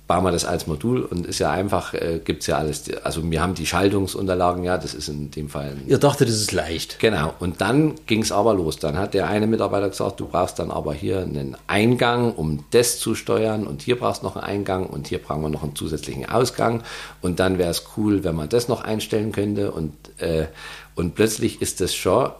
bauen 0.07 0.23
wir 0.23 0.31
das 0.31 0.45
als 0.45 0.67
Modul 0.67 1.03
und 1.03 1.25
ist 1.25 1.39
ja 1.39 1.51
einfach, 1.51 1.93
äh, 1.93 2.21
gibt 2.23 2.41
es 2.41 2.47
ja 2.47 2.57
alles, 2.57 2.83
also 3.03 3.29
wir 3.29 3.41
haben 3.41 3.53
die 3.53 3.65
Schaltungsunterlagen, 3.65 4.63
ja, 4.63 4.77
das 4.77 4.93
ist 4.93 5.07
in 5.09 5.31
dem 5.31 5.49
Fall 5.49 5.75
Ihr 5.87 5.97
dachtet, 5.97 6.29
das 6.29 6.35
ist 6.35 6.51
leicht. 6.51 6.99
Genau, 6.99 7.33
und 7.39 7.61
dann 7.61 7.95
ging 8.05 8.21
es 8.21 8.31
aber 8.31 8.53
los. 8.53 8.77
Dann 8.77 8.97
hat 8.97 9.13
der 9.13 9.27
eine 9.27 9.47
Mitarbeiter 9.47 9.89
gesagt, 9.89 10.19
du 10.19 10.27
brauchst 10.27 10.59
dann 10.59 10.71
aber 10.71 10.93
hier 10.93 11.19
einen 11.19 11.57
Eingang, 11.67 12.33
um 12.33 12.63
das 12.71 12.99
zu 12.99 13.15
steuern 13.15 13.67
und 13.67 13.81
hier 13.81 13.97
brauchst 13.97 14.21
du 14.21 14.27
noch 14.27 14.35
einen 14.35 14.45
Eingang 14.45 14.87
und 14.87 15.07
hier 15.07 15.19
brauchen 15.19 15.41
wir 15.41 15.49
noch 15.49 15.63
einen 15.63 15.75
zusätzlichen 15.75 16.29
Ausgang 16.29 16.83
und 17.21 17.39
dann 17.39 17.57
wäre 17.57 17.71
es 17.71 17.83
cool, 17.97 18.23
wenn 18.23 18.35
man 18.35 18.49
das 18.49 18.67
noch 18.67 18.83
einstellen 18.83 19.31
könnte 19.31 19.71
und, 19.71 19.93
äh, 20.17 20.47
und 20.95 21.15
plötzlich 21.15 21.61
ist 21.61 21.81
das 21.81 21.93
schon 21.95 22.31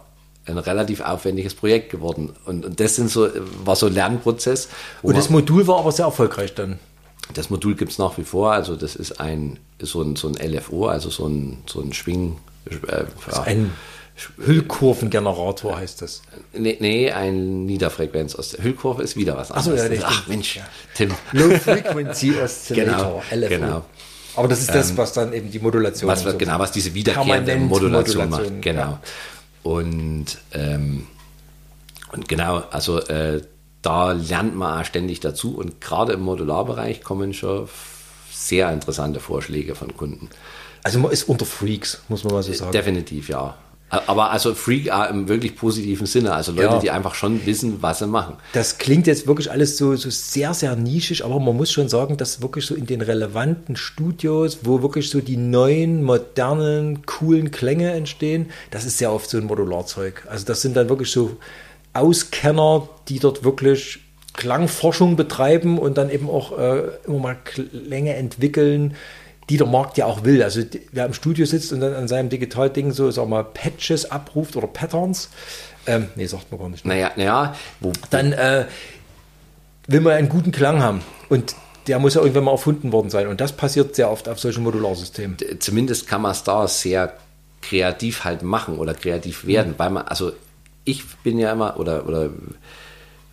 ein 0.46 0.58
relativ 0.58 1.00
aufwendiges 1.00 1.54
Projekt 1.54 1.90
geworden 1.90 2.32
und, 2.44 2.64
und 2.66 2.80
das 2.80 2.96
sind 2.96 3.10
so, 3.10 3.28
war 3.64 3.76
so 3.76 3.86
ein 3.86 3.94
Lernprozess. 3.94 4.68
Und 5.02 5.16
das 5.16 5.30
Modul 5.30 5.66
war 5.66 5.78
aber 5.78 5.92
sehr 5.92 6.04
erfolgreich 6.06 6.54
dann. 6.54 6.78
das 7.32 7.48
Modul 7.50 7.74
gibt 7.74 7.92
es 7.92 7.98
nach 7.98 8.18
wie 8.18 8.24
vor, 8.24 8.52
also 8.52 8.76
das 8.76 8.94
ist 8.96 9.20
ein 9.20 9.58
so 9.80 10.02
ein, 10.02 10.16
so 10.16 10.28
ein 10.28 10.34
LFO, 10.34 10.86
also 10.86 11.10
so 11.10 11.26
ein, 11.26 11.58
so 11.66 11.80
ein 11.80 11.92
Schwing... 11.92 12.36
Äh, 12.88 13.04
ja. 13.32 13.42
Ein 13.42 13.72
Hüllkurvengenerator 14.58 15.76
heißt 15.78 16.02
das. 16.02 16.22
Nee, 16.52 16.76
nee, 16.80 17.10
ein 17.10 17.66
Niederfrequenz 17.66 18.34
aus 18.34 18.50
der 18.50 18.64
Hüllkurve 18.64 19.02
ist 19.02 19.16
wieder 19.16 19.36
was 19.36 19.50
Ach 19.50 19.62
so, 19.62 19.70
anderes. 19.70 19.90
ja, 19.90 19.96
das 19.96 20.04
Ach. 20.06 20.26
Mensch, 20.28 20.60
Tim. 20.94 21.10
Low 21.32 21.50
Frequency 21.50 22.34
Oscillator, 22.42 23.22
Genau, 23.30 23.42
LFO. 23.46 23.48
genau. 23.48 23.84
Aber 24.36 24.48
das 24.48 24.60
ist 24.60 24.74
das, 24.74 24.96
was 24.96 25.12
dann 25.12 25.32
eben 25.32 25.50
die 25.50 25.58
Modulation 25.60 26.10
Was, 26.10 26.22
so- 26.22 26.36
genau, 26.36 26.58
was 26.58 26.72
diese 26.72 26.92
wiederkehrende 26.94 27.56
Modulation, 27.56 28.24
Modulation, 28.28 28.50
macht. 28.54 28.62
Genau. 28.62 28.80
ja. 28.80 29.00
Und, 29.64 30.38
ähm, 30.52 31.08
und 32.12 32.28
genau, 32.28 32.62
also 32.70 33.00
äh, 33.00 33.42
da 33.82 34.12
lernt 34.12 34.54
man 34.54 34.80
auch 34.80 34.84
ständig 34.84 35.20
dazu 35.20 35.56
und 35.56 35.80
gerade 35.80 36.12
im 36.12 36.20
Modularbereich 36.20 37.02
kommen 37.02 37.34
schon 37.34 37.68
sehr 38.30 38.70
interessante 38.72 39.20
Vorschläge 39.20 39.74
von 39.74 39.96
Kunden. 39.96 40.28
Also 40.82 40.98
man 40.98 41.10
ist 41.10 41.24
unter 41.24 41.46
Freaks, 41.46 42.02
muss 42.08 42.24
man 42.24 42.34
mal 42.34 42.42
so 42.42 42.52
sagen. 42.52 42.72
Definitiv, 42.72 43.28
ja. 43.28 43.56
Aber 43.90 44.32
also 44.32 44.54
Freak 44.54 44.90
auch 44.90 45.08
im 45.08 45.28
wirklich 45.28 45.54
positiven 45.56 46.06
Sinne, 46.06 46.34
also 46.34 46.50
Leute, 46.50 46.64
Ja. 46.66 46.78
die 46.80 46.90
einfach 46.90 47.14
schon 47.14 47.46
wissen, 47.46 47.80
was 47.80 48.00
sie 48.00 48.08
machen. 48.08 48.36
Das 48.52 48.78
klingt 48.78 49.06
jetzt 49.06 49.26
wirklich 49.28 49.50
alles 49.52 49.76
so, 49.76 49.94
so 49.94 50.10
sehr, 50.10 50.52
sehr 50.52 50.74
nischig, 50.74 51.24
aber 51.24 51.38
man 51.38 51.56
muss 51.56 51.70
schon 51.70 51.88
sagen, 51.88 52.16
dass 52.16 52.42
wirklich 52.42 52.66
so 52.66 52.74
in 52.74 52.86
den 52.86 53.02
relevanten 53.02 53.76
Studios, 53.76 54.58
wo 54.62 54.82
wirklich 54.82 55.10
so 55.10 55.20
die 55.20 55.36
neuen, 55.36 56.02
modernen, 56.02 57.06
coolen 57.06 57.52
Klänge 57.52 57.92
entstehen, 57.92 58.50
das 58.72 58.84
ist 58.84 58.98
sehr 58.98 59.12
oft 59.12 59.30
so 59.30 59.38
ein 59.38 59.44
Modularzeug. 59.44 60.26
Also 60.28 60.44
das 60.44 60.62
sind 60.62 60.76
dann 60.76 60.88
wirklich 60.88 61.12
so 61.12 61.36
Auskenner, 61.92 62.88
die 63.08 63.20
dort 63.20 63.44
wirklich 63.44 64.00
Klangforschung 64.32 65.14
betreiben 65.14 65.78
und 65.78 65.96
dann 65.96 66.10
eben 66.10 66.28
auch 66.28 66.58
äh, 66.58 66.82
immer 67.06 67.18
mal 67.20 67.36
Klänge 67.44 68.14
entwickeln, 68.16 68.94
die 69.50 69.56
der 69.56 69.66
Markt 69.66 69.98
ja 69.98 70.06
auch 70.06 70.24
will. 70.24 70.42
Also 70.42 70.62
wer 70.92 71.06
im 71.06 71.12
Studio 71.12 71.46
sitzt 71.46 71.72
und 71.72 71.80
dann 71.80 71.94
an 71.94 72.08
seinem 72.08 72.28
Digitalding 72.28 72.92
so, 72.92 73.10
sag 73.10 73.28
mal, 73.28 73.44
Patches 73.44 74.10
abruft 74.10 74.56
oder 74.56 74.66
Patterns, 74.66 75.28
ähm, 75.86 76.08
nee, 76.16 76.26
sagt 76.26 76.50
man 76.50 76.60
gar 76.60 76.68
nicht. 76.68 76.84
Naja, 76.84 77.10
naja, 77.16 77.54
Dann 78.10 78.32
äh, 78.32 78.64
will 79.86 80.00
man 80.00 80.14
einen 80.14 80.28
guten 80.28 80.50
Klang 80.50 80.82
haben. 80.82 81.02
Und 81.28 81.54
der 81.86 81.98
muss 81.98 82.14
ja 82.14 82.22
irgendwann 82.22 82.44
mal 82.44 82.52
erfunden 82.52 82.92
worden 82.92 83.10
sein. 83.10 83.26
Und 83.26 83.40
das 83.40 83.52
passiert 83.52 83.94
sehr 83.94 84.10
oft 84.10 84.28
auf 84.28 84.40
solchen 84.40 84.62
Modularsystemen. 84.62 85.36
zumindest 85.58 86.06
kann 86.06 86.22
man 86.22 86.32
es 86.32 86.42
da 86.42 86.66
sehr 86.66 87.12
kreativ 87.60 88.24
halt 88.24 88.42
machen 88.42 88.78
oder 88.78 88.94
kreativ 88.94 89.46
werden, 89.46 89.74
weil 89.78 89.90
man, 89.90 90.06
also 90.06 90.32
ich 90.84 91.04
bin 91.22 91.38
ja 91.38 91.52
immer, 91.52 91.78
oder, 91.78 92.06
oder 92.06 92.30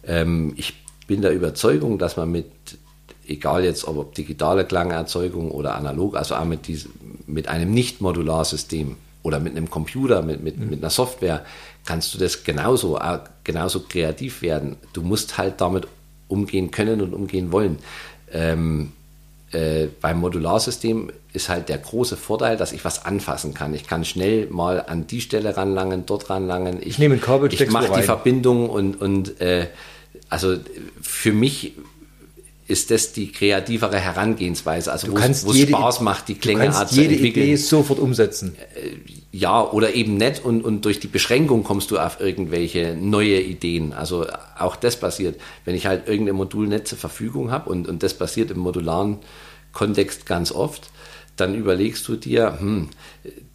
ähm, 0.05 0.53
ich 0.55 0.73
bin 1.07 1.21
der 1.21 1.31
Überzeugung, 1.31 1.97
dass 1.97 2.15
man 2.15 2.31
mit, 2.31 2.45
egal 3.27 3.63
jetzt 3.63 3.87
ob, 3.87 4.13
digitale 4.15 4.65
Klangerzeugung 4.65 5.51
oder 5.51 5.75
analog, 5.75 6.15
also 6.15 6.35
auch 6.35 6.45
mit, 6.45 6.67
diesem, 6.67 6.91
mit 7.27 7.47
einem 7.47 7.71
Nicht-Modularsystem 7.73 8.95
oder 9.23 9.39
mit 9.39 9.55
einem 9.55 9.69
Computer, 9.69 10.21
mit, 10.21 10.43
mit, 10.43 10.57
mit 10.57 10.81
einer 10.81 10.89
Software, 10.89 11.45
kannst 11.85 12.13
du 12.13 12.17
das 12.17 12.43
genauso, 12.43 12.97
auch 12.97 13.19
genauso 13.43 13.81
kreativ 13.81 14.41
werden. 14.41 14.77
Du 14.93 15.01
musst 15.01 15.37
halt 15.37 15.61
damit 15.61 15.87
umgehen 16.27 16.71
können 16.71 17.01
und 17.01 17.13
umgehen 17.13 17.51
wollen. 17.51 17.77
Ähm, 18.31 18.93
äh, 19.51 19.87
beim 19.99 20.19
Modularsystem 20.19 21.11
ist 21.33 21.49
halt 21.49 21.69
der 21.69 21.77
große 21.77 22.17
Vorteil, 22.17 22.57
dass 22.57 22.71
ich 22.71 22.85
was 22.85 23.05
anfassen 23.05 23.53
kann. 23.53 23.73
Ich 23.73 23.85
kann 23.85 24.05
schnell 24.05 24.47
mal 24.47 24.81
an 24.87 25.07
die 25.07 25.21
Stelle 25.21 25.55
ranlangen, 25.57 26.05
dort 26.05 26.29
ranlangen. 26.29 26.77
Ich, 26.81 26.99
nehme 26.99 27.15
ein 27.15 27.21
Kabel, 27.21 27.53
ich 27.53 27.69
mache 27.69 27.91
die. 27.93 28.01
Verbindung 28.01 28.69
und, 28.69 29.01
und 29.01 29.41
äh, 29.41 29.67
also 30.29 30.55
für 31.01 31.33
mich 31.33 31.73
ist 32.71 32.89
das 32.89 33.11
die 33.11 33.31
kreativere 33.31 33.99
Herangehensweise, 33.99 34.91
also 34.91 35.07
Du 35.07 35.13
wo 35.13 35.17
es 35.17 35.23
kannst 35.23 35.47
es 35.47 35.55
jede, 35.55 35.73
Spaß 35.73 36.01
macht, 36.01 36.29
die 36.29 36.35
du 36.35 36.39
Klänge 36.39 36.69
kannst 36.69 36.93
zu 36.93 37.01
jede 37.01 37.13
entwickeln. 37.13 37.45
Idee 37.45 37.55
sofort 37.57 37.99
umsetzen. 37.99 38.55
Ja, 39.31 39.61
oder 39.69 39.93
eben 39.93 40.15
nicht 40.15 40.43
und, 40.43 40.63
und 40.63 40.85
durch 40.85 40.99
die 40.99 41.07
Beschränkung 41.07 41.63
kommst 41.63 41.91
du 41.91 41.99
auf 41.99 42.19
irgendwelche 42.19 42.95
neue 42.99 43.39
Ideen. 43.41 43.93
Also 43.93 44.25
auch 44.57 44.75
das 44.75 44.99
passiert. 44.99 45.39
Wenn 45.65 45.75
ich 45.75 45.85
halt 45.85 46.07
irgendein 46.07 46.35
Modul 46.35 46.67
nicht 46.67 46.87
zur 46.87 46.97
Verfügung 46.97 47.51
habe 47.51 47.69
und, 47.69 47.87
und 47.87 48.03
das 48.03 48.13
passiert 48.13 48.51
im 48.51 48.59
modularen 48.59 49.19
Kontext 49.73 50.25
ganz 50.25 50.51
oft, 50.51 50.89
dann 51.35 51.55
überlegst 51.55 52.07
du 52.07 52.15
dir, 52.15 52.57
hm, 52.59 52.89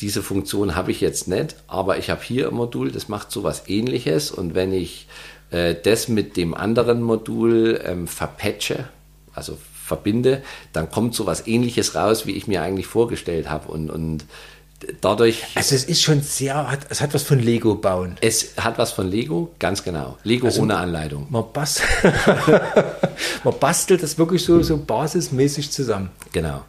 diese 0.01 0.23
Funktion 0.23 0.75
habe 0.75 0.91
ich 0.91 1.01
jetzt 1.01 1.29
nicht, 1.29 1.57
aber 1.69 1.99
ich 1.99 2.11
habe 2.11 2.23
hier 2.23 2.49
ein 2.49 2.55
Modul, 2.55 2.91
das 2.91 3.09
macht 3.09 3.31
sowas 3.31 3.65
ähnliches 3.69 4.31
und 4.31 4.55
wenn 4.55 4.73
ich 4.73 5.07
äh, 5.51 5.75
das 5.81 6.09
mit 6.09 6.37
dem 6.37 6.55
anderen 6.55 7.03
Modul 7.03 7.81
ähm, 7.85 8.09
verpatche, 8.09 8.89
also 9.37 9.59
verbinde, 9.85 10.43
dann 10.73 10.91
kommt 10.91 11.15
sowas 11.15 11.47
ähnliches 11.47 11.95
raus, 11.95 12.27
wie 12.27 12.33
ich 12.33 12.49
mir 12.49 12.63
eigentlich 12.63 12.87
vorgestellt 12.87 13.49
habe 13.49 13.69
und, 13.69 13.91
und 13.91 14.25
dadurch 15.01 15.45
Also 15.55 15.75
es 15.75 15.85
ist 15.85 16.03
schon 16.03 16.23
sehr, 16.23 16.71
hat, 16.71 16.81
es 16.89 17.01
hat 17.01 17.15
was 17.15 17.23
von 17.23 17.39
Lego 17.39 17.77
bauen. 17.77 18.17
es 18.21 18.55
hat 18.57 18.79
was 18.79 18.93
von 18.93 19.11
Lego, 19.11 19.53
ganz 19.59 19.83
genau. 19.83 20.19
Lego 20.25 20.49
ohne 20.59 20.77
Anleitung. 20.77 21.27
Man, 21.31 21.45
bast 21.53 21.83
man 23.45 23.59
bastelt 23.59 24.03
das 24.03 24.19
wirklich 24.19 24.43
so, 24.45 24.63
so 24.63 24.77
basismäßig 24.77 25.71
zusammen. 25.71 26.11
Genau. 26.33 26.65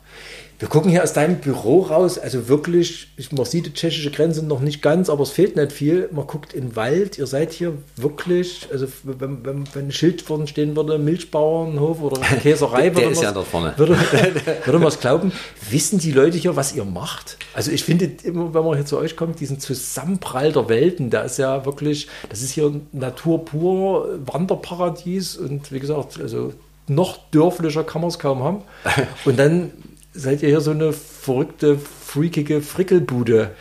Wir 0.60 0.68
gucken 0.68 0.90
hier 0.90 1.04
aus 1.04 1.14
deinem 1.14 1.36
Büro 1.36 1.82
raus, 1.82 2.18
also 2.18 2.48
wirklich, 2.48 3.10
ich, 3.16 3.32
man 3.32 3.46
sieht 3.46 3.68
die 3.68 3.74
tschechische 3.74 4.10
Grenze 4.10 4.44
noch 4.44 4.60
nicht 4.60 4.82
ganz, 4.82 5.08
aber 5.08 5.22
es 5.22 5.30
fehlt 5.30 5.56
nicht 5.56 5.72
viel. 5.72 6.10
Man 6.12 6.26
guckt 6.26 6.54
in 6.54 6.70
den 6.70 6.76
Wald, 6.76 7.20
ihr 7.20 7.28
seid 7.28 7.52
hier 7.54 7.74
wirklich, 7.96 8.68
also 8.72 8.88
wenn, 9.04 9.46
wenn, 9.46 9.68
wenn 9.76 9.88
ein 9.88 9.92
Schild 9.92 10.24
vorne 10.24 10.48
stehen 10.48 10.76
würde, 10.76 10.98
Milchbauernhof 10.98 12.02
oder 12.02 12.20
Käserei, 12.42 12.96
würde 12.96 13.10
ist 13.10 13.22
ja 13.22 13.36
würde, 13.36 13.98
würde 14.66 14.80
man 14.80 14.88
es 14.88 15.00
glauben. 15.00 15.32
Wissen 15.70 16.00
die 16.00 16.12
Leute 16.12 16.40
hier, 16.40 16.56
was 16.56 16.74
ihr 16.74 16.86
macht? 16.86 17.38
Also 17.54 17.70
ich 17.72 17.84
finde 17.84 18.10
immer, 18.24 18.52
wenn 18.56 18.66
man 18.66 18.74
hier 18.78 18.86
zu 18.86 18.98
euch 18.98 19.16
kommt, 19.16 19.40
diesen 19.40 19.60
Zusammenprall 19.60 20.54
der 20.54 20.70
Welten, 20.70 21.12
da 21.12 21.22
ist 21.22 21.38
ja 21.38 21.68
wirklich, 21.68 22.08
das 22.30 22.42
ist 22.42 22.50
hier 22.50 22.82
Natur 22.94 23.46
pur, 23.46 24.18
Wanderparadies 24.26 25.38
und 25.38 25.72
wie 25.72 25.80
gesagt, 25.80 26.20
also 26.20 26.54
noch 26.88 27.20
dörflicher 27.32 27.84
kann 27.84 28.02
man 28.02 28.10
es 28.10 28.18
kaum 28.18 28.44
haben. 28.44 28.62
Und 29.26 29.38
dann 29.38 29.72
seid 30.18 30.42
ihr 30.44 30.50
hier 30.50 30.62
so 30.62 30.72
eine 30.72 30.94
verrückte, 30.94 31.78
freakige 31.78 32.62
Frickelbude. 32.62 33.52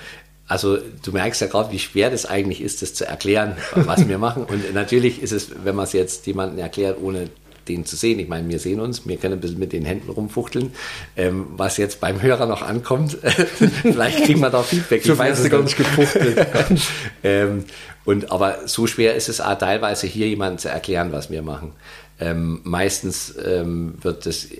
Also 0.49 0.79
du 1.05 1.13
merkst 1.13 1.41
ja 1.41 1.49
gerade, 1.49 1.73
wie 1.73 1.79
schwer 1.79 2.11
das 2.11 2.27
eigentlich 2.27 2.61
ist, 2.61 2.83
das 2.83 2.95
zu 2.95 3.07
erklären, 3.07 3.57
was 3.75 4.09
wir 4.09 4.19
machen. 4.19 4.45
Und 4.45 4.73
natürlich 4.75 5.23
ist 5.23 5.33
es, 5.33 5.51
wenn 5.65 5.75
man 5.75 5.85
es 5.85 5.93
jetzt 5.93 6.27
jemandem 6.27 6.59
erklärt, 6.59 6.99
ohne 7.03 7.29
den 7.69 7.85
zu 7.85 7.97
sehen. 7.97 8.19
Ich 8.19 8.29
meine, 8.29 8.49
wir 8.49 8.59
sehen 8.59 8.81
uns, 8.81 9.07
wir 9.07 9.17
können 9.17 9.35
ein 9.35 9.41
bisschen 9.41 9.59
mit 9.59 9.73
den 9.73 9.85
Händen 9.85 10.11
rumfuchteln. 10.11 10.73
Ähm, 11.17 11.47
was 11.57 11.77
jetzt 11.77 12.01
beim 12.01 12.23
Hörer 12.23 12.47
noch 12.47 12.63
ankommt, 12.63 13.19
vielleicht 13.83 14.25
kriegen 14.25 14.41
wir 14.41 14.51
da 14.51 14.63
Feedback. 14.63 15.03
Viel 15.03 15.19
hast 15.19 15.45
du 15.45 15.51
gar 15.51 15.63
nicht 15.63 15.77
gefuchtelt. 15.77 16.47
ähm, 17.25 17.65
und, 18.05 18.31
aber 18.31 18.69
so 18.69 18.87
schwer 18.87 19.17
ist 19.17 19.29
es 19.29 19.41
auch 19.41 19.59
teilweise 19.59 20.07
hier 20.07 20.29
jemandem 20.29 20.59
zu 20.59 20.69
erklären, 20.69 21.11
was 21.11 21.31
wir 21.31 21.43
machen. 21.43 21.73
Ähm, 22.19 22.61
meistens 22.65 23.35
ähm, 23.45 23.95
wird 24.01 24.25
das 24.27 24.47
äh, 24.47 24.57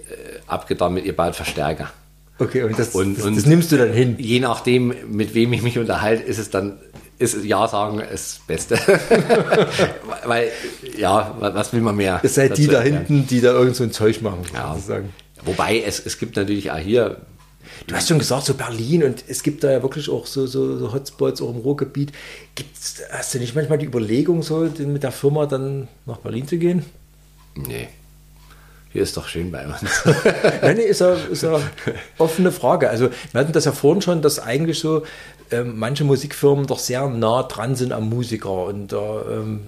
abgetan 0.47 0.95
mit, 0.95 1.05
ihr 1.07 1.17
baut 1.17 1.35
Verstärker. 1.35 1.91
Okay, 2.39 2.63
und 2.65 2.79
das, 2.79 2.95
Und- 2.95 3.17
das, 3.19 3.25
und- 3.25 3.37
das 3.37 3.47
nimmst 3.47 3.73
du 3.73 3.79
dann 3.79 3.93
hin. 3.93 4.17
Je 4.19 4.41
nachdem, 4.41 4.93
mit 5.11 5.33
wem 5.35 5.53
ich 5.55 5.63
mich 5.63 5.79
unterhalte, 5.79 6.23
ist 6.23 6.39
es 6.39 6.51
dann, 6.51 6.79
ist 7.19 7.43
Ja 7.45 7.67
sagen 7.67 8.03
das 8.11 8.41
Beste. 8.47 8.77
Weil, 10.25 10.51
ja, 10.99 11.35
was 11.41 11.73
will 11.73 11.81
man 11.81 11.97
mehr? 11.97 12.21
Ihr 12.23 12.29
seid 12.29 12.59
die 12.59 12.67
da 12.67 12.81
hinten, 12.83 13.27
die 13.27 13.41
da 13.41 13.53
irgend 13.53 13.77
so 13.77 13.85
ein 13.85 13.93
Zeug 13.93 14.21
machen, 14.23 14.41
Ja. 14.55 14.75
sozusagen. 14.75 15.11
Wobei, 15.45 15.81
es, 15.81 16.05
es 16.05 16.19
gibt 16.19 16.37
natürlich 16.37 16.71
auch 16.71 16.77
hier, 16.79 17.19
Du 17.87 17.95
hast 17.95 18.09
schon 18.09 18.19
gesagt, 18.19 18.45
so 18.47 18.55
Berlin 18.55 19.03
und 19.05 19.25
es 19.29 19.43
gibt 19.43 19.63
da 19.63 19.71
ja 19.71 19.83
wirklich 19.83 20.09
auch 20.09 20.27
so, 20.27 20.47
so, 20.47 20.79
so 20.79 20.93
Hotspots 20.93 21.43
auch 21.43 21.51
im 21.51 21.57
Ruhrgebiet. 21.61 22.13
Gibt's, 22.55 22.97
hast 23.11 23.35
du 23.35 23.39
nicht 23.39 23.55
manchmal 23.55 23.79
die 23.79 23.87
Überlegung, 23.87 24.43
so 24.43 24.69
mit 24.79 25.03
der 25.03 25.13
Firma 25.13 25.47
dann 25.47 25.87
nach 26.07 26.19
Berlin 26.19 26.47
zu 26.49 26.59
gehen? 26.59 26.85
Nee, 27.57 27.89
hier 28.93 29.03
ist 29.03 29.17
doch 29.17 29.29
schön 29.29 29.51
bei 29.51 29.67
uns. 29.67 29.77
Nein, 30.63 30.77
nee, 30.77 30.85
ist 30.85 31.01
ja, 31.01 31.15
ist 31.15 31.43
ja 31.43 31.61
offene 32.19 32.51
Frage. 32.51 32.89
Also 32.89 33.11
wir 33.33 33.41
hatten 33.41 33.53
das 33.53 33.67
ja 33.67 33.73
vorhin 33.73 34.01
schon, 34.01 34.23
dass 34.23 34.39
eigentlich 34.39 34.79
so 34.79 35.03
ähm, 35.51 35.79
manche 35.79 36.05
Musikfirmen 36.05 36.67
doch 36.67 36.79
sehr 36.79 37.07
nah 37.09 37.43
dran 37.43 37.77
sind 37.77 37.93
am 37.93 38.09
Musiker 38.09 38.65
und 38.65 38.93
da 38.93 39.23
ähm, 39.31 39.67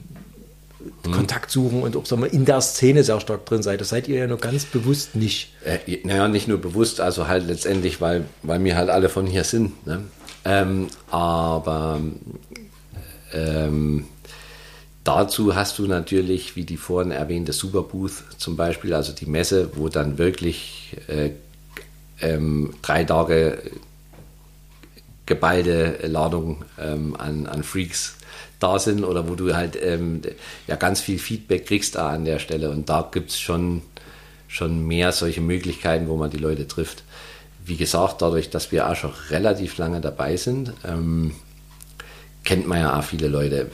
Kontakt 1.13 1.51
suchen 1.51 1.83
und 1.83 1.97
auch 1.97 2.07
sagen 2.07 2.23
wir, 2.23 2.33
in 2.33 2.45
der 2.45 2.61
Szene 2.61 3.05
sehr 3.05 3.21
stark 3.21 3.45
drin 3.47 3.63
seid. 3.63 3.81
Das 3.81 3.91
seid 3.91 4.09
ihr 4.09 4.19
ja 4.19 4.27
nur 4.27 4.39
ganz 4.39 4.65
bewusst 4.65 5.15
nicht. 5.15 5.53
Äh, 5.65 5.99
naja, 6.05 6.29
nicht 6.29 6.49
nur 6.49 6.59
bewusst, 6.59 7.01
also 7.01 7.29
halt 7.29 7.47
letztendlich, 7.47 8.01
weil, 8.01 8.25
weil 8.43 8.63
wir 8.65 8.77
halt 8.77 8.89
alle 8.89 9.09
von 9.09 9.27
hier 9.27 9.45
sind. 9.45 9.87
Ne? 9.87 10.05
Ähm, 10.45 10.89
aber 11.11 12.01
ähm, 13.35 14.07
dazu 15.09 15.57
hast 15.57 15.79
du 15.79 15.87
natürlich, 15.87 16.55
wie 16.55 16.65
die 16.65 16.77
vorhin 16.77 17.13
erwähnte 17.13 17.55
Superbooth 17.55 18.25
zum 18.37 18.57
Beispiel, 18.57 18.93
also 18.93 19.15
die 19.15 19.25
Messe, 19.25 19.71
wo 19.75 19.89
dann 19.89 20.19
wirklich 20.19 20.99
äh, 21.07 21.31
ähm, 22.21 22.75
drei 22.83 23.05
Tage 23.05 23.63
geballte 25.25 26.07
Ladung 26.07 26.63
ähm, 26.79 27.17
an, 27.17 27.47
an 27.47 27.63
Freaks 27.63 28.17
da 28.61 28.79
sind 28.79 29.03
oder 29.03 29.27
wo 29.29 29.35
du 29.35 29.55
halt 29.57 29.79
ähm, 29.83 30.21
ja 30.67 30.77
ganz 30.77 31.01
viel 31.01 31.19
Feedback 31.19 31.67
kriegst 31.67 31.95
da 31.95 32.11
an 32.11 32.27
der 32.27 32.39
Stelle 32.39 32.69
und 32.69 32.91
da 32.91 33.09
gibt 33.11 33.31
es 33.31 33.41
schon, 33.41 33.81
schon 34.47 34.87
mehr 34.87 35.13
solche 35.13 35.41
Möglichkeiten, 35.41 36.09
wo 36.09 36.17
man 36.17 36.29
die 36.29 36.37
Leute 36.37 36.69
trifft. 36.69 37.03
Wie 37.65 37.77
gesagt, 37.77 38.21
dadurch, 38.21 38.51
dass 38.51 38.73
wir 38.73 38.91
auch 38.91 38.97
schon 38.97 39.13
relativ 39.31 39.79
lange 39.79 40.03
dabei 40.03 40.37
sind, 40.37 40.75
ähm, 40.85 41.35
kennt 42.45 42.67
man 42.67 42.81
ja 42.81 42.99
auch 42.99 43.05
viele 43.05 43.29
Leute 43.29 43.71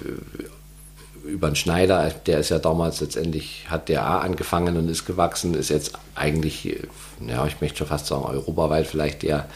über 1.27 1.49
den 1.49 1.57
Schneider, 1.57 2.11
der 2.27 2.39
ist 2.39 2.51
ja 2.51 2.59
damals 2.59 3.01
letztendlich, 3.01 3.67
hat 3.69 3.89
der 3.89 4.03
auch 4.05 4.23
angefangen 4.23 4.77
und 4.77 4.89
ist 4.89 5.07
gewachsen, 5.07 5.55
ist 5.55 5.71
jetzt 5.71 5.99
eigentlich, 6.15 6.79
ja, 7.27 7.47
ich 7.47 7.61
möchte 7.61 7.79
schon 7.79 7.87
fast 7.87 8.07
sagen, 8.07 8.25
europaweit 8.25 8.87
vielleicht 8.87 9.23
der, 9.23 9.49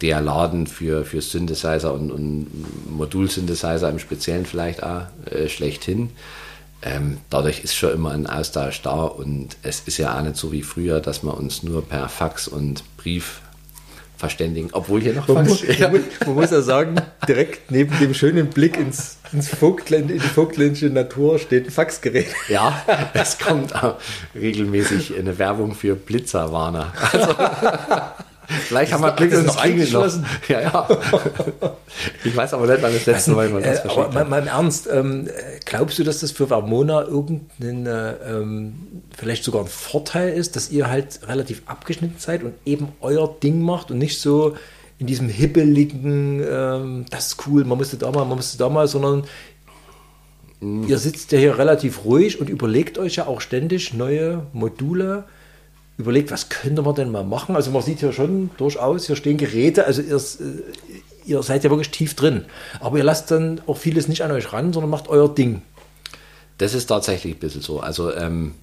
der 0.00 0.20
Laden 0.20 0.66
für, 0.66 1.04
für 1.04 1.20
Synthesizer 1.20 1.92
und, 1.92 2.10
und 2.10 2.46
Modul-Synthesizer 2.90 3.90
im 3.90 3.98
Speziellen 3.98 4.46
vielleicht 4.46 4.82
auch 4.82 5.02
äh, 5.30 5.48
schlechthin. 5.48 6.10
Ähm, 6.82 7.18
dadurch 7.30 7.62
ist 7.62 7.76
schon 7.76 7.92
immer 7.92 8.10
ein 8.10 8.26
Austausch 8.26 8.82
da 8.82 9.02
und 9.04 9.56
es 9.62 9.82
ist 9.86 9.98
ja 9.98 10.18
auch 10.18 10.22
nicht 10.22 10.36
so 10.36 10.50
wie 10.50 10.62
früher, 10.62 11.00
dass 11.00 11.22
wir 11.22 11.36
uns 11.36 11.62
nur 11.62 11.86
per 11.86 12.08
Fax 12.08 12.48
und 12.48 12.82
Brief 12.96 13.41
verständigen, 14.22 14.68
obwohl 14.70 15.00
hier 15.00 15.14
noch 15.14 15.26
Man 15.26 15.48
muss, 15.48 15.66
man, 15.66 15.90
muss, 15.90 16.00
man 16.24 16.34
muss 16.36 16.50
ja 16.52 16.60
sagen, 16.60 16.94
direkt 17.26 17.72
neben 17.72 17.98
dem 17.98 18.14
schönen 18.14 18.50
Blick 18.50 18.76
ins, 18.76 19.16
ins 19.32 19.48
Vogtland, 19.48 20.12
in 20.12 20.20
die 20.20 20.28
vogtländische 20.28 20.86
Natur 20.86 21.40
steht 21.40 21.66
ein 21.66 21.72
Faxgerät. 21.72 22.28
Ja, 22.48 22.84
es 23.14 23.36
kommt 23.40 23.74
regelmäßig 24.32 25.18
eine 25.18 25.40
Werbung 25.40 25.74
für 25.74 25.96
Blitzerwarner. 25.96 26.92
Also, 27.10 27.34
vielleicht 28.66 28.92
haben 28.92 29.02
wir 29.02 29.12
Glück, 29.12 29.30
das 29.30 29.40
und 29.40 29.46
ist 29.46 29.54
es 29.56 29.60
klingelt 29.60 29.92
noch. 29.92 30.02
angeschlossen. 30.02 30.26
Ja, 30.48 30.60
ja. 30.60 30.88
Ich 32.24 32.34
weiß 32.36 32.54
aber 32.54 32.66
nicht, 32.66 32.82
wann 32.82 32.92
das 32.92 33.06
letzte 33.06 33.32
Mal 33.32 33.46
jemand 33.46 33.66
das 33.66 33.78
Äh, 33.78 33.80
aber 33.82 33.90
verschickt 33.90 34.14
mal, 34.14 34.20
hat. 34.20 34.28
mal 34.30 34.42
im 34.42 34.48
Ernst, 34.48 34.88
ähm, 34.90 35.28
glaubst 35.64 35.98
du, 35.98 36.04
dass 36.04 36.20
das 36.20 36.30
für 36.32 36.46
Vermona 36.48 37.02
irgendein, 37.02 37.86
äh, 37.86 38.12
ähm, 38.28 38.74
vielleicht 39.16 39.44
sogar 39.44 39.62
ein 39.62 39.68
Vorteil 39.68 40.32
ist, 40.32 40.56
dass 40.56 40.70
ihr 40.70 40.88
halt 40.88 41.20
relativ 41.28 41.62
abgeschnitten 41.66 42.16
seid 42.18 42.42
und 42.42 42.54
eben 42.64 42.88
euer 43.00 43.34
Ding 43.42 43.60
macht 43.62 43.90
und 43.90 43.98
nicht 43.98 44.20
so 44.20 44.56
in 44.98 45.06
diesem 45.06 45.28
hibbeligen, 45.28 46.42
ähm, 46.48 47.06
das 47.10 47.28
ist 47.28 47.46
cool, 47.46 47.64
man 47.64 47.76
musste 47.78 47.96
da 47.96 48.10
mal, 48.10 48.24
man 48.24 48.36
musste 48.36 48.56
da 48.58 48.68
mal, 48.68 48.86
sondern 48.86 49.24
ihr 50.60 50.98
sitzt 50.98 51.32
ja 51.32 51.38
hier 51.38 51.58
relativ 51.58 52.04
ruhig 52.04 52.40
und 52.40 52.48
überlegt 52.48 52.96
euch 52.98 53.16
ja 53.16 53.26
auch 53.26 53.40
ständig 53.40 53.94
neue 53.94 54.46
Module. 54.52 55.24
Überlegt, 55.98 56.30
was 56.30 56.48
könnte 56.48 56.82
man 56.82 56.94
denn 56.94 57.10
mal 57.10 57.24
machen? 57.24 57.54
Also 57.54 57.70
man 57.70 57.82
sieht 57.82 58.00
hier 58.00 58.12
schon 58.12 58.50
durchaus, 58.56 59.06
hier 59.06 59.16
stehen 59.16 59.36
Geräte, 59.36 59.84
also 59.86 60.00
ihr, 60.02 60.16
äh, 60.16 60.62
ihr 61.24 61.42
seid 61.42 61.64
ja 61.64 61.70
wirklich 61.70 61.90
tief 61.90 62.14
drin. 62.14 62.46
Aber 62.80 62.98
ihr 62.98 63.04
lasst 63.04 63.30
dann 63.30 63.60
auch 63.66 63.76
vieles 63.76 64.08
nicht 64.08 64.22
an 64.22 64.30
euch 64.30 64.52
ran, 64.52 64.72
sondern 64.72 64.90
macht 64.90 65.08
euer 65.08 65.32
Ding. 65.32 65.62
Das 66.58 66.74
ist 66.74 66.86
tatsächlich 66.86 67.34
ein 67.34 67.38
bisschen 67.38 67.60
so. 67.60 67.80
Also, 67.80 68.14
ähm, 68.14 68.54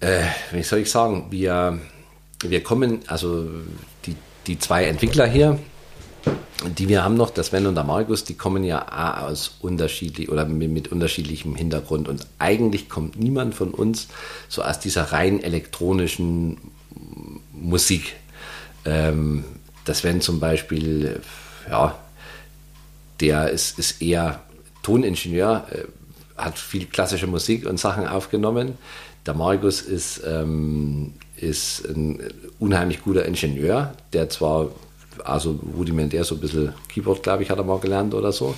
äh, 0.00 0.22
wie 0.50 0.62
soll 0.62 0.80
ich 0.80 0.90
sagen, 0.90 1.26
wir, 1.30 1.78
wir 2.42 2.62
kommen, 2.62 3.00
also 3.06 3.48
die, 4.06 4.16
die 4.46 4.58
zwei 4.58 4.84
Entwickler 4.84 5.26
hier, 5.26 5.58
die 6.78 6.88
wir 6.88 7.04
haben 7.04 7.16
noch, 7.16 7.30
der 7.30 7.44
Sven 7.44 7.66
und 7.66 7.74
der 7.74 7.84
Markus, 7.84 8.24
die 8.24 8.34
kommen 8.34 8.64
ja 8.64 9.26
aus 9.26 9.56
unterschiedlich 9.60 10.30
oder 10.30 10.44
mit, 10.44 10.70
mit 10.70 10.92
unterschiedlichem 10.92 11.54
Hintergrund. 11.56 12.08
Und 12.08 12.26
eigentlich 12.38 12.88
kommt 12.88 13.18
niemand 13.18 13.54
von 13.54 13.72
uns 13.72 14.08
so 14.48 14.62
aus 14.62 14.78
dieser 14.78 15.12
rein 15.12 15.42
elektronischen 15.42 16.58
Musik. 17.52 18.14
Ähm, 18.84 19.44
der 19.86 19.94
Sven 19.94 20.20
zum 20.20 20.40
Beispiel, 20.40 21.20
ja, 21.68 21.98
der 23.20 23.50
ist, 23.50 23.78
ist 23.78 24.02
eher 24.02 24.40
Toningenieur, 24.82 25.66
äh, 25.70 25.84
hat 26.40 26.58
viel 26.58 26.86
klassische 26.86 27.26
Musik 27.26 27.66
und 27.66 27.78
Sachen 27.78 28.06
aufgenommen. 28.06 28.78
Der 29.26 29.34
Markus 29.34 29.80
ist, 29.80 30.22
ähm, 30.26 31.14
ist 31.36 31.84
ein 31.88 32.20
unheimlich 32.58 33.02
guter 33.02 33.24
Ingenieur, 33.24 33.94
der 34.12 34.28
zwar 34.28 34.70
also 35.24 35.58
rudimentär 35.76 36.24
so 36.24 36.34
ein 36.36 36.40
bisschen 36.40 36.72
Keyboard, 36.88 37.22
glaube 37.22 37.42
ich, 37.42 37.50
hat 37.50 37.58
er 37.58 37.64
mal 37.64 37.78
gelernt 37.78 38.14
oder 38.14 38.32
so. 38.32 38.54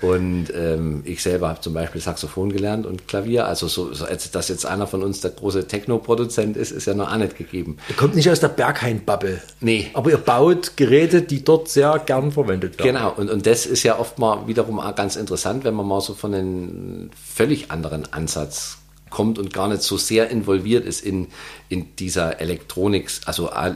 Und 0.00 0.52
ähm, 0.54 1.02
ich 1.04 1.22
selber 1.22 1.48
habe 1.48 1.60
zum 1.60 1.72
Beispiel 1.72 2.00
Saxophon 2.00 2.52
gelernt 2.52 2.84
und 2.84 3.08
Klavier. 3.08 3.46
Also 3.46 3.68
so, 3.68 3.94
so 3.94 4.04
als, 4.04 4.30
dass 4.30 4.48
jetzt 4.48 4.66
einer 4.66 4.86
von 4.86 5.02
uns 5.02 5.20
der 5.20 5.30
große 5.30 5.66
Techno-Produzent 5.66 6.56
ist, 6.56 6.72
ist 6.72 6.86
ja 6.86 6.94
noch 6.94 7.10
auch 7.10 7.16
nicht 7.16 7.38
gegeben. 7.38 7.78
Ihr 7.88 7.96
kommt 7.96 8.14
nicht 8.14 8.28
aus 8.28 8.40
der 8.40 8.48
Berghain-Bubble. 8.48 9.40
Nee. 9.60 9.90
Aber 9.94 10.10
ihr 10.10 10.18
baut 10.18 10.76
Geräte, 10.76 11.22
die 11.22 11.42
dort 11.42 11.68
sehr 11.68 11.98
gern 12.04 12.32
verwendet 12.32 12.78
werden. 12.78 12.96
Genau, 12.96 13.14
und, 13.16 13.30
und 13.30 13.46
das 13.46 13.64
ist 13.64 13.82
ja 13.82 13.98
oft 13.98 14.18
mal 14.18 14.46
wiederum 14.46 14.78
auch 14.78 14.94
ganz 14.94 15.16
interessant, 15.16 15.64
wenn 15.64 15.74
man 15.74 15.86
mal 15.86 16.00
so 16.00 16.14
von 16.14 16.34
einem 16.34 17.10
völlig 17.14 17.70
anderen 17.70 18.12
Ansatz 18.12 18.78
kommt 19.08 19.38
und 19.38 19.54
gar 19.54 19.68
nicht 19.68 19.82
so 19.82 19.96
sehr 19.96 20.28
involviert 20.28 20.84
ist 20.84 21.00
in, 21.00 21.28
in 21.68 21.94
dieser 21.96 22.40
Elektronik. 22.40 23.10
Also 23.26 23.48
äh, 23.48 23.72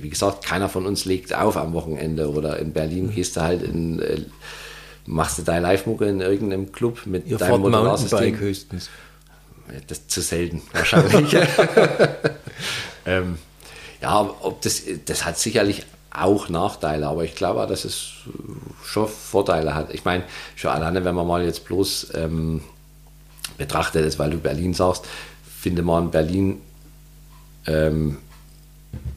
wie 0.00 0.08
gesagt, 0.08 0.44
keiner 0.44 0.68
von 0.68 0.86
uns 0.86 1.04
legt 1.04 1.34
auf 1.34 1.56
am 1.56 1.72
Wochenende 1.72 2.30
oder 2.30 2.58
in 2.58 2.72
Berlin 2.72 3.12
gehst 3.14 3.36
du 3.36 3.42
halt 3.42 3.62
in, 3.62 4.00
äh, 4.00 4.22
machst 5.06 5.38
du 5.38 5.42
deine 5.42 5.60
Live-Mucke 5.62 6.06
in 6.06 6.20
irgendeinem 6.20 6.72
Club 6.72 7.06
mit 7.06 7.26
Ihr 7.26 7.38
deinem 7.38 7.60
Modularsystem. 7.60 8.38
Höchstens. 8.38 8.90
Das 9.86 9.98
ist 9.98 10.10
zu 10.10 10.22
selten, 10.22 10.62
wahrscheinlich. 10.72 11.36
ähm, 13.06 13.38
Ja, 14.00 14.30
ob 14.40 14.62
das, 14.62 14.82
das 15.04 15.24
hat 15.24 15.38
sicherlich 15.38 15.84
auch 16.10 16.48
Nachteile, 16.48 17.06
aber 17.06 17.24
ich 17.24 17.34
glaube, 17.34 17.66
dass 17.66 17.84
es 17.84 18.10
schon 18.84 19.08
Vorteile 19.08 19.74
hat. 19.74 19.92
Ich 19.92 20.04
meine, 20.04 20.24
schon 20.56 20.70
alleine, 20.70 21.04
wenn 21.04 21.14
man 21.14 21.26
mal 21.26 21.44
jetzt 21.44 21.64
bloß 21.66 22.12
ähm, 22.14 22.62
betrachtet 23.56 24.04
ist, 24.06 24.18
weil 24.18 24.30
du 24.30 24.38
Berlin 24.38 24.72
sagst, 24.72 25.04
finde 25.60 25.82
man 25.82 26.04
in 26.04 26.10
Berlin 26.10 26.60
ähm, 27.66 28.18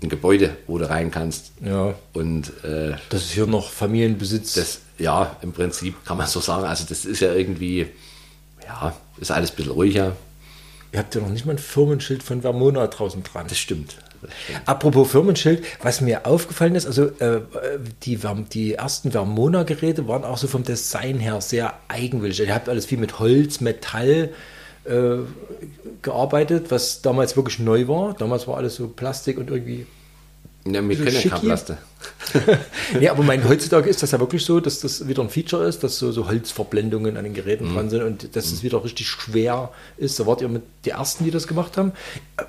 ein 0.03 0.09
Gebäude, 0.09 0.57
wo 0.67 0.77
du 0.77 0.89
rein 0.89 1.11
kannst. 1.11 1.51
Ja. 1.63 1.93
Und 2.13 2.51
äh, 2.63 2.93
Das 3.09 3.23
ist 3.23 3.31
hier 3.31 3.45
noch 3.45 3.69
Familienbesitz. 3.71 4.53
das, 4.53 4.79
ja, 4.97 5.35
im 5.41 5.53
Prinzip 5.53 6.03
kann 6.05 6.17
man 6.17 6.27
so 6.27 6.39
sagen. 6.39 6.65
Also 6.65 6.85
das 6.87 7.05
ist 7.05 7.19
ja 7.19 7.33
irgendwie, 7.33 7.87
ja, 8.65 8.93
ist 9.19 9.31
alles 9.31 9.51
ein 9.51 9.55
bisschen 9.55 9.71
ruhiger. 9.73 10.15
Ihr 10.91 10.99
habt 10.99 11.15
ja 11.15 11.21
noch 11.21 11.29
nicht 11.29 11.45
mal 11.45 11.53
ein 11.53 11.57
Firmenschild 11.57 12.21
von 12.21 12.41
Vermona 12.41 12.85
draußen 12.87 13.23
dran. 13.23 13.45
Das 13.47 13.57
stimmt. 13.57 13.97
Das 14.21 14.31
stimmt. 14.43 14.61
Apropos 14.67 15.09
Firmenschild, 15.11 15.63
was 15.81 16.01
mir 16.01 16.25
aufgefallen 16.25 16.75
ist, 16.75 16.85
also 16.85 17.05
äh, 17.19 17.41
die, 18.03 18.19
die 18.53 18.73
ersten 18.73 19.11
Vermona-Geräte 19.11 20.07
waren 20.07 20.23
auch 20.25 20.37
so 20.37 20.47
vom 20.47 20.63
Design 20.63 21.19
her 21.19 21.39
sehr 21.41 21.73
eigenwillig. 21.87 22.39
Ihr 22.39 22.53
habt 22.53 22.67
alles 22.67 22.85
viel 22.85 22.97
mit 22.97 23.19
Holz, 23.19 23.61
Metall 23.61 24.31
äh, 24.85 25.17
gearbeitet, 26.01 26.71
was 26.71 27.01
damals 27.01 27.35
wirklich 27.35 27.59
neu 27.59 27.87
war. 27.87 28.13
Damals 28.13 28.47
war 28.47 28.57
alles 28.57 28.75
so 28.75 28.87
Plastik 28.87 29.37
und 29.37 29.49
irgendwie. 29.49 29.85
Ja, 30.65 30.73
wir 30.73 30.89
Bisschen 30.89 31.05
können 31.05 31.21
ja 31.23 31.37
Plaste. 31.39 31.77
nee, 32.99 33.09
aber 33.09 33.23
mein, 33.23 33.47
heutzutage 33.49 33.89
ist 33.89 34.03
das 34.03 34.11
ja 34.11 34.19
wirklich 34.19 34.45
so, 34.45 34.59
dass 34.59 34.79
das 34.79 35.07
wieder 35.07 35.23
ein 35.23 35.29
Feature 35.29 35.65
ist, 35.67 35.83
dass 35.83 35.97
so, 35.97 36.11
so 36.11 36.27
Holzverblendungen 36.27 37.17
an 37.17 37.23
den 37.23 37.33
Geräten 37.33 37.73
dran 37.73 37.89
sind 37.89 38.03
und 38.03 38.35
dass 38.35 38.51
es 38.51 38.61
wieder 38.61 38.83
richtig 38.83 39.07
schwer 39.07 39.71
ist. 39.97 40.19
Da 40.19 40.27
wart 40.27 40.41
ihr 40.41 40.49
mit 40.49 40.61
die 40.85 40.91
Ersten, 40.91 41.23
die 41.23 41.31
das 41.31 41.47
gemacht 41.47 41.77
haben. 41.77 41.93
Äh, 42.37 42.43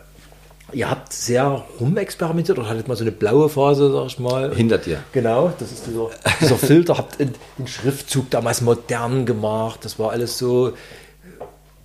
Ihr 0.74 0.88
habt 0.88 1.12
sehr 1.12 1.64
rumexperimentiert 1.80 2.58
oder 2.58 2.68
hattet 2.68 2.88
mal 2.88 2.96
so 2.96 3.04
eine 3.04 3.12
blaue 3.12 3.50
Phase, 3.50 3.92
sag 3.92 4.06
ich 4.06 4.18
mal. 4.18 4.54
Hinter 4.54 4.78
dir. 4.78 5.02
Genau, 5.12 5.52
das 5.58 5.70
ist 5.70 5.86
dieser, 5.86 6.08
dieser 6.40 6.56
Filter. 6.58 6.96
Habt 6.96 7.20
den 7.20 7.34
Schriftzug 7.66 8.30
damals 8.30 8.62
modern 8.62 9.26
gemacht. 9.26 9.80
Das 9.82 9.98
war 9.98 10.12
alles 10.12 10.38
so 10.38 10.72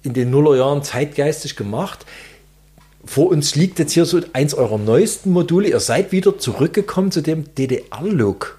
in 0.08 0.14
den 0.14 0.30
Nullerjahren 0.32 0.84
zeitgeistig 0.84 1.56
gemacht. 1.56 2.06
Vor 3.06 3.28
uns 3.30 3.56
liegt 3.56 3.78
jetzt 3.80 3.92
hier 3.92 4.06
so 4.06 4.20
eins 4.34 4.54
eurer 4.54 4.78
neuesten 4.78 5.32
Module. 5.32 5.68
Ihr 5.70 5.80
seid 5.80 6.12
wieder 6.12 6.38
zurückgekommen 6.40 7.12
zu 7.12 7.22
dem 7.22 7.54
DDR-Look. 7.56 8.58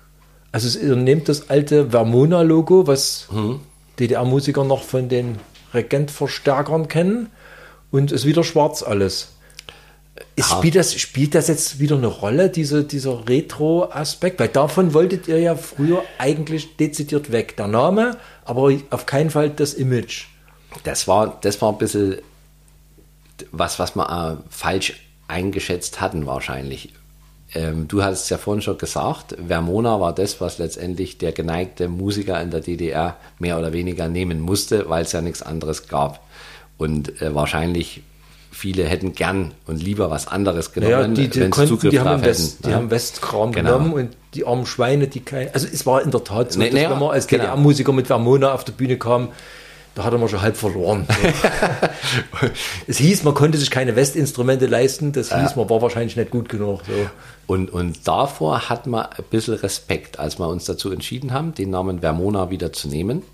Also 0.53 0.69
es- 0.69 0.77
ihr 0.77 0.97
nehmt 0.97 1.29
das 1.29 1.51
alte 1.51 1.91
Vermona-Logo, 1.91 2.87
was 2.87 3.29
DDR-Musiker 3.99 4.65
noch 4.65 4.83
von 4.85 5.09
den 5.09 5.39
Regent-Verstärkern 5.75 6.89
kennen, 6.89 7.29
und 7.91 8.13
ist 8.13 8.27
wieder 8.27 8.45
schwarz 8.45 8.83
alles. 8.83 9.29
Ist, 10.37 10.51
spielt, 10.51 10.75
das, 10.75 10.95
spielt 10.95 11.35
das 11.35 11.49
jetzt 11.49 11.79
wieder 11.79 11.97
eine 11.97 12.07
Rolle, 12.09 12.51
diese, 12.51 12.85
dieser 12.85 13.27
Retro-Aspekt? 13.29 14.41
Weil 14.41 14.49
davon 14.49 14.93
wolltet 14.93 15.29
ihr 15.29 15.39
ja 15.41 15.55
früher 15.55 16.03
eigentlich 16.19 16.77
dezidiert 16.77 17.33
weg. 17.33 17.57
Der 17.57 17.69
Name, 17.69 18.17
aber 18.45 18.73
auf 18.91 19.07
keinen 19.07 19.31
Fall 19.31 19.49
das 19.51 19.75
Image. 19.75 20.27
Das 20.85 21.09
war, 21.09 21.39
das 21.41 21.61
war 21.63 21.73
ein 21.73 21.79
bisschen 21.79 22.17
was, 23.53 23.79
was 23.79 23.97
wir 23.97 24.43
falsch 24.51 24.95
eingeschätzt 25.29 26.01
hatten 26.01 26.27
wahrscheinlich. 26.27 26.93
Ähm, 27.55 27.89
du 27.89 28.03
hast 28.03 28.25
es 28.25 28.29
ja 28.29 28.37
vorhin 28.37 28.63
schon 28.63 28.77
gesagt, 28.77 29.37
Vermona 29.47 30.01
war 30.01 30.15
das, 30.15 30.41
was 30.41 30.59
letztendlich 30.59 31.19
der 31.19 31.33
geneigte 31.33 31.89
Musiker 31.89 32.41
in 32.43 32.51
der 32.51 32.61
DDR 32.61 33.17
mehr 33.39 33.59
oder 33.59 33.73
weniger 33.73 34.09
nehmen 34.09 34.41
musste, 34.41 34.89
weil 34.91 35.05
es 35.05 35.13
ja 35.13 35.23
nichts 35.23 35.43
anderes 35.43 35.89
gab. 35.89 36.21
Und 36.77 37.21
äh, 37.23 37.35
wahrscheinlich 37.35 38.03
viele 38.51 38.85
hätten 38.85 39.15
gern 39.15 39.53
und 39.67 39.83
lieber 39.83 40.11
was 40.11 40.27
anderes 40.27 40.73
genommen, 40.73 41.15
die, 41.15 41.29
die, 41.29 41.41
wenn 41.41 41.45
sie 41.47 41.51
konnten, 41.51 41.69
Zugriff 41.69 41.91
die, 41.91 42.01
haben, 42.01 42.23
West, 42.23 42.55
hätten. 42.55 42.63
die 42.65 42.69
ne? 42.71 42.75
haben 42.77 42.91
Westkram 42.91 43.53
Genau. 43.53 43.79
genommen 43.79 43.93
und 43.95 44.17
die 44.35 44.45
armen 44.47 44.67
Schweine, 44.67 45.07
die 45.07 45.21
kein. 45.21 45.53
Also 45.55 45.67
es 45.73 45.87
war 45.87 46.03
in 46.03 46.11
der 46.11 46.25
Tat 46.25 46.53
so, 46.53 46.59
Nee, 46.59 46.71
dass 46.71 46.81
wenn 46.81 46.99
man 46.99 47.11
als 47.11 47.27
genau. 47.27 47.45
DDR-Musiker 47.45 47.93
mit 47.93 48.09
Vermona 48.09 48.53
auf 48.53 48.65
die 48.65 48.73
Bühne 48.73 48.99
kam, 48.99 49.29
da 49.99 50.05
hatte 50.05 50.17
man 50.17 50.29
schon 50.29 50.41
halb 50.41 50.57
verloren. 50.57 51.09
So. 51.09 52.47
es 52.87 52.99
hieß, 52.99 53.25
man 53.25 53.35
konnte 53.35 53.59
sich 53.59 53.69
keine 53.69 53.97
Westinstrumente 53.97 54.67
leisten, 54.67 55.11
das 55.11 55.35
hieß, 55.37 55.57
man 55.57 55.69
war 55.69 55.83
wahrscheinlich 55.83 56.15
nicht 56.15 56.31
gut 56.31 56.49
genug. 56.49 56.83
So. 56.87 57.11
Und, 57.49 57.73
und 57.73 58.07
davor 58.07 58.69
hat 58.69 58.87
man 58.87 59.07
ein 59.07 59.25
bisschen 59.29 59.55
Respekt, 59.55 60.21
als 60.21 60.39
wir 60.39 60.47
uns 60.47 60.67
dazu 60.67 60.93
entschieden 60.93 61.33
haben, 61.33 61.53
den 61.53 61.71
Namen 61.71 62.01
Vermona 62.01 62.49
wieder 62.49 62.73
zu 62.73 62.87
nehmen 62.87 63.25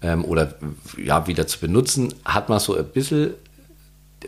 ähm, 0.00 0.24
oder 0.24 0.54
ja, 0.96 1.26
wieder 1.26 1.46
zu 1.46 1.60
benutzen, 1.60 2.14
hat 2.24 2.48
man 2.48 2.60
so 2.60 2.74
ein 2.74 2.86
bisschen, 2.86 3.34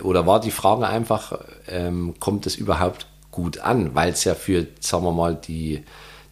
oder 0.02 0.26
war 0.26 0.40
die 0.40 0.50
Frage 0.50 0.86
einfach, 0.86 1.38
ähm, 1.68 2.16
kommt 2.20 2.44
es 2.44 2.54
überhaupt 2.54 3.06
gut 3.30 3.60
an? 3.60 3.94
Weil 3.94 4.12
es 4.12 4.24
ja 4.24 4.34
für, 4.34 4.66
sagen 4.80 5.04
wir 5.04 5.12
mal, 5.12 5.36
die, 5.36 5.84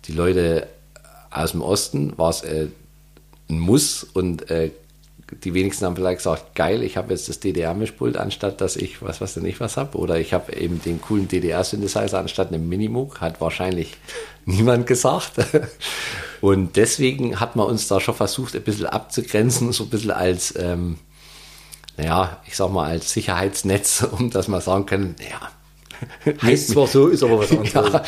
die 0.05 0.13
Leute 0.13 0.67
aus 1.31 1.53
dem 1.53 1.63
Osten 1.63 2.13
war 2.19 2.29
es 2.29 2.43
äh, 2.43 2.67
ein 3.49 3.59
Muss 3.59 4.05
und 4.05 4.51
äh, 4.51 4.71
die 5.45 5.55
wenigsten 5.55 5.87
haben 5.87 5.97
vielleicht 5.97 6.19
gesagt, 6.19 6.55
geil, 6.55 6.83
ich 6.83 6.97
habe 6.97 7.13
jetzt 7.13 7.29
das 7.29 7.41
DDR-Mischpult, 7.41 8.17
anstatt 8.17 8.61
dass 8.61 8.77
ich 8.77 9.03
was 9.03 9.21
was 9.21 9.35
denn 9.35 9.45
ich 9.45 9.61
was 9.61 9.77
habe. 9.77 9.99
Oder 9.99 10.19
ich 10.19 10.33
habe 10.33 10.55
eben 10.55 10.83
den 10.83 11.01
coolen 11.01 11.29
DDR-Synthesizer 11.29 12.19
anstatt 12.19 12.49
einem 12.49 12.69
Minimoog, 12.69 13.21
hat 13.21 13.41
wahrscheinlich 13.41 13.97
niemand 14.45 14.87
gesagt. 14.87 15.33
Und 16.41 16.77
deswegen 16.77 17.39
hat 17.39 17.57
man 17.57 17.67
uns 17.67 17.87
da 17.89 18.01
schon 18.01 18.15
versucht, 18.15 18.57
ein 18.57 18.63
bisschen 18.63 18.87
abzugrenzen, 18.87 19.73
so 19.73 19.85
ein 19.85 19.91
bisschen 19.91 20.11
als, 20.11 20.55
ähm, 20.57 20.99
naja, 21.97 22.39
ich 22.47 22.57
sag 22.57 22.71
mal, 22.71 22.89
als 22.89 23.13
Sicherheitsnetz, 23.13 24.03
um 24.11 24.31
dass 24.31 24.49
wir 24.49 24.61
sagen 24.61 24.87
können, 24.87 25.17
ja, 25.21 25.51
Heißt 26.43 26.71
zwar 26.71 26.87
so, 26.87 27.09
ist 27.09 27.23
aber 27.23 27.41
was 27.41 27.51
anderes. 27.51 27.93
ja. 27.93 28.03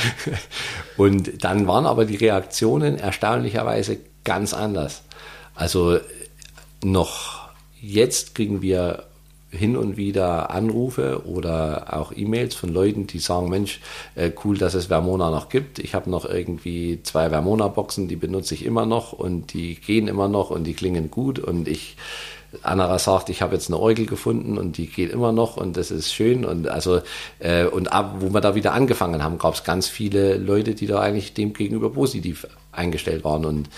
Und 0.96 1.44
dann 1.44 1.66
waren 1.66 1.84
aber 1.84 2.06
die 2.06 2.16
Reaktionen 2.16 2.98
erstaunlicherweise 2.98 3.98
ganz 4.24 4.54
anders. 4.54 5.02
Also 5.54 5.98
noch 6.84 7.42
jetzt 7.82 8.34
kriegen 8.34 8.62
wir 8.62 9.04
hin 9.50 9.76
und 9.76 9.98
wieder 9.98 10.50
Anrufe 10.50 11.26
oder 11.26 11.92
auch 11.94 12.12
E-Mails 12.16 12.54
von 12.54 12.72
Leuten, 12.72 13.06
die 13.06 13.18
sagen, 13.18 13.50
Mensch, 13.50 13.80
äh, 14.14 14.30
cool, 14.44 14.56
dass 14.56 14.72
es 14.72 14.86
Vermona 14.86 15.30
noch 15.30 15.50
gibt. 15.50 15.78
Ich 15.78 15.94
habe 15.94 16.08
noch 16.08 16.24
irgendwie 16.24 17.00
zwei 17.02 17.28
Vermona-Boxen, 17.28 18.08
die 18.08 18.16
benutze 18.16 18.54
ich 18.54 18.64
immer 18.64 18.86
noch 18.86 19.12
und 19.12 19.52
die 19.52 19.74
gehen 19.74 20.08
immer 20.08 20.28
noch 20.28 20.50
und 20.50 20.64
die 20.64 20.72
klingen 20.72 21.10
gut. 21.10 21.38
Und 21.38 21.68
ich 21.68 21.96
anderer 22.62 22.98
sagt, 22.98 23.28
ich 23.28 23.42
habe 23.42 23.54
jetzt 23.54 23.68
eine 23.68 23.78
Orgel 23.78 24.06
gefunden 24.06 24.58
und 24.58 24.78
die 24.78 24.86
geht 24.86 25.10
immer 25.10 25.32
noch 25.32 25.58
und 25.58 25.76
das 25.76 25.90
ist 25.90 26.12
schön. 26.12 26.46
Und 26.46 26.68
also 26.68 27.00
äh, 27.38 27.66
und 27.66 27.92
ab, 27.92 28.16
wo 28.20 28.32
wir 28.32 28.40
da 28.40 28.54
wieder 28.54 28.72
angefangen 28.72 29.22
haben, 29.22 29.36
gab 29.36 29.54
es 29.54 29.64
ganz 29.64 29.86
viele 29.86 30.36
Leute, 30.36 30.74
die 30.74 30.86
da 30.86 31.00
eigentlich 31.00 31.34
dem 31.34 31.52
gegenüber 31.52 31.90
positiv 31.90 32.46
eingestellt 32.72 33.24
waren. 33.24 33.44
Und 33.44 33.68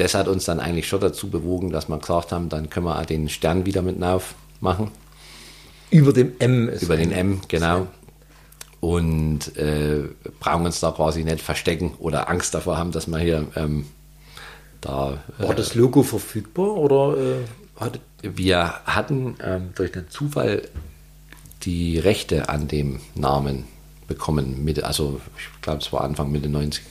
das 0.00 0.14
hat 0.14 0.28
uns 0.28 0.44
dann 0.46 0.60
eigentlich 0.60 0.88
schon 0.88 1.00
dazu 1.00 1.28
bewogen, 1.28 1.70
dass 1.70 1.88
wir 1.88 1.98
gesagt 1.98 2.32
haben, 2.32 2.48
dann 2.48 2.70
können 2.70 2.86
wir 2.86 2.98
auch 2.98 3.06
den 3.06 3.28
Stern 3.28 3.66
wieder 3.66 3.82
mit 3.82 4.00
drauf 4.00 4.34
machen 4.60 4.90
Über 5.90 6.12
dem 6.12 6.32
M 6.38 6.68
ist 6.68 6.82
über 6.82 6.96
den 6.96 7.12
M, 7.12 7.40
genau. 7.48 7.86
Und 8.80 9.56
äh, 9.58 10.04
brauchen 10.38 10.64
uns 10.64 10.80
da 10.80 10.90
quasi 10.90 11.22
nicht 11.22 11.42
verstecken 11.42 11.92
oder 11.98 12.30
Angst 12.30 12.54
davor 12.54 12.78
haben, 12.78 12.92
dass 12.92 13.06
wir 13.08 13.18
hier 13.18 13.46
ähm, 13.56 13.86
da. 14.80 15.18
War 15.36 15.54
das 15.54 15.74
Logo 15.74 16.02
verfügbar 16.02 16.76
oder 16.76 17.18
äh, 17.18 17.36
hattet 17.78 18.00
Wir 18.22 18.72
hatten 18.86 19.36
ähm, 19.44 19.70
durch 19.74 19.92
den 19.92 20.08
Zufall 20.08 20.62
die 21.62 21.98
Rechte 21.98 22.48
an 22.48 22.68
dem 22.68 23.00
Namen 23.14 23.64
bekommen. 24.08 24.64
Mitte, 24.64 24.86
also 24.86 25.20
ich 25.36 25.60
glaube, 25.60 25.80
es 25.80 25.92
war 25.92 26.00
Anfang 26.00 26.32
Mitte 26.32 26.48
90. 26.48 26.82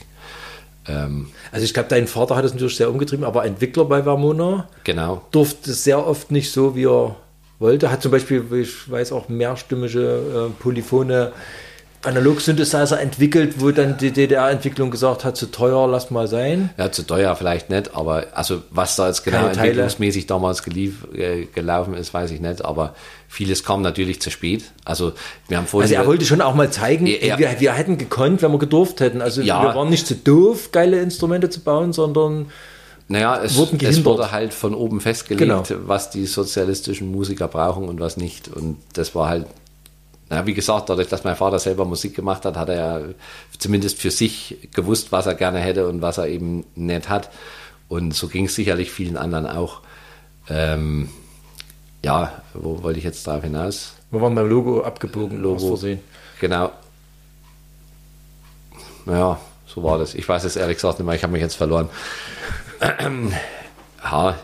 Ähm, 0.90 1.26
Also 1.52 1.64
ich 1.64 1.74
glaube, 1.74 1.88
dein 1.88 2.06
Vater 2.06 2.36
hat 2.36 2.44
es 2.44 2.52
natürlich 2.52 2.76
sehr 2.76 2.90
umgetrieben, 2.90 3.24
aber 3.24 3.44
Entwickler 3.44 3.84
bei 3.84 4.02
Vermona 4.02 4.68
genau. 4.84 5.22
durfte 5.30 5.70
es 5.70 5.84
sehr 5.84 6.06
oft 6.06 6.30
nicht 6.30 6.50
so, 6.50 6.74
wie 6.74 6.86
er 6.86 7.16
wollte. 7.58 7.90
Hat 7.90 8.02
zum 8.02 8.10
Beispiel, 8.10 8.44
ich 8.52 8.90
weiß, 8.90 9.12
auch 9.12 9.28
mehrstimmige, 9.28 10.48
äh, 10.50 10.62
polyphone 10.62 11.28
Analog-Synthesizer 12.02 12.98
entwickelt, 13.00 13.56
wo 13.58 13.70
dann 13.72 13.98
die 13.98 14.10
DDR-Entwicklung 14.10 14.90
gesagt 14.90 15.24
hat, 15.24 15.36
zu 15.36 15.50
teuer, 15.50 15.86
lass 15.86 16.10
mal 16.10 16.26
sein. 16.28 16.70
Ja, 16.78 16.90
zu 16.90 17.02
teuer 17.06 17.36
vielleicht 17.36 17.68
nicht, 17.68 17.94
aber 17.94 18.24
also 18.32 18.62
was 18.70 18.96
da 18.96 19.08
jetzt 19.08 19.24
genau 19.24 19.46
entwicklungsmäßig 19.48 20.26
damals 20.26 20.62
gelief, 20.62 21.06
äh, 21.14 21.44
gelaufen 21.46 21.94
ist, 21.94 22.14
weiß 22.14 22.30
ich 22.30 22.40
nicht, 22.40 22.64
aber 22.64 22.94
vieles 23.28 23.64
kam 23.64 23.82
natürlich 23.82 24.20
zu 24.22 24.30
spät. 24.30 24.64
Also 24.84 25.12
wir 25.48 25.58
haben 25.58 25.66
vorhin 25.66 25.90
Also 25.90 26.02
er 26.02 26.06
wollte 26.06 26.24
schon 26.24 26.40
auch 26.40 26.54
mal 26.54 26.70
zeigen, 26.70 27.06
ja. 27.06 27.38
Wir, 27.38 27.60
wir 27.60 27.72
hätten 27.72 27.98
gekonnt, 27.98 28.40
wenn 28.42 28.50
wir 28.52 28.58
gedurft 28.58 29.00
hätten. 29.00 29.20
Also 29.20 29.42
Ja. 29.42 29.62
wir 29.62 29.74
waren 29.74 29.90
nicht 29.90 30.06
zu 30.06 30.14
doof, 30.14 30.72
geile 30.72 31.00
Instrumente 31.00 31.50
zu 31.50 31.60
bauen, 31.60 31.92
sondern 31.92 32.46
Naja, 33.08 33.40
es, 33.44 33.58
es 33.58 34.04
wurde 34.04 34.32
halt 34.32 34.54
von 34.54 34.74
oben 34.74 35.00
festgelegt, 35.00 35.40
Genau. 35.68 35.82
was 35.86 36.10
die 36.10 36.26
sozialistischen 36.26 37.10
Musiker 37.12 37.48
brauchen 37.48 37.88
und 37.88 38.00
was 38.00 38.16
nicht. 38.16 38.48
Und 38.48 38.78
das 38.94 39.14
war 39.14 39.28
halt, 39.28 39.46
na, 40.30 40.46
wie 40.46 40.54
gesagt, 40.54 40.88
dadurch, 40.88 41.08
dass 41.08 41.24
mein 41.24 41.34
Vater 41.34 41.58
selber 41.58 41.84
Musik 41.84 42.14
gemacht 42.14 42.44
hat, 42.44 42.56
hat 42.56 42.68
er 42.68 42.76
ja 42.76 43.00
zumindest 43.58 44.00
für 44.00 44.12
sich 44.12 44.68
gewusst, 44.72 45.10
was 45.10 45.26
er 45.26 45.34
gerne 45.34 45.58
hätte 45.58 45.88
und 45.88 46.02
was 46.02 46.18
er 46.18 46.28
eben 46.28 46.64
nicht 46.76 47.08
hat. 47.08 47.30
Und 47.88 48.14
so 48.14 48.28
ging 48.28 48.46
es 48.46 48.54
sicherlich 48.54 48.92
vielen 48.92 49.16
anderen 49.16 49.46
auch. 49.46 49.80
Ähm, 50.48 51.08
ja, 52.04 52.42
wo 52.54 52.82
wollte 52.84 53.00
ich 53.00 53.04
jetzt 53.04 53.26
darauf 53.26 53.42
hinaus? 53.42 53.94
wir 54.12 54.20
waren 54.20 54.34
beim 54.34 54.48
Logo 54.48 54.82
abgebogen, 54.82 55.40
Logo. 55.40 55.56
aus 55.56 55.66
Versehen. 55.66 56.00
Genau. 56.40 56.70
Ja, 59.06 59.40
so 59.66 59.82
war 59.82 59.98
das. 59.98 60.14
Ich 60.14 60.28
weiß 60.28 60.44
es 60.44 60.56
ehrlich 60.56 60.76
gesagt 60.76 60.98
nicht 60.98 61.06
mehr, 61.06 61.14
ich 61.14 61.22
habe 61.22 61.32
mich 61.32 61.42
jetzt 61.42 61.56
verloren. 61.56 61.88
ja, 64.04 64.38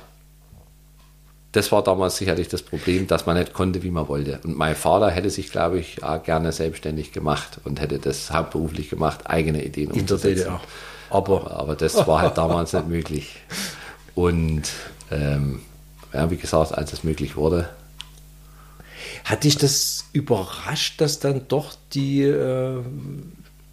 das 1.57 1.73
war 1.73 1.83
damals 1.83 2.19
sicherlich 2.19 2.49
das 2.49 2.61
Problem, 2.61 3.07
dass 3.07 3.25
man 3.25 3.39
nicht 3.39 3.55
konnte, 3.55 3.83
wie 3.83 3.91
man 3.91 4.09
wollte. 4.09 4.41
Und 4.45 4.59
mein 4.59 4.77
Vater 4.77 5.11
hätte 5.11 5.31
sich, 5.31 5.51
glaube 5.51 5.79
ich, 5.79 6.03
auch 6.05 6.23
gerne 6.23 6.53
selbstständig 6.53 7.13
gemacht 7.13 7.59
und 7.65 7.81
hätte 7.81 7.99
das 7.99 8.31
hauptberuflich 8.31 8.91
gemacht, 8.91 9.21
eigene 9.25 9.65
Ideen 9.65 9.89
In 9.91 9.95
der 9.95 10.03
umzusetzen. 10.03 10.45
DDR. 10.45 10.61
Aber, 11.09 11.51
aber 11.53 11.75
das 11.75 12.07
war 12.07 12.21
halt 12.21 12.37
damals 12.37 12.75
nicht 12.75 12.89
möglich. 12.89 13.37
Und 14.15 14.65
ähm, 15.11 15.63
ja, 16.13 16.31
wie 16.31 16.37
gesagt, 16.37 16.73
als 16.77 16.93
es 16.93 17.05
möglich 17.05 17.37
wurde, 17.37 17.71
Hat 19.25 19.45
dich 19.45 19.57
das 19.57 20.05
überrascht, 20.13 21.01
dass 21.01 21.21
dann 21.21 21.49
doch 21.49 21.75
die, 21.95 22.23
äh, 22.23 22.83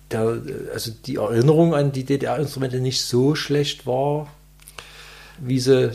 der, 0.10 0.42
also 0.74 0.92
die 1.06 1.16
Erinnerung 1.18 1.76
an 1.76 1.92
die 1.92 2.06
DDR-Instrumente 2.06 2.80
nicht 2.80 3.04
so 3.04 3.36
schlecht 3.36 3.86
war, 3.86 4.28
wie 5.38 5.60
sie 5.60 5.92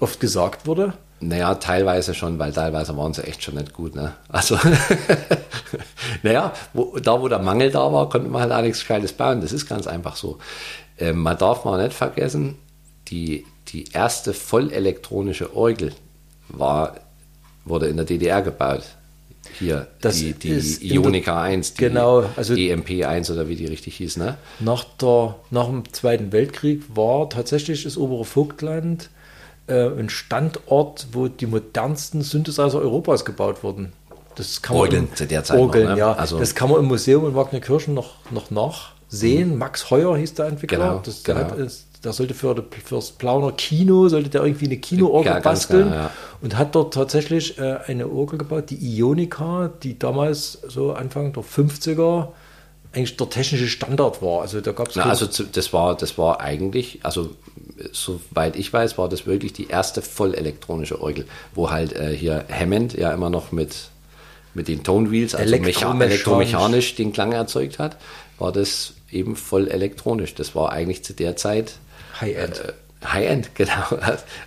oft 0.00 0.20
gesagt 0.20 0.66
wurde? 0.66 0.94
Naja, 1.22 1.54
teilweise 1.56 2.14
schon, 2.14 2.38
weil 2.38 2.52
teilweise 2.52 2.96
waren 2.96 3.12
sie 3.12 3.22
echt 3.24 3.42
schon 3.42 3.54
nicht 3.56 3.74
gut. 3.74 3.94
Ne? 3.94 4.14
Also, 4.28 4.58
naja, 6.22 6.52
wo, 6.72 6.98
da 6.98 7.20
wo 7.20 7.28
der 7.28 7.38
Mangel 7.40 7.70
da 7.70 7.92
war, 7.92 8.08
konnte 8.08 8.28
man 8.28 8.42
halt 8.42 8.52
auch 8.52 8.62
nichts 8.62 8.80
Gescheites 8.80 9.12
bauen. 9.12 9.40
Das 9.40 9.52
ist 9.52 9.68
ganz 9.68 9.86
einfach 9.86 10.16
so. 10.16 10.38
Ähm, 10.98 11.18
man 11.18 11.36
darf 11.38 11.64
mal 11.64 11.82
nicht 11.82 11.94
vergessen, 11.94 12.56
die, 13.08 13.44
die 13.68 13.84
erste 13.92 14.32
vollelektronische 14.32 15.54
Orgel 15.54 15.92
war, 16.48 16.94
wurde 17.64 17.88
in 17.88 17.96
der 17.96 18.06
DDR 18.06 18.42
gebaut. 18.42 18.82
Hier, 19.58 19.88
Das 20.00 20.16
die, 20.16 20.32
die 20.32 20.48
ist 20.50 20.82
Ionica 20.82 21.42
1, 21.42 21.74
die 21.74 21.80
Genau, 21.84 22.24
also- 22.36 22.54
EMP 22.54 23.04
1 23.04 23.30
oder 23.30 23.48
wie 23.48 23.56
die 23.56 23.66
richtig 23.66 23.96
hieß. 23.96 24.16
Ne? 24.18 24.36
Nach, 24.60 24.84
der, 24.84 25.36
nach 25.50 25.66
dem 25.66 25.90
Zweiten 25.92 26.32
Weltkrieg 26.32 26.82
war 26.94 27.28
tatsächlich 27.28 27.82
das 27.84 27.96
obere 27.96 28.24
Vogtland 28.24 29.10
äh, 29.70 29.88
ein 29.98 30.08
Standort, 30.10 31.06
wo 31.12 31.28
die 31.28 31.46
modernsten 31.46 32.22
Synthesizer 32.22 32.78
Europas 32.80 33.24
gebaut 33.24 33.62
wurden. 33.62 33.92
Das 34.36 34.62
kann 34.62 34.76
man 34.76 34.86
Orgeln 34.86 35.08
im- 35.08 35.14
zu 35.16 35.26
der 35.26 35.44
Zeit 35.44 35.56
noch, 35.56 35.64
Orgeln, 35.66 35.88
ne? 35.92 35.98
ja. 35.98 36.12
Also- 36.12 36.38
das 36.38 36.54
kann 36.54 36.70
man 36.70 36.80
im 36.80 36.86
Museum 36.86 37.26
in 37.26 37.34
Wagnerkirchen 37.34 37.94
noch, 37.94 38.14
noch 38.30 38.50
nachsehen. 38.50 39.58
Max 39.58 39.90
Heuer 39.90 40.16
hieß 40.16 40.34
der 40.34 40.46
Entwickler. 40.46 40.78
Genau, 40.78 41.02
das, 41.04 41.22
genau. 41.24 41.40
hat, 41.40 41.58
es- 41.58 41.86
der 42.02 42.14
sollte 42.14 42.32
für 42.32 42.64
fürs 42.82 43.10
Plauner 43.12 43.52
Kino, 43.52 44.08
sollte 44.08 44.30
der 44.30 44.42
irgendwie 44.44 44.64
eine 44.66 44.78
Kinoorgel 44.78 45.32
Ja, 45.32 45.40
basteln 45.40 45.88
klar, 45.88 46.04
ja. 46.04 46.10
und 46.40 46.56
hat 46.56 46.74
dort 46.74 46.94
tatsächlich 46.94 47.58
äh, 47.58 47.78
eine 47.86 48.08
Orgel 48.08 48.38
gebaut, 48.38 48.70
die 48.70 48.76
Ionica, 48.96 49.70
die 49.82 49.98
damals 49.98 50.60
so 50.66 50.92
Anfang 50.94 51.34
der 51.34 51.42
50er 51.42 52.28
eigentlich 52.94 53.16
der 53.18 53.28
technische 53.28 53.68
Standard 53.68 54.22
war. 54.22 54.40
Also 54.40 54.60
da 54.62 54.72
gab 54.72 54.88
es 54.88 54.96
also 54.96 55.26
das 55.52 55.72
war, 55.74 55.94
das 55.94 56.16
war 56.16 56.40
eigentlich, 56.40 57.00
also 57.02 57.30
soweit 57.92 58.56
ich 58.56 58.72
weiß, 58.72 58.98
war 58.98 59.08
das 59.08 59.26
wirklich 59.26 59.52
die 59.52 59.68
erste 59.68 60.02
vollelektronische 60.02 61.00
Orgel, 61.00 61.26
wo 61.54 61.70
halt 61.70 61.92
äh, 61.94 62.14
hier 62.14 62.44
Hammond 62.50 62.94
ja 62.94 63.12
immer 63.12 63.30
noch 63.30 63.52
mit, 63.52 63.90
mit 64.54 64.68
den 64.68 64.82
Tone 64.82 65.10
Wheels, 65.10 65.34
also 65.34 65.50
mecha 65.50 65.64
Elektromechanisch. 65.64 66.12
elektromechanisch 66.12 66.94
den 66.94 67.12
Klang 67.12 67.32
erzeugt 67.32 67.78
hat, 67.78 67.96
war 68.38 68.52
das 68.52 68.94
eben 69.10 69.36
voll 69.36 69.68
elektronisch. 69.68 70.34
Das 70.34 70.54
war 70.54 70.72
eigentlich 70.72 71.04
zu 71.04 71.12
der 71.12 71.36
Zeit 71.36 71.74
High-End. 72.20 72.60
äh, 72.60 73.06
High-End, 73.06 73.54
genau. 73.54 73.98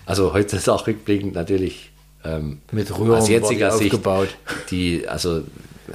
Also 0.06 0.34
heute 0.34 0.58
ist 0.58 0.70
auch 0.70 0.88
rückblickend 0.88 1.34
natürlich 1.34 1.92
ähm, 2.24 2.62
Mit 2.72 2.98
Röhren 2.98 3.20
aus 3.20 3.26
die 3.26 3.34
jetziger 3.34 3.72
Sicht 3.72 3.94
aufgebaut. 3.94 4.30
die, 4.72 5.08
also 5.08 5.44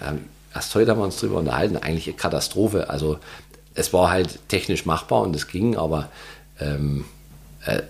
ähm, 0.07 0.25
erst 0.55 0.75
heute 0.75 0.91
haben 0.91 1.01
wir 1.01 1.05
uns 1.05 1.19
drüber 1.19 1.39
unterhalten, 1.39 1.77
eigentlich 1.77 2.07
eine 2.07 2.17
Katastrophe. 2.17 2.91
Also 2.91 3.19
es 3.75 3.93
war 3.93 4.11
halt 4.11 4.39
technisch 4.49 4.87
machbar 4.87 5.23
und 5.23 5.35
es 5.37 5.49
ging, 5.49 5.77
aber 5.77 6.11
ähm, 6.61 7.05
äh, 7.69 7.83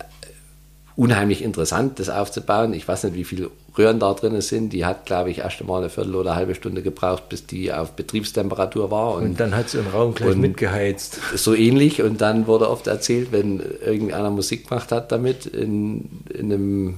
unheimlich 0.96 1.42
interessant, 1.42 2.00
das 2.00 2.10
aufzubauen. 2.10 2.74
Ich 2.74 2.88
weiß 2.88 3.04
nicht, 3.04 3.14
wie 3.14 3.24
viele 3.24 3.50
Röhren 3.78 4.00
da 4.00 4.12
drin 4.14 4.40
sind. 4.40 4.72
Die 4.72 4.84
hat, 4.84 5.06
glaube 5.06 5.30
ich, 5.30 5.38
erst 5.38 5.60
einmal 5.60 5.78
eine 5.80 5.90
Viertel 5.90 6.16
oder 6.16 6.30
eine 6.30 6.40
halbe 6.40 6.56
Stunde 6.56 6.82
gebraucht, 6.82 7.28
bis 7.28 7.46
die 7.46 7.72
auf 7.72 7.92
Betriebstemperatur 7.92 8.90
war. 8.90 9.14
Und, 9.14 9.24
Und 9.24 9.40
dann 9.40 9.54
hat 9.54 9.68
sie 9.70 9.78
im 9.78 9.86
Raum 9.86 10.14
gleich 10.14 10.34
mitgeheizt. 10.34 11.20
so 11.36 11.54
ähnlich. 11.54 12.02
Und 12.02 12.20
dann 12.20 12.48
wurde 12.48 12.68
oft 12.68 12.88
erzählt, 12.88 13.28
wenn 13.30 13.60
irgendeiner 13.60 14.30
Musik 14.30 14.68
gemacht 14.68 14.90
hat 14.90 15.12
damit 15.12 15.46
in, 15.46 16.08
in 16.34 16.52
einem 16.52 16.94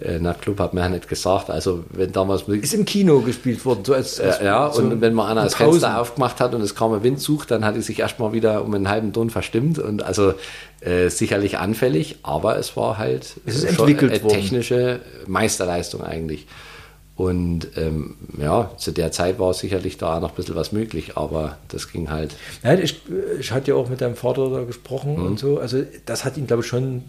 äh, 0.00 0.18
Nachtclub, 0.18 0.58
hat 0.60 0.74
man 0.74 0.84
ja 0.84 0.88
nicht 0.90 1.08
gesagt. 1.08 1.50
Also 1.50 1.84
wenn 1.90 2.12
damals 2.12 2.46
Musik 2.48 2.64
Ist 2.64 2.74
im 2.74 2.84
Kino 2.84 3.20
gespielt 3.20 3.64
worden. 3.64 3.84
So 3.84 3.94
als, 3.94 4.20
als 4.20 4.40
ja, 4.40 4.70
so 4.72 4.82
und 4.82 5.00
wenn 5.00 5.14
man 5.14 5.26
einer 5.30 5.44
das. 5.44 5.54
Fenster 5.54 6.00
aufgemacht 6.00 6.40
hat 6.40 6.54
und 6.54 6.60
es 6.62 6.74
kam 6.74 6.92
ein 6.92 7.02
Windzug, 7.02 7.46
dann 7.46 7.64
hat 7.64 7.76
die 7.76 7.82
sich 7.82 7.98
erstmal 7.98 8.32
wieder 8.32 8.64
um 8.64 8.74
einen 8.74 8.88
halben 8.88 9.12
Ton 9.12 9.30
verstimmt 9.30 9.78
und 9.78 10.02
also 10.02 10.34
äh, 10.80 11.08
sicherlich 11.08 11.58
anfällig, 11.58 12.18
aber 12.22 12.58
es 12.58 12.76
war 12.76 12.98
halt 12.98 13.34
Es 13.46 13.56
ist 13.56 13.64
äh, 13.64 13.68
schon 13.74 13.88
entwickelt 13.88 14.12
eine 14.12 14.22
worden. 14.22 14.34
technische 14.34 15.00
Meisterleistung 15.26 16.02
eigentlich. 16.02 16.46
Und 17.16 17.66
ähm, 17.76 18.14
ja, 18.40 18.70
zu 18.76 18.92
der 18.92 19.10
Zeit 19.10 19.40
war 19.40 19.52
sicherlich 19.52 19.98
da 19.98 20.20
noch 20.20 20.28
ein 20.30 20.34
bisschen 20.36 20.54
was 20.54 20.70
möglich, 20.70 21.16
aber 21.16 21.58
das 21.66 21.90
ging 21.90 22.10
halt. 22.10 22.36
Ja, 22.62 22.74
ich, 22.74 23.00
ich 23.40 23.50
hatte 23.50 23.72
ja 23.72 23.76
auch 23.76 23.88
mit 23.88 24.00
deinem 24.00 24.14
Vater 24.14 24.48
da 24.50 24.62
gesprochen 24.62 25.16
Mhm. 25.18 25.26
und 25.26 25.38
so. 25.40 25.58
Also 25.58 25.82
das 26.06 26.24
hat 26.24 26.36
ihn, 26.36 26.46
glaube 26.46 26.62
ich, 26.62 26.68
schon. 26.68 27.02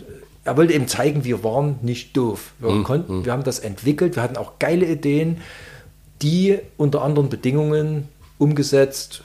Er 0.50 0.58
wollte 0.58 0.74
eben 0.74 0.88
zeigen, 0.88 1.24
wir 1.24 1.44
waren 1.44 1.78
nicht 1.82 2.16
doof. 2.18 2.52
Wir 2.60 2.72
Mhm. 2.72 2.84
konnten, 2.84 3.26
wir 3.26 3.32
haben 3.32 3.44
das 3.44 3.60
entwickelt, 3.60 4.16
wir 4.16 4.24
hatten 4.24 4.38
auch 4.38 4.60
geile 4.60 4.86
Ideen, 4.86 5.42
die 6.22 6.60
unter 6.78 7.02
anderen 7.02 7.30
Bedingungen 7.30 8.08
umgesetzt. 8.38 9.22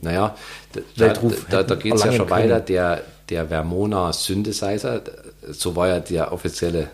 Naja, 0.00 0.36
da, 0.96 1.12
da, 1.50 1.62
da 1.62 1.74
geht 1.74 1.94
es 1.94 2.04
ja 2.04 2.12
schon 2.12 2.30
weiter. 2.30 2.60
Der, 2.60 3.02
der 3.28 3.46
Vermona 3.48 4.12
Synthesizer, 4.12 5.02
so 5.50 5.74
war 5.76 5.88
ja 5.88 6.00
der 6.00 6.32
offizielle 6.32 6.88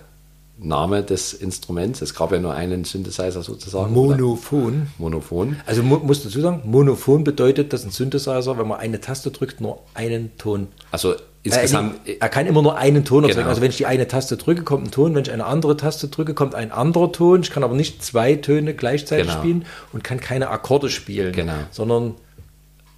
Name 0.59 1.03
des 1.03 1.35
Instruments. 1.35 2.01
Es 2.01 2.15
gab 2.15 2.33
ja 2.33 2.39
nur 2.39 2.55
einen 2.55 2.85
Synthesizer 2.85 3.43
sozusagen. 3.43 3.95
oder? 3.97 4.17
Monophon. 4.17 4.87
Monophon. 4.99 5.57
Also 5.67 5.83
mu 5.83 5.99
muss 5.99 6.23
dazu 6.23 6.41
sagen, 6.41 6.63
Monophon 6.65 7.25
bedeutet, 7.25 7.73
dass 7.73 7.85
ein 7.85 7.91
Synthesizer, 7.91 8.57
wenn 8.57 8.69
man 8.69 8.79
eine 8.81 9.01
Taste 9.01 9.31
drückt, 9.31 9.61
nur 9.61 9.81
einen 9.95 10.37
Ton 10.39 10.69
Also 10.93 11.15
insgesamt, 11.45 12.01
Er, 12.07 12.23
er 12.23 12.29
kann 12.29 12.47
immer 12.47 12.63
nur 12.63 12.77
einen 12.77 13.05
Ton 13.05 13.23
erzeugen. 13.25 13.39
Genau. 13.41 13.49
Also 13.51 13.61
wenn 13.63 13.71
ich 13.71 13.77
die 13.77 13.87
eine 13.87 14.09
Taste 14.09 14.37
drücke, 14.37 14.63
kommt 14.63 14.89
ein 14.89 14.91
Ton. 14.91 15.15
Wenn 15.15 15.23
ich 15.23 15.31
eine 15.31 15.45
andere 15.47 15.77
Taste 15.77 16.09
drücke, 16.09 16.35
kommt 16.35 16.55
ein 16.55 16.73
anderer 16.73 17.13
Ton. 17.13 17.43
Ich 17.43 17.51
kann 17.51 17.63
aber 17.65 17.75
nicht 17.75 18.03
zwei 18.03 18.35
Töne 18.35 18.75
gleichzeitig 18.75 19.27
Genau. 19.29 19.39
spielen 19.39 19.65
und 19.93 20.03
kann 20.03 20.21
keine 20.21 20.49
Akkorde 20.51 20.91
spielen. 20.91 21.33
Genau. 21.33 21.53
Sondern 21.71 22.15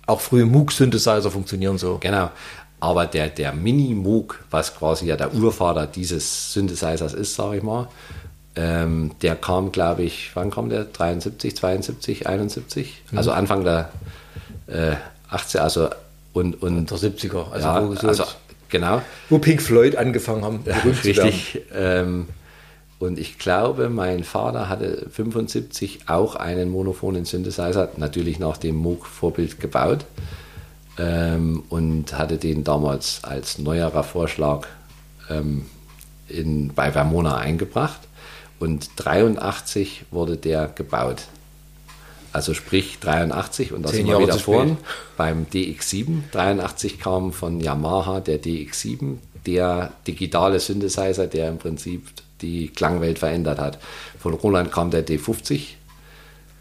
auch 0.06 0.20
frühe 0.20 0.46
Moog-Synthesizer 0.46 1.30
funktionieren 1.30 1.78
so. 1.78 1.98
genau. 1.98 2.30
Aber 2.78 3.06
der, 3.06 3.28
der 3.30 3.52
Mini-Moog, 3.54 4.44
was 4.50 4.76
quasi 4.76 5.06
ja 5.06 5.16
der 5.16 5.32
Urvater 5.34 5.86
dieses 5.86 6.52
Synthesizers 6.52 7.14
ist, 7.14 7.34
sage 7.34 7.56
ich 7.56 7.62
mal, 7.62 7.88
ähm, 8.54 9.12
der 9.22 9.34
kam, 9.34 9.72
glaube 9.72 10.02
ich, 10.02 10.30
wann 10.34 10.50
kam 10.50 10.68
der? 10.68 10.84
73, 10.84 11.56
72, 11.56 12.26
71? 12.26 13.02
Mhm. 13.10 13.18
Also 13.18 13.32
Anfang 13.32 13.64
der 13.64 13.90
äh, 14.66 14.92
80er, 15.34 15.58
also 15.58 15.88
und, 16.36 16.62
und 16.62 16.90
Der 16.90 16.98
70er. 16.98 17.50
Also, 17.50 17.66
ja, 17.66 17.88
wo, 17.88 17.94
so, 17.94 18.08
also 18.08 18.24
genau. 18.68 19.00
wo 19.30 19.38
Pink 19.38 19.62
Floyd 19.62 19.96
angefangen 19.96 20.44
haben, 20.44 20.66
werden. 20.66 20.90
Richtig. 20.90 21.62
Ähm, 21.74 22.28
und 22.98 23.18
ich 23.18 23.38
glaube, 23.38 23.88
mein 23.88 24.22
Vater 24.22 24.68
hatte 24.68 25.06
75 25.10 26.08
auch 26.08 26.34
einen 26.34 26.70
monophonen 26.70 27.24
Synthesizer, 27.24 27.88
natürlich 27.96 28.38
nach 28.38 28.58
dem 28.58 28.76
Moog-Vorbild 28.76 29.60
gebaut 29.60 30.04
ähm, 30.98 31.62
und 31.70 32.16
hatte 32.16 32.36
den 32.36 32.64
damals 32.64 33.20
als 33.22 33.58
neuerer 33.58 34.02
Vorschlag 34.02 34.66
ähm, 35.30 35.64
in, 36.28 36.74
bei 36.74 36.92
Vermona 36.92 37.36
eingebracht. 37.38 38.00
Und 38.58 38.90
83 38.96 40.04
wurde 40.10 40.36
der 40.36 40.68
gebaut. 40.68 41.22
Also 42.36 42.52
sprich 42.52 42.98
83 43.00 43.72
und 43.72 43.82
da 43.82 43.88
sind 43.88 44.06
wir 44.06 44.18
wieder 44.18 44.38
vorn 44.38 44.76
beim 45.16 45.46
DX7. 45.46 46.20
83 46.32 47.00
kam 47.00 47.32
von 47.32 47.60
Yamaha 47.62 48.20
der 48.20 48.42
DX7, 48.42 49.16
der 49.46 49.92
digitale 50.06 50.60
Synthesizer, 50.60 51.28
der 51.28 51.48
im 51.48 51.56
Prinzip 51.56 52.02
die 52.42 52.68
Klangwelt 52.68 53.18
verändert 53.18 53.58
hat. 53.58 53.78
Von 54.20 54.34
Roland 54.34 54.70
kam 54.70 54.90
der 54.90 55.06
D50. 55.06 55.60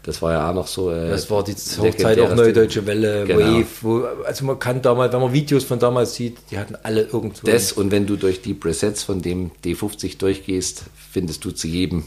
Das 0.02 0.22
war 0.22 0.32
ja 0.32 0.48
auch 0.48 0.54
noch 0.54 0.66
so. 0.66 0.90
Äh, 0.90 1.10
Das 1.10 1.28
war 1.30 1.44
die 1.44 1.52
Hochzeit 1.52 2.20
auch 2.20 2.34
Neue. 2.34 2.54
Deutsche 2.54 2.86
Welle, 2.86 3.26
Genau. 3.26 3.40
Wave. 3.40 3.66
Wo, 3.82 4.04
also 4.24 4.46
man 4.46 4.58
kann 4.58 4.80
damals, 4.80 5.12
wenn 5.12 5.20
man 5.20 5.34
Videos 5.34 5.64
von 5.64 5.78
damals 5.78 6.14
sieht, 6.14 6.38
die 6.50 6.56
hatten 6.56 6.76
alle 6.84 7.02
irgendwo. 7.02 7.46
Das 7.46 7.72
und 7.72 7.90
wenn 7.90 8.06
du 8.06 8.16
durch 8.16 8.40
die 8.40 8.54
Presets 8.54 9.02
von 9.02 9.20
dem 9.20 9.50
D50 9.62 10.16
durchgehst, 10.16 10.84
findest 11.10 11.44
du 11.44 11.50
zu 11.50 11.66
jedem, 11.68 12.04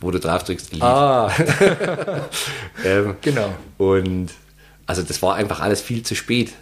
wo 0.00 0.10
du 0.10 0.18
drauf 0.18 0.44
drückst, 0.44 0.72
Lied. 0.72 0.82
ah, 0.82 1.30
Ähm, 2.84 3.14
genau. 3.20 3.50
Und 3.78 4.30
also 4.86 5.02
das 5.02 5.22
war 5.22 5.34
einfach 5.36 5.60
alles 5.60 5.80
viel 5.80 6.02
zu 6.02 6.14
spät. 6.14 6.52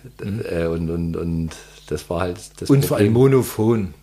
Äh, 0.50 0.66
und, 0.66 0.90
und, 0.90 1.16
und 1.16 1.50
das 1.88 2.08
war 2.10 2.20
halt 2.20 2.38
das 2.58 2.68
Und 2.68 2.84
vor 2.84 2.96
allem. 2.98 3.12
Monophon. 3.12 3.94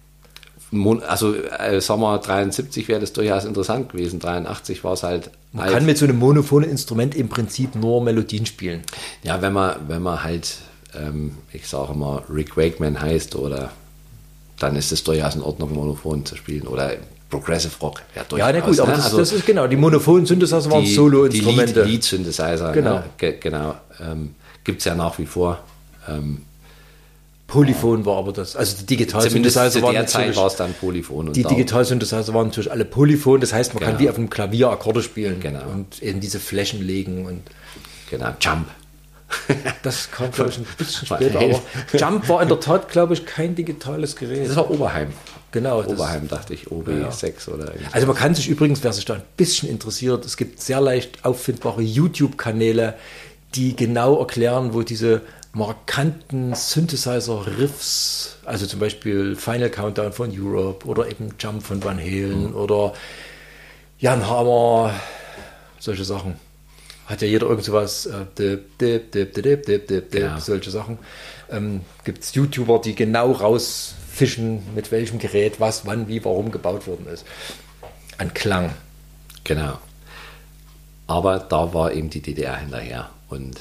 Mon- 0.72 1.04
Also, 1.04 1.36
äh, 1.36 1.80
sagen 1.80 2.02
wir, 2.02 2.18
73 2.18 2.88
wäre 2.88 3.00
das 3.00 3.14
durchaus 3.14 3.46
interessant 3.46 3.90
gewesen. 3.92 4.20
83 4.20 4.84
war 4.84 4.94
es 4.94 5.04
halt. 5.04 5.30
Man 5.54 5.66
alt. 5.66 5.74
kann 5.74 5.86
mit 5.86 5.98
so 5.98 6.06
einem 6.06 6.18
monophonen 6.18 6.70
Instrument 6.70 7.14
im 7.16 7.30
Prinzip 7.30 7.76
nur 7.76 8.02
Melodien 8.04 8.46
spielen. 8.46 8.82
Ja, 9.24 9.42
wenn 9.42 9.54
man, 9.54 9.76
wenn 9.88 10.02
man 10.02 10.24
halt, 10.24 10.58
ähm, 10.98 11.38
ich 11.54 11.68
sage 11.68 11.94
immer, 11.94 12.24
Rick 12.30 12.58
Wakeman 12.58 13.00
heißt 13.00 13.36
oder 13.36 13.72
dann 14.60 14.76
ist 14.76 14.92
es 14.92 15.04
durchaus 15.04 15.36
in 15.36 15.42
Ordnung, 15.44 15.74
Monophon 15.74 16.26
zu 16.26 16.36
spielen 16.36 16.66
oder 16.68 16.94
Progressive 17.30 17.74
Rock. 17.82 18.02
Ja, 18.16 18.22
Ja, 18.38 18.46
na 18.48 18.52
durchaus, 18.54 18.70
gut, 18.72 18.80
aber 18.82 18.92
ne? 18.92 18.96
das, 18.98 19.06
Also 19.06 19.18
das 19.18 19.32
ist 19.32 19.46
genau, 19.46 19.68
die 19.68 19.76
monophonen 19.76 20.26
Synthesizer 20.26 20.70
waren 20.72 20.82
die, 20.82 20.88
die 20.90 20.94
Solo-Instrumente. 20.94 21.84
Lead. 21.84 22.04
Genau. 22.74 23.04
Ge 23.18 23.38
genau. 23.40 23.76
Ähm, 24.00 24.36
Gibt 24.64 24.80
es 24.80 24.86
ja 24.86 24.96
nach 24.96 25.18
wie 25.20 25.26
vor. 25.26 25.60
Ähm, 26.08 26.42
Polyphon 27.48 28.06
war 28.06 28.18
aber 28.18 28.34
das. 28.34 28.56
Also 28.56 28.78
die 28.80 28.86
Digital-Synthesizer 28.88 29.82
waren 29.84 29.94
der 29.94 30.08
Zeit 30.08 30.36
war 30.36 30.48
es 30.48 30.56
dann 30.56 30.74
Polyphon. 30.74 31.28
Und 31.28 31.36
die 31.36 31.44
Digital-Synthesizer 31.44 32.34
waren 32.34 32.48
natürlich 32.48 32.72
alle 32.72 32.86
Polyphon. 32.86 33.40
Das 33.40 33.54
heißt, 33.54 33.74
man 33.76 33.84
kann 33.84 33.92
Genau. 33.94 34.04
wie 34.04 34.10
auf 34.10 34.18
einem 34.18 34.30
Klavier 34.32 34.70
Akkorde 34.70 35.04
spielen 35.04 35.40
Genau. 35.40 35.62
und 35.72 36.02
eben 36.02 36.20
diese 36.20 36.40
Flächen 36.40 36.82
legen 36.86 37.26
und 37.26 37.42
Genau, 38.10 38.30
Jump. 38.40 38.68
Das 39.84 40.12
kam, 40.12 40.32
glaube 40.32 40.52
ich, 40.52 40.58
ein 40.58 40.66
bisschen 40.78 41.08
später. 41.08 41.40
Aber 41.40 41.62
Jump 41.94 42.30
war 42.30 42.42
in 42.42 42.50
der 42.50 42.60
Tat, 42.60 42.90
glaube 42.90 43.14
ich, 43.14 43.26
kein 43.26 43.56
digitales 43.56 44.16
Gerät. 44.16 44.50
Das 44.50 44.56
war 44.56 44.70
Oberheim. 44.70 45.14
Genau. 45.52 45.84
Oberheim, 45.84 46.28
dachte 46.28 46.54
ich, 46.54 46.68
OB6 46.68 47.50
oder 47.50 47.68
irgendwie. 47.68 47.94
Also 47.94 48.08
man 48.08 48.16
kann 48.16 48.36
sich 48.36 48.50
übrigens, 48.50 48.84
wer 48.84 48.92
sich 48.92 49.06
da 49.06 49.14
ein 49.14 49.24
bisschen 49.38 49.70
interessiert, 49.70 50.26
es 50.26 50.36
gibt 50.36 50.62
sehr 50.62 50.82
leicht 50.82 51.24
auffindbare 51.24 51.82
YouTube-Kanäle, 51.82 52.96
die 53.56 53.76
genau 53.76 54.20
erklären, 54.20 54.74
wo 54.74 54.82
diese 54.82 55.22
markanten 55.54 56.54
Synthesizer-Riffs, 56.54 58.36
also 58.44 58.66
zum 58.66 58.82
Beispiel 58.82 59.38
Final 59.38 59.70
Countdown 59.70 60.12
von 60.12 60.30
Europe 60.38 60.86
oder 60.86 61.08
eben 61.10 61.30
Jump 61.40 61.64
von 61.64 61.82
Van 61.82 61.98
Halen 61.98 62.54
oder 62.54 62.92
Jan 63.98 64.28
Hammer, 64.28 64.94
solche 65.80 66.04
Sachen 66.04 66.36
hat 67.06 67.22
ja 67.22 67.28
jeder 67.28 67.48
irgend 67.48 67.64
sowas, 67.64 68.06
äh, 68.08 68.26
dip, 68.38 68.78
dip, 68.80 69.12
dip, 69.12 69.34
dip, 69.34 69.44
dip, 69.44 69.66
dip, 69.66 69.88
dip, 69.88 70.14
ja. 70.14 70.28
Genau. 70.30 70.40
solche 70.40 70.72
Sachen. 70.72 70.98
Ähm, 71.52 71.82
Gibt 72.04 72.24
es 72.24 72.34
YouTuber, 72.34 72.82
die 72.82 72.96
genau 72.96 73.32
rausfischen, 73.32 74.74
mit 74.74 74.92
welchem 74.92 75.20
Gerät, 75.20 75.60
was, 75.60 75.86
wann, 75.86 76.08
wie, 76.08 76.24
warum 76.26 76.52
gebaut 76.52 76.88
worden 76.88 77.08
ist. 77.08 77.26
An 78.18 78.34
Klang. 78.34 78.72
Genau. 79.44 79.78
Aber 81.08 81.40
da 81.40 81.74
war 81.74 81.94
eben 81.94 82.10
die 82.10 82.22
DDR 82.22 82.58
hinterher 82.58 83.10
und 83.30 83.60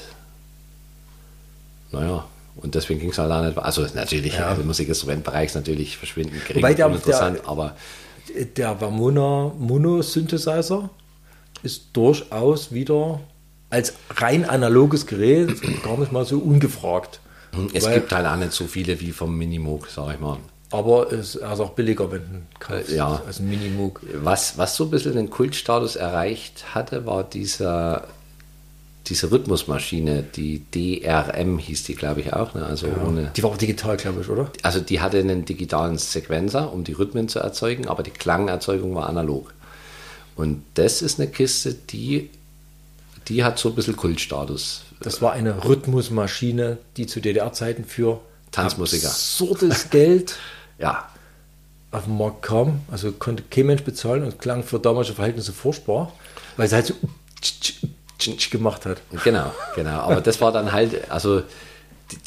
naja, 1.91 2.25
und 2.55 2.73
deswegen 2.73 2.99
ging 2.99 3.11
es 3.11 3.17
halt 3.17 3.31
auch 3.31 3.43
nicht. 3.43 3.57
Also 3.57 3.85
natürlich, 3.93 4.33
ja. 4.33 4.47
also 4.47 4.63
Musikinstrumentbereich 4.63 5.47
ist 5.47 5.55
natürlich 5.55 5.97
verschwindend 5.97 6.45
gering 6.45 6.63
Weil 6.63 6.73
der, 6.75 6.87
interessant, 6.87 7.39
der, 7.39 7.47
aber. 7.47 7.75
Der 8.57 8.81
Vamona 8.81 9.53
Mono-Synthesizer 9.59 10.89
ist 11.61 11.89
durchaus 11.93 12.71
wieder 12.71 13.19
als 13.69 13.93
rein 14.15 14.45
analoges 14.45 15.05
Gerät 15.07 15.61
gar 15.83 15.97
nicht 15.97 16.11
mal 16.11 16.25
so 16.25 16.39
ungefragt. 16.39 17.19
es 17.73 17.85
Weil- 17.85 17.95
gibt 17.95 18.11
halt 18.13 18.25
auch 18.25 18.35
nicht 18.35 18.51
so 18.51 18.65
viele 18.67 18.99
wie 18.99 19.11
vom 19.11 19.37
Minimoog, 19.37 19.87
sag 19.87 20.13
ich 20.15 20.19
mal. 20.19 20.37
Aber 20.71 21.11
es 21.13 21.35
ist 21.35 21.43
auch 21.43 21.71
billiger, 21.71 22.11
wenn 22.11 22.21
du 22.21 22.41
kaufst, 22.59 22.89
ja. 22.91 23.21
als 23.25 23.39
ein 23.39 23.49
Minimoog. 23.49 24.01
Was, 24.23 24.57
was 24.57 24.75
so 24.75 24.85
ein 24.85 24.89
bisschen 24.89 25.13
den 25.13 25.29
Kultstatus 25.29 25.95
erreicht 25.95 26.73
hatte, 26.73 27.05
war 27.05 27.23
dieser, 27.23 28.07
diese 29.07 29.31
Rhythmusmaschine, 29.31 30.23
die 30.23 30.65
DRM 30.73 31.59
hieß 31.59 31.83
die, 31.83 31.95
glaube 31.95 32.21
ich, 32.21 32.33
auch. 32.33 32.55
Ne? 32.55 32.65
Also 32.65 32.87
ohne. 32.87 33.31
Die 33.35 33.43
war 33.43 33.51
auch 33.51 33.57
digital, 33.57 33.95
glaube 33.95 34.21
ich, 34.21 34.29
oder? 34.29 34.51
Also 34.63 34.79
die 34.79 34.99
hatte 34.99 35.19
einen 35.19 35.45
digitalen 35.45 35.97
Sequenzer, 35.97 36.73
um 36.73 36.83
die 36.83 36.93
Rhythmen 36.93 37.29
zu 37.29 37.39
erzeugen, 37.39 37.87
aber 37.87 38.03
die 38.03 38.11
Klangerzeugung 38.11 38.95
war 38.95 39.07
analog. 39.07 39.53
Und 40.35 40.63
das 40.73 41.01
ist 41.01 41.19
eine 41.19 41.29
Kiste, 41.29 41.73
die, 41.73 42.31
die 43.27 43.43
hat 43.43 43.59
so 43.59 43.69
ein 43.69 43.75
bisschen 43.75 43.95
Kultstatus. 43.95 44.81
Das 45.01 45.21
war 45.21 45.33
eine 45.33 45.65
Rhythmusmaschine, 45.65 46.77
die 46.97 47.07
zu 47.07 47.19
DDR-Zeiten 47.19 47.85
für 47.85 48.21
Tanzmusiker. 48.51 49.07
absurdes 49.07 49.89
Geld 49.89 50.37
Ja, 50.77 51.09
auf 51.91 52.05
den 52.05 52.17
Markt 52.17 52.41
kam. 52.41 52.81
Also 52.91 53.11
konnte 53.11 53.43
kein 53.49 53.67
Mensch 53.67 53.83
bezahlen 53.83 54.23
und 54.23 54.39
klang 54.39 54.63
für 54.63 54.79
damalige 54.79 55.13
Verhältnisse 55.13 55.53
furchtbar, 55.53 56.11
weil 56.57 56.67
sie 56.67 56.75
halt 56.75 56.87
so 56.87 56.93
gemacht 58.51 58.85
hat. 58.85 59.01
genau, 59.23 59.51
genau. 59.75 59.99
Aber 59.99 60.21
das 60.21 60.41
war 60.41 60.51
dann 60.51 60.71
halt, 60.71 61.09
also 61.09 61.43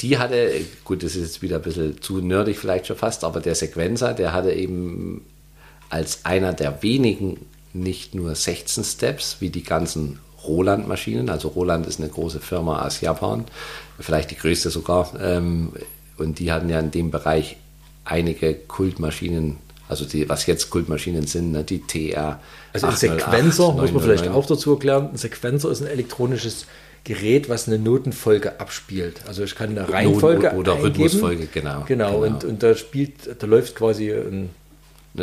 die, 0.01 0.17
hatte, 0.17 0.61
gut, 0.83 1.03
das 1.03 1.15
ist 1.15 1.21
jetzt 1.21 1.41
wieder 1.41 1.57
ein 1.57 1.61
bisschen 1.61 2.01
zu 2.01 2.17
nerdig 2.19 2.57
vielleicht 2.57 2.87
schon 2.87 2.97
fast, 2.97 3.23
aber 3.23 3.39
der 3.39 3.55
Sequenzer, 3.55 4.13
der 4.13 4.33
hatte 4.33 4.51
eben 4.51 5.25
als 5.89 6.25
einer 6.25 6.53
der 6.53 6.81
wenigen 6.83 7.45
nicht 7.73 8.15
nur 8.15 8.35
16 8.35 8.83
Steps, 8.83 9.37
wie 9.39 9.49
die 9.49 9.63
ganzen 9.63 10.19
Roland-Maschinen. 10.43 11.29
Also 11.29 11.49
Roland 11.49 11.85
ist 11.85 11.99
eine 11.99 12.09
große 12.09 12.39
Firma 12.39 12.85
aus 12.85 13.01
Japan, 13.01 13.45
vielleicht 13.99 14.31
die 14.31 14.35
größte 14.35 14.69
sogar. 14.69 15.11
Ähm, 15.21 15.73
und 16.17 16.39
die 16.39 16.51
hatten 16.51 16.69
ja 16.69 16.79
in 16.79 16.91
dem 16.91 17.11
Bereich 17.11 17.57
einige 18.05 18.53
Kultmaschinen, 18.53 19.57
also 19.87 20.05
die, 20.05 20.27
was 20.29 20.45
jetzt 20.45 20.69
Kultmaschinen 20.69 21.27
sind, 21.27 21.51
ne, 21.51 21.63
die 21.63 21.81
TR. 21.81 22.39
Also 22.73 22.87
ein 22.87 22.93
808, 22.93 22.99
Sequenzer, 22.99 23.71
muss 23.73 23.91
man 23.91 24.03
vielleicht 24.03 24.25
909. 24.25 24.31
auch 24.33 24.45
dazu 24.45 24.71
erklären, 24.73 25.09
ein 25.11 25.17
Sequenzer 25.17 25.71
ist 25.71 25.81
ein 25.81 25.87
elektronisches 25.87 26.65
Gerät, 27.03 27.49
was 27.49 27.67
eine 27.67 27.79
Notenfolge 27.79 28.59
abspielt. 28.59 29.21
Also 29.25 29.43
ich 29.43 29.55
kann 29.55 29.69
eine 29.69 29.89
Reihenfolge 29.89 30.53
oder 30.53 30.73
eingeben. 30.73 30.95
Rhythmusfolge, 30.95 31.47
genau, 31.47 31.85
Genau, 31.87 32.21
genau. 32.21 32.25
Und, 32.25 32.43
und 32.43 32.61
da 32.61 32.75
spielt, 32.75 33.41
da 33.41 33.47
läuft 33.47 33.75
quasi 33.75 34.11
ein, 34.11 34.49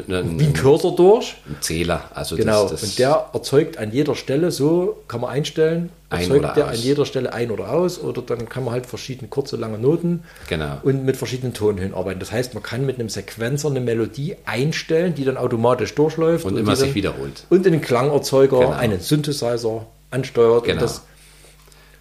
Ne- 0.06 0.22
ne- 0.22 0.38
wie 0.38 0.44
ein 0.44 0.52
Cursor 0.52 0.94
durch. 0.94 1.36
ein 1.48 1.56
Zähler. 1.60 2.10
Also 2.14 2.36
Genau, 2.36 2.62
das, 2.68 2.80
das, 2.80 2.82
und 2.84 2.98
der 2.98 3.26
erzeugt 3.32 3.78
an 3.78 3.92
jeder 3.92 4.14
Stelle, 4.14 4.50
so 4.50 4.98
kann 5.08 5.20
man 5.22 5.30
einstellen, 5.30 5.90
Ein 6.10 6.20
erzeugt 6.22 6.38
oder 6.44 6.54
der 6.54 6.64
aus. 6.66 6.70
an 6.74 6.78
jeder 6.80 7.04
Stelle 7.06 7.32
ein 7.32 7.50
oder 7.50 7.70
aus 7.70 7.98
oder 7.98 8.22
dann 8.22 8.48
kann 8.48 8.64
man 8.64 8.74
halt 8.74 8.86
verschiedene 8.86 9.28
kurze, 9.28 9.56
lange 9.56 9.78
Noten 9.78 10.22
Genau. 10.48 10.78
und 10.82 11.04
mit 11.04 11.16
verschiedenen 11.16 11.54
Tonhöhen 11.54 11.94
arbeiten. 11.94 12.20
Das 12.20 12.30
heißt, 12.32 12.54
man 12.54 12.62
kann 12.62 12.84
mit 12.86 12.98
einem 12.98 13.08
Sequenzer 13.08 13.68
eine 13.68 13.80
Melodie 13.80 14.36
einstellen, 14.44 15.14
die 15.14 15.24
dann 15.24 15.36
automatisch 15.36 15.94
durchläuft. 15.94 16.44
Und 16.44 16.54
die 16.54 16.60
immer 16.60 16.76
sich 16.76 16.88
dann- 16.88 16.94
wiederholt. 16.94 17.44
Und 17.50 17.66
einen 17.66 17.80
Klangerzeuger, 17.80 18.58
Genau. 18.58 18.70
einen 18.72 19.00
Synthesizer 19.00 19.86
ansteuert. 20.10 20.64
Genau. 20.64 20.74
Und, 20.74 20.82
das, 20.82 21.02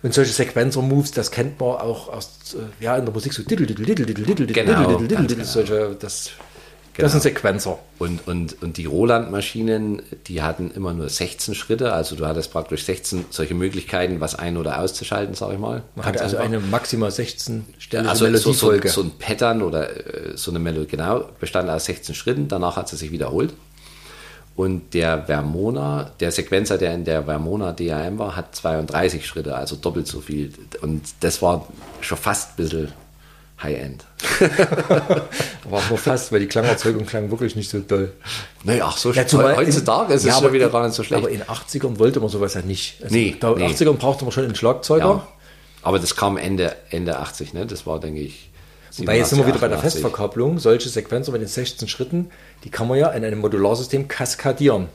und 0.03 0.13
solche 0.13 0.33
Sequencer-Moves, 0.33 1.11
das 1.11 1.31
kennt 1.31 1.59
man 1.59 1.69
auch 1.77 2.09
aus, 2.13 2.29
äh, 2.53 2.83
ja, 2.83 2.95
in 2.97 3.05
der 3.05 3.13
Musik 3.13 3.33
so 3.33 3.41
Genau, 3.43 3.65
genau. 4.87 5.43
solche, 5.43 5.95
das, 5.99 6.29
Genau. 6.95 7.05
das 7.05 7.11
sind 7.11 7.21
Sequenzer. 7.23 7.77
Und, 7.99 8.25
und, 8.25 8.61
und 8.63 8.77
die 8.77 8.85
Roland-Maschinen, 8.85 10.01
die 10.27 10.41
hatten 10.41 10.71
immer 10.71 10.93
nur 10.93 11.09
16 11.09 11.53
Schritte. 11.53 11.91
Also 11.91 12.15
du 12.15 12.25
hattest 12.25 12.53
praktisch 12.53 12.85
16 12.85 13.25
solche 13.31 13.53
Möglichkeiten, 13.53 14.21
was 14.21 14.35
ein- 14.35 14.55
oder 14.55 14.79
auszuschalten, 14.79 15.35
sag 15.35 15.51
ich 15.51 15.59
mal. 15.59 15.83
Man 15.95 16.05
hat 16.05 16.13
Ganz 16.13 16.23
also 16.23 16.37
einfach. 16.37 16.57
eine 16.57 16.59
maximal 16.59 17.11
16 17.11 17.65
Stelle 17.79 18.07
also 18.07 18.25
so, 18.37 18.53
so, 18.53 18.87
so 18.87 19.01
ein 19.01 19.11
Pattern 19.19 19.61
oder 19.61 19.89
äh, 19.89 20.37
so 20.37 20.51
eine 20.51 20.59
Melodie, 20.59 20.87
genau, 20.87 21.29
bestand 21.39 21.69
aus 21.69 21.83
16 21.85 22.15
Schritten. 22.15 22.47
Danach 22.47 22.77
hat 22.77 22.87
sie 22.87 22.95
sich 22.95 23.11
wiederholt. 23.11 23.53
Und 24.55 24.93
der 24.93 25.25
Vermona, 25.27 26.11
der 26.21 26.31
Sequenzer, 26.31 26.77
der 26.77 26.93
in 26.93 27.03
der 27.03 27.23
Vermona 27.25 27.73
DRM 27.73 28.17
war, 28.19 28.37
hat 28.37 28.55
32 28.55 29.27
Schritte, 29.27 29.53
also 29.53 29.75
doppelt 29.75 30.07
so 30.07 30.21
viel. 30.21 30.53
Und 30.81 31.03
das 31.19 31.41
war 31.41 31.67
schon 31.99 32.17
fast 32.17 32.51
ein 32.51 32.55
bisschen 32.55 32.93
High-End. 33.61 34.03
Aber 35.65 35.77
auch 35.77 35.89
nur 35.89 35.97
fast, 35.97 36.31
weil 36.31 36.41
die 36.41 36.47
Klangerzeugung 36.47 37.05
klang 37.05 37.31
wirklich 37.31 37.55
nicht 37.55 37.69
so 37.69 37.79
doll. 37.79 38.11
Naja, 38.63 38.85
ach 38.87 38.97
so 38.97 39.11
Ja, 39.13 39.25
zumal 39.25 39.55
heutzutage 39.55 40.13
ist 40.13 40.21
es 40.21 40.27
ja, 40.27 40.33
schon 40.33 40.43
aber 40.45 40.53
wieder 40.53 40.65
in- 40.65 40.71
gar 40.71 40.85
nicht 40.85 40.95
so 40.95 41.03
schlecht. 41.03 41.23
Aber 41.23 41.31
in 41.31 41.39
den 41.39 41.47
80ern 41.47 41.97
wollte 41.97 42.19
man 42.19 42.29
sowas 42.29 42.53
ja 42.53 42.61
nicht. 42.61 43.01
Also 43.01 43.15
Nee, 43.15 43.35
da 43.39 43.51
in 43.53 43.59
den 43.59 43.67
nee. 43.67 43.73
80ern 43.73 43.93
brauchte 43.93 44.25
man 44.25 44.31
schon 44.33 44.43
einen 44.43 44.55
Schlagzeuger. 44.55 45.05
Ja. 45.05 45.27
Aber 45.83 45.99
das 45.99 46.15
kam 46.15 46.35
Ende, 46.37 46.75
Ende 46.89 47.17
80, 47.19 47.53
ne? 47.53 47.65
Das 47.65 47.85
war, 47.87 47.99
denke 47.99 48.19
ich. 48.19 48.49
Weil 48.99 49.17
jetzt 49.17 49.29
sind 49.29 49.39
wir 49.39 49.47
wieder 49.47 49.59
bei 49.59 49.67
der 49.67 49.77
88. 49.77 50.01
Festverkabelung. 50.01 50.57
Solche 50.59 50.89
Sequenzer 50.89 51.31
mit 51.31 51.41
den 51.41 51.47
16 51.47 51.87
Schritten, 51.87 52.31
die 52.63 52.69
kann 52.69 52.87
man 52.87 52.97
ja 52.97 53.09
in 53.11 53.23
einem 53.23 53.39
Modularsystem 53.39 54.07
kaskadieren. 54.07 54.87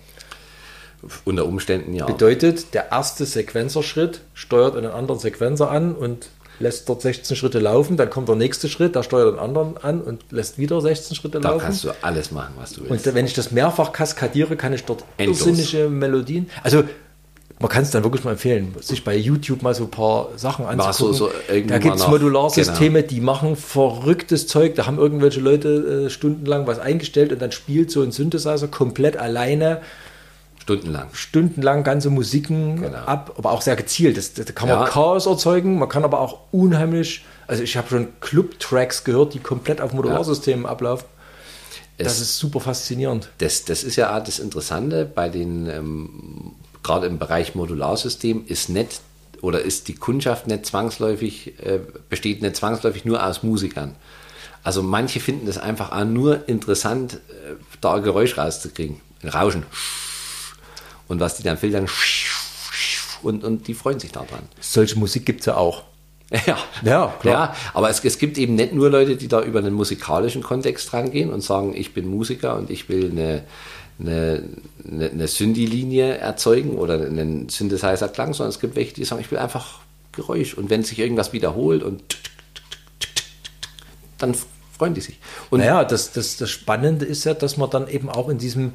Unter 1.25 1.47
Umständen 1.47 1.95
ja. 1.95 2.05
Bedeutet, 2.07 2.75
der 2.75 2.91
erste 2.93 3.25
Sequenzerschritt 3.25 4.21
steuert 4.35 4.77
einen 4.77 4.91
anderen 4.91 5.19
Sequenzer 5.21 5.71
an 5.71 5.95
und 5.95 6.29
lässt 6.61 6.89
dort 6.89 7.03
16 7.03 7.37
Schritte 7.37 7.59
laufen. 7.59 7.97
Dann 7.97 8.09
kommt 8.11 8.29
der 8.29 8.37
nächste 8.37 8.69
Schritt, 8.69 8.95
der 8.95 9.03
steuert 9.03 9.31
einen 9.31 9.39
anderen 9.39 9.77
an 9.79 10.01
und 10.01 10.23
lässt 10.31 10.59
wieder 10.59 10.81
16 10.81 11.17
Schritte 11.17 11.41
Da 11.41 11.49
laufen. 11.51 11.63
kannst 11.65 11.85
du 11.85 11.91
alles 12.03 12.31
machen, 12.31 12.55
was 12.59 12.75
du 12.75 12.83
willst. 12.89 13.07
Und 13.07 13.15
wenn 13.15 13.27
ich 13.27 13.35
das 13.35 13.51
mehrfach 13.51 13.93
kaskadiere, 13.93 14.57
kann 14.57 14.73
ich 14.73 14.85
dort 14.85 15.05
Endlos. 15.17 15.47
irrsinnige 15.47 15.89
Melodien. 15.89 16.49
Also 16.63 16.85
man 17.59 17.69
kann 17.69 17.83
es 17.83 17.91
dann 17.91 18.05
wirklich 18.05 18.25
mal 18.25 18.31
empfehlen, 18.33 18.75
sich 18.81 19.05
bei 19.05 19.15
YouTube 19.17 19.61
mal 19.63 19.75
so 19.75 19.85
ein 19.85 19.91
paar 19.91 20.29
Sachen 20.37 20.65
so- 20.65 20.71
anzugucken. 20.71 21.15
so 21.15 21.31
irgendwann 21.49 21.69
da 21.69 21.79
gibt 21.79 21.97
es 21.97 22.07
Modularsysteme, 22.09 23.03
die 23.03 23.21
machen 23.21 23.55
verrücktes 23.57 24.47
Zeug. 24.47 24.77
Da 24.77 24.87
haben 24.87 24.97
irgendwelche 24.99 25.41
Leute 25.41 26.05
äh, 26.07 26.11
stundenlang 26.11 26.67
was 26.67 26.79
eingestellt 26.79 27.33
und 27.33 27.43
dann 27.43 27.53
spielt 27.53 27.91
so 27.91 28.01
ein 28.03 28.13
Synthesizer 28.13 28.69
komplett 28.69 29.19
alleine 29.19 29.83
Stundenlang. 30.71 31.09
stundenlang 31.13 31.85
ganze 31.85 32.11
Musiken 32.11 32.81
Genau. 32.83 32.99
ab, 32.99 33.35
aber 33.39 33.53
auch 33.53 33.63
sehr 33.63 33.77
gezielt. 33.77 34.17
Das, 34.17 34.35
da 34.35 34.45
kann 34.45 34.69
man 34.69 34.81
Ja. 34.81 34.85
Chaos 34.87 35.27
erzeugen, 35.27 35.79
man 35.79 35.89
kann 35.89 36.05
aber 36.05 36.21
auch 36.21 36.39
unheimlich, 36.53 37.25
also 37.47 37.63
ich 37.63 37.77
habe 37.77 37.89
schon 37.89 38.09
Club-Tracks 38.21 39.05
gehört, 39.05 39.35
die 39.35 39.39
komplett 39.41 39.81
auf 39.81 39.93
Modularsystemen 39.93 40.67
ablaufen. 40.67 41.07
das 41.99 42.21
ist 42.21 42.39
super 42.39 42.61
faszinierend. 42.61 43.29
Das, 43.39 43.65
das 43.65 43.85
ist 43.85 43.97
ja 43.97 44.17
auch 44.17 44.25
das 44.25 44.39
Interessante 44.39 45.05
bei 45.05 45.29
den, 45.29 45.67
ähm, 45.69 46.53
gerade 46.83 47.07
im 47.07 47.19
Bereich 47.19 47.55
Modularsystem, 47.55 48.45
ist 48.47 48.69
nicht 48.71 49.01
oder 49.43 49.61
ist 49.61 49.89
die 49.89 49.95
Kundschaft 49.95 50.47
nicht 50.47 50.67
zwangsläufig, 50.67 51.55
äh, 51.63 51.81
besteht 52.09 52.43
nicht 52.43 52.57
zwangsläufig 52.57 53.05
nur 53.05 53.25
aus 53.25 53.43
Musikern. 53.43 53.97
Also 54.63 54.83
manche 54.83 55.21
finden 55.21 55.49
es 55.49 55.59
einfach 55.59 56.05
nur 56.05 56.49
interessant, 56.49 57.15
äh, 57.15 57.55
da 57.81 57.99
Geräusch 57.99 58.37
rauszukriegen. 58.37 59.01
Ein 59.23 59.29
Rauschen. 59.31 59.65
Und 61.11 61.19
was 61.19 61.35
die 61.35 61.43
dann 61.43 61.57
filtern, 61.57 61.89
und, 63.23 63.43
und 63.43 63.67
die 63.67 63.75
freuen 63.75 63.99
sich 63.99 64.13
daran. 64.13 64.49
Solche 64.61 64.97
Musik 64.97 65.27
gibt 65.27 65.41
es 65.41 65.47
ja 65.47 65.57
auch. 65.57 65.83
Ja, 66.47 66.57
ja, 66.85 67.15
klar. 67.21 67.35
Ja, 67.35 67.57
aber 67.75 67.91
es, 67.91 68.05
es 68.05 68.17
gibt 68.17 68.39
eben 68.39 68.55
nicht 68.55 68.73
nur 68.73 68.89
Leute, 68.89 69.17
die 69.17 69.27
da 69.27 69.43
über 69.43 69.59
einen 69.59 69.75
musikalischen 69.75 70.45
Kontext 70.45 70.93
rangehen 70.93 71.33
und 71.33 71.43
sagen, 71.43 71.75
ich 71.75 71.93
bin 71.93 72.07
Musiker 72.07 72.55
und 72.57 72.71
ich 72.71 72.89
will 72.89 73.11
eine, 73.11 73.43
eine, 73.99 74.45
eine, 74.89 75.11
eine 75.11 75.27
Synthi-Linie 75.27 76.19
erzeugen 76.19 76.79
oder 76.79 76.95
einen 76.95 77.49
Synthesizer-Klang, 77.49 78.33
sondern 78.33 78.51
es 78.51 78.61
gibt 78.61 78.77
welche, 78.77 78.95
die 78.95 79.05
sagen, 79.05 79.21
ich 79.21 79.33
will 79.33 79.39
einfach 79.39 79.81
Geräusch. 80.13 80.55
Und 80.55 80.71
wenn 80.71 80.85
sich 80.85 81.01
irgendwas 81.01 81.33
wiederholt 81.33 81.83
und 81.83 82.01
dann 84.19 84.37
freuen 84.79 84.95
die 84.95 85.01
sich. 85.01 85.19
Und 85.51 85.59
naja, 85.59 85.83
das, 85.83 86.13
das, 86.13 86.37
das 86.37 86.49
Spannende 86.49 87.07
ist 87.07 87.25
ja, 87.25 87.35
dass 87.35 87.57
man 87.57 87.71
dann 87.71 87.89
eben 87.89 88.09
auch 88.09 88.29
in 88.29 88.39
diesem 88.39 88.75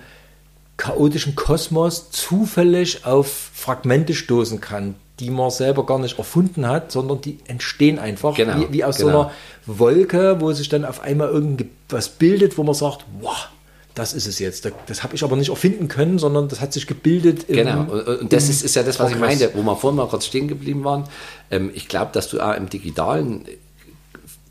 chaotischen 0.78 1.36
Kosmos 1.36 2.12
zufällig 2.12 3.06
auf 3.06 3.52
Fragmente 3.54 4.14
stoßen 4.14 4.60
kann, 4.60 4.96
die 5.20 5.30
man 5.30 5.50
selber 5.50 5.86
gar 5.86 6.00
nicht 6.00 6.18
erfunden 6.18 6.68
hat, 6.68 6.92
sondern 6.92 7.22
die 7.22 7.40
entstehen 7.48 8.00
einfach 8.00 8.36
genau, 8.36 8.60
wie, 8.60 8.74
wie, 8.74 8.84
aus 8.84 8.98
genau. 8.98 9.10
so 9.10 9.18
einer 9.18 9.32
Wolke, 9.66 10.42
wo 10.42 10.52
sich 10.52 10.68
dann 10.68 10.84
auf 10.84 11.02
einmal 11.02 11.30
irgendwas 11.30 12.10
bildet, 12.10 12.58
wo 12.58 12.64
man 12.64 12.76
sagt, 12.76 13.06
wow, 13.22 13.48
das 13.94 14.14
ist 14.14 14.28
es 14.28 14.40
jetzt. 14.40 14.70
Das 14.88 15.04
habe 15.04 15.16
ich 15.16 15.24
aber 15.24 15.38
nicht 15.38 15.50
erfinden 15.50 15.88
können, 15.88 16.20
sondern 16.20 16.50
das 16.50 16.60
hat 16.60 16.74
sich 16.74 16.86
gebildet. 16.86 17.48
genau, 17.48 17.84
und 17.84 18.34
das 18.34 18.50
ist, 18.50 18.62
ist 18.62 18.76
ja 18.76 18.84
das, 18.84 19.00
was 19.00 19.12
Progress. 19.12 19.34
ich 19.36 19.40
meinte, 19.40 19.58
wo 19.58 19.64
wir 19.64 19.76
vorhin 19.78 19.96
mal 19.96 20.08
kurz 20.08 20.26
stehen 20.26 20.50
geblieben 20.50 20.84
waren. 20.84 21.06
Ähm, 21.50 21.72
ich 21.74 21.88
glaube, 21.88 22.12
dass 22.12 22.28
du 22.28 22.42
auch 22.42 22.56
im 22.56 22.70
Digitalen 22.70 23.46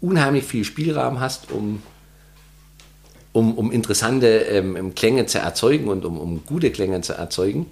unheimlich 0.00 0.44
viel 0.44 0.64
Spielraum 0.64 1.20
hast, 1.20 1.52
um 1.52 1.82
um, 3.35 3.59
um 3.59 3.72
interessante 3.72 4.28
ähm, 4.28 4.95
Klänge 4.95 5.26
zu 5.26 5.39
erzeugen 5.39 5.89
und 5.89 6.07
um, 6.07 6.18
um 6.18 6.47
gute 6.47 6.70
Klänge 6.70 7.03
zu 7.03 7.12
erzeugen. 7.12 7.66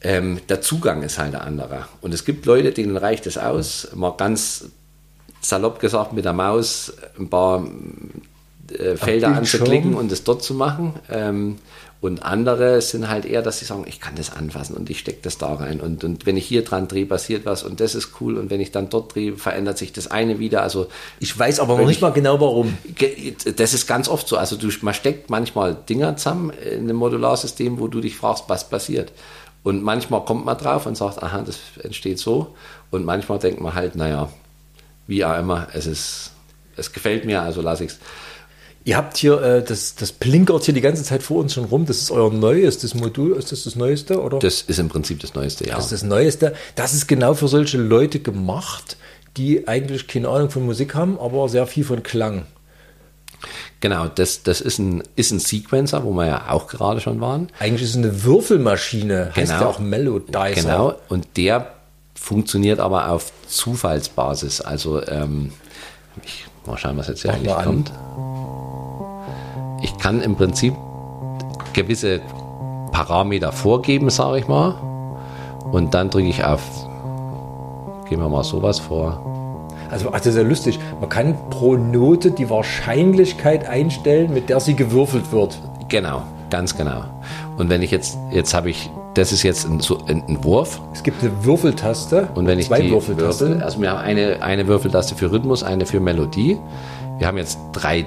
Ähm, 0.00 0.40
der 0.48 0.62
Zugang 0.62 1.02
ist 1.02 1.18
halt 1.18 1.34
ein 1.34 1.40
anderer. 1.40 1.86
Und 2.00 2.12
es 2.12 2.24
gibt 2.24 2.46
Leute, 2.46 2.72
denen 2.72 2.96
reicht 2.96 3.26
es 3.26 3.38
aus, 3.38 3.88
mal 3.94 4.14
ganz 4.16 4.64
salopp 5.40 5.78
gesagt 5.78 6.14
mit 6.14 6.24
der 6.24 6.32
Maus 6.32 6.94
ein 7.18 7.28
paar 7.28 7.64
äh, 8.72 8.96
Felder 8.96 9.36
anzuklicken 9.36 9.94
und 9.94 10.10
es 10.10 10.24
dort 10.24 10.42
zu 10.42 10.54
machen. 10.54 10.94
Ähm, 11.10 11.58
und 12.02 12.24
andere 12.24 12.80
sind 12.80 13.08
halt 13.08 13.24
eher, 13.24 13.42
dass 13.42 13.60
sie 13.60 13.64
sagen, 13.64 13.84
ich 13.86 14.00
kann 14.00 14.16
das 14.16 14.32
anfassen 14.32 14.76
und 14.76 14.90
ich 14.90 14.98
stecke 14.98 15.20
das 15.22 15.38
da 15.38 15.54
rein. 15.54 15.80
Und, 15.80 16.02
und 16.02 16.26
wenn 16.26 16.36
ich 16.36 16.44
hier 16.44 16.64
dran 16.64 16.88
drehe, 16.88 17.06
passiert 17.06 17.46
was 17.46 17.62
und 17.62 17.78
das 17.78 17.94
ist 17.94 18.20
cool. 18.20 18.38
Und 18.38 18.50
wenn 18.50 18.60
ich 18.60 18.72
dann 18.72 18.88
dort 18.88 19.14
drehe, 19.14 19.36
verändert 19.36 19.78
sich 19.78 19.92
das 19.92 20.08
eine 20.08 20.40
wieder. 20.40 20.64
Also 20.64 20.88
ich 21.20 21.38
weiß 21.38 21.60
aber 21.60 21.78
noch 21.78 21.86
nicht 21.86 22.00
mal 22.00 22.10
genau 22.10 22.40
warum. 22.40 22.76
Das 23.56 23.72
ist 23.72 23.86
ganz 23.86 24.08
oft 24.08 24.26
so. 24.26 24.36
Also 24.36 24.56
du, 24.56 24.68
man 24.80 24.94
steckt 24.94 25.30
manchmal 25.30 25.76
Dinger 25.76 26.16
zusammen 26.16 26.50
in 26.50 26.80
einem 26.80 26.96
Modularsystem, 26.96 27.78
wo 27.78 27.86
du 27.86 28.00
dich 28.00 28.16
fragst, 28.16 28.46
was 28.48 28.68
passiert. 28.68 29.12
Und 29.62 29.84
manchmal 29.84 30.24
kommt 30.24 30.44
man 30.44 30.58
drauf 30.58 30.86
und 30.86 30.96
sagt, 30.96 31.22
aha, 31.22 31.44
das 31.46 31.60
entsteht 31.84 32.18
so. 32.18 32.56
Und 32.90 33.04
manchmal 33.04 33.38
denkt 33.38 33.60
man 33.60 33.76
halt, 33.76 33.94
naja, 33.94 34.28
wie 35.06 35.24
auch 35.24 35.38
immer, 35.38 35.68
es 35.72 35.86
ist, 35.86 36.32
es 36.76 36.92
gefällt 36.92 37.26
mir, 37.26 37.42
also 37.42 37.62
lasse 37.62 37.84
ich 37.84 37.92
es. 37.92 37.98
Ihr 38.84 38.96
habt 38.96 39.16
hier, 39.16 39.40
äh, 39.40 39.62
das, 39.62 39.94
das 39.94 40.12
blinkert 40.12 40.64
hier 40.64 40.74
die 40.74 40.80
ganze 40.80 41.04
Zeit 41.04 41.22
vor 41.22 41.38
uns 41.38 41.54
schon 41.54 41.64
rum. 41.64 41.86
Das 41.86 41.98
ist 41.98 42.10
euer 42.10 42.32
neuestes 42.32 42.94
Modul. 42.94 43.36
Ist 43.36 43.52
das 43.52 43.64
das 43.64 43.76
Neueste? 43.76 44.20
Oder? 44.20 44.40
Das 44.40 44.62
ist 44.62 44.78
im 44.78 44.88
Prinzip 44.88 45.20
das 45.20 45.34
Neueste, 45.34 45.66
ja. 45.66 45.76
Das 45.76 45.84
ist 45.84 45.92
das 45.92 46.02
Neueste. 46.02 46.54
Das 46.74 46.92
ist 46.92 47.06
genau 47.06 47.34
für 47.34 47.46
solche 47.46 47.78
Leute 47.78 48.18
gemacht, 48.18 48.96
die 49.36 49.68
eigentlich 49.68 50.08
keine 50.08 50.28
Ahnung 50.28 50.50
von 50.50 50.66
Musik 50.66 50.94
haben, 50.94 51.18
aber 51.20 51.48
sehr 51.48 51.66
viel 51.66 51.84
von 51.84 52.02
Klang. 52.02 52.46
Genau, 53.80 54.06
das, 54.06 54.42
das 54.42 54.60
ist, 54.60 54.78
ein, 54.78 55.02
ist 55.16 55.32
ein 55.32 55.40
Sequencer, 55.40 56.04
wo 56.04 56.12
wir 56.12 56.26
ja 56.26 56.50
auch 56.50 56.68
gerade 56.68 57.00
schon 57.00 57.20
waren. 57.20 57.48
Eigentlich 57.58 57.82
ist 57.82 57.90
es 57.90 57.96
eine 57.96 58.24
Würfelmaschine, 58.24 59.30
genau. 59.34 59.36
heißt 59.36 59.50
ja 59.50 59.66
auch 59.66 59.78
Melodizer. 59.78 60.54
Genau, 60.54 60.94
und 61.08 61.36
der 61.36 61.72
funktioniert 62.14 62.78
aber 62.78 63.10
auf 63.10 63.32
Zufallsbasis. 63.48 64.60
Also, 64.60 65.04
ähm, 65.06 65.52
ich 66.24 66.46
mal 66.66 66.78
schauen, 66.78 66.96
was 66.96 67.08
jetzt 67.08 67.22
hier 67.22 67.32
Mach 67.32 67.38
eigentlich 67.38 67.64
kommt. 67.64 67.90
An 67.90 68.61
ich 69.82 69.98
kann 69.98 70.22
im 70.22 70.36
Prinzip 70.36 70.74
gewisse 71.72 72.20
Parameter 72.92 73.52
vorgeben, 73.52 74.10
sage 74.10 74.38
ich 74.38 74.48
mal. 74.48 74.74
Und 75.72 75.94
dann 75.94 76.10
drücke 76.10 76.28
ich 76.28 76.44
auf, 76.44 76.62
gehen 78.08 78.20
wir 78.20 78.28
mal 78.28 78.44
sowas 78.44 78.78
vor. 78.78 79.20
Also, 79.90 80.08
ach, 80.08 80.18
das 80.18 80.28
ist 80.28 80.36
ja 80.36 80.42
lustig. 80.42 80.78
Man 81.00 81.08
kann 81.08 81.36
pro 81.50 81.76
Note 81.76 82.30
die 82.30 82.48
Wahrscheinlichkeit 82.48 83.66
einstellen, 83.68 84.32
mit 84.32 84.48
der 84.48 84.60
sie 84.60 84.74
gewürfelt 84.74 85.32
wird. 85.32 85.58
Genau, 85.88 86.22
ganz 86.48 86.76
genau. 86.76 87.04
Und 87.58 87.68
wenn 87.68 87.82
ich 87.82 87.90
jetzt, 87.90 88.16
jetzt 88.30 88.54
habe 88.54 88.70
ich, 88.70 88.90
das 89.14 89.32
ist 89.32 89.42
jetzt 89.42 89.66
ein, 89.66 89.80
ein, 90.06 90.22
ein, 90.28 90.44
Wurf. 90.44 90.80
Es 90.94 91.02
gibt 91.02 91.22
eine 91.22 91.44
Würfeltaste. 91.44 92.28
Und 92.34 92.46
wenn 92.46 92.58
ich 92.58 92.68
zwei 92.68 92.82
die 92.82 92.90
Würfeltasten. 92.90 93.48
Würfel, 93.48 93.62
also 93.62 93.80
wir 93.82 93.90
haben 93.90 93.98
eine, 93.98 94.42
eine 94.42 94.66
Würfeltaste 94.66 95.14
für 95.14 95.30
Rhythmus, 95.30 95.62
eine 95.62 95.84
für 95.84 96.00
Melodie. 96.00 96.58
Wir 97.18 97.26
haben 97.26 97.36
jetzt 97.36 97.58
drei 97.72 98.06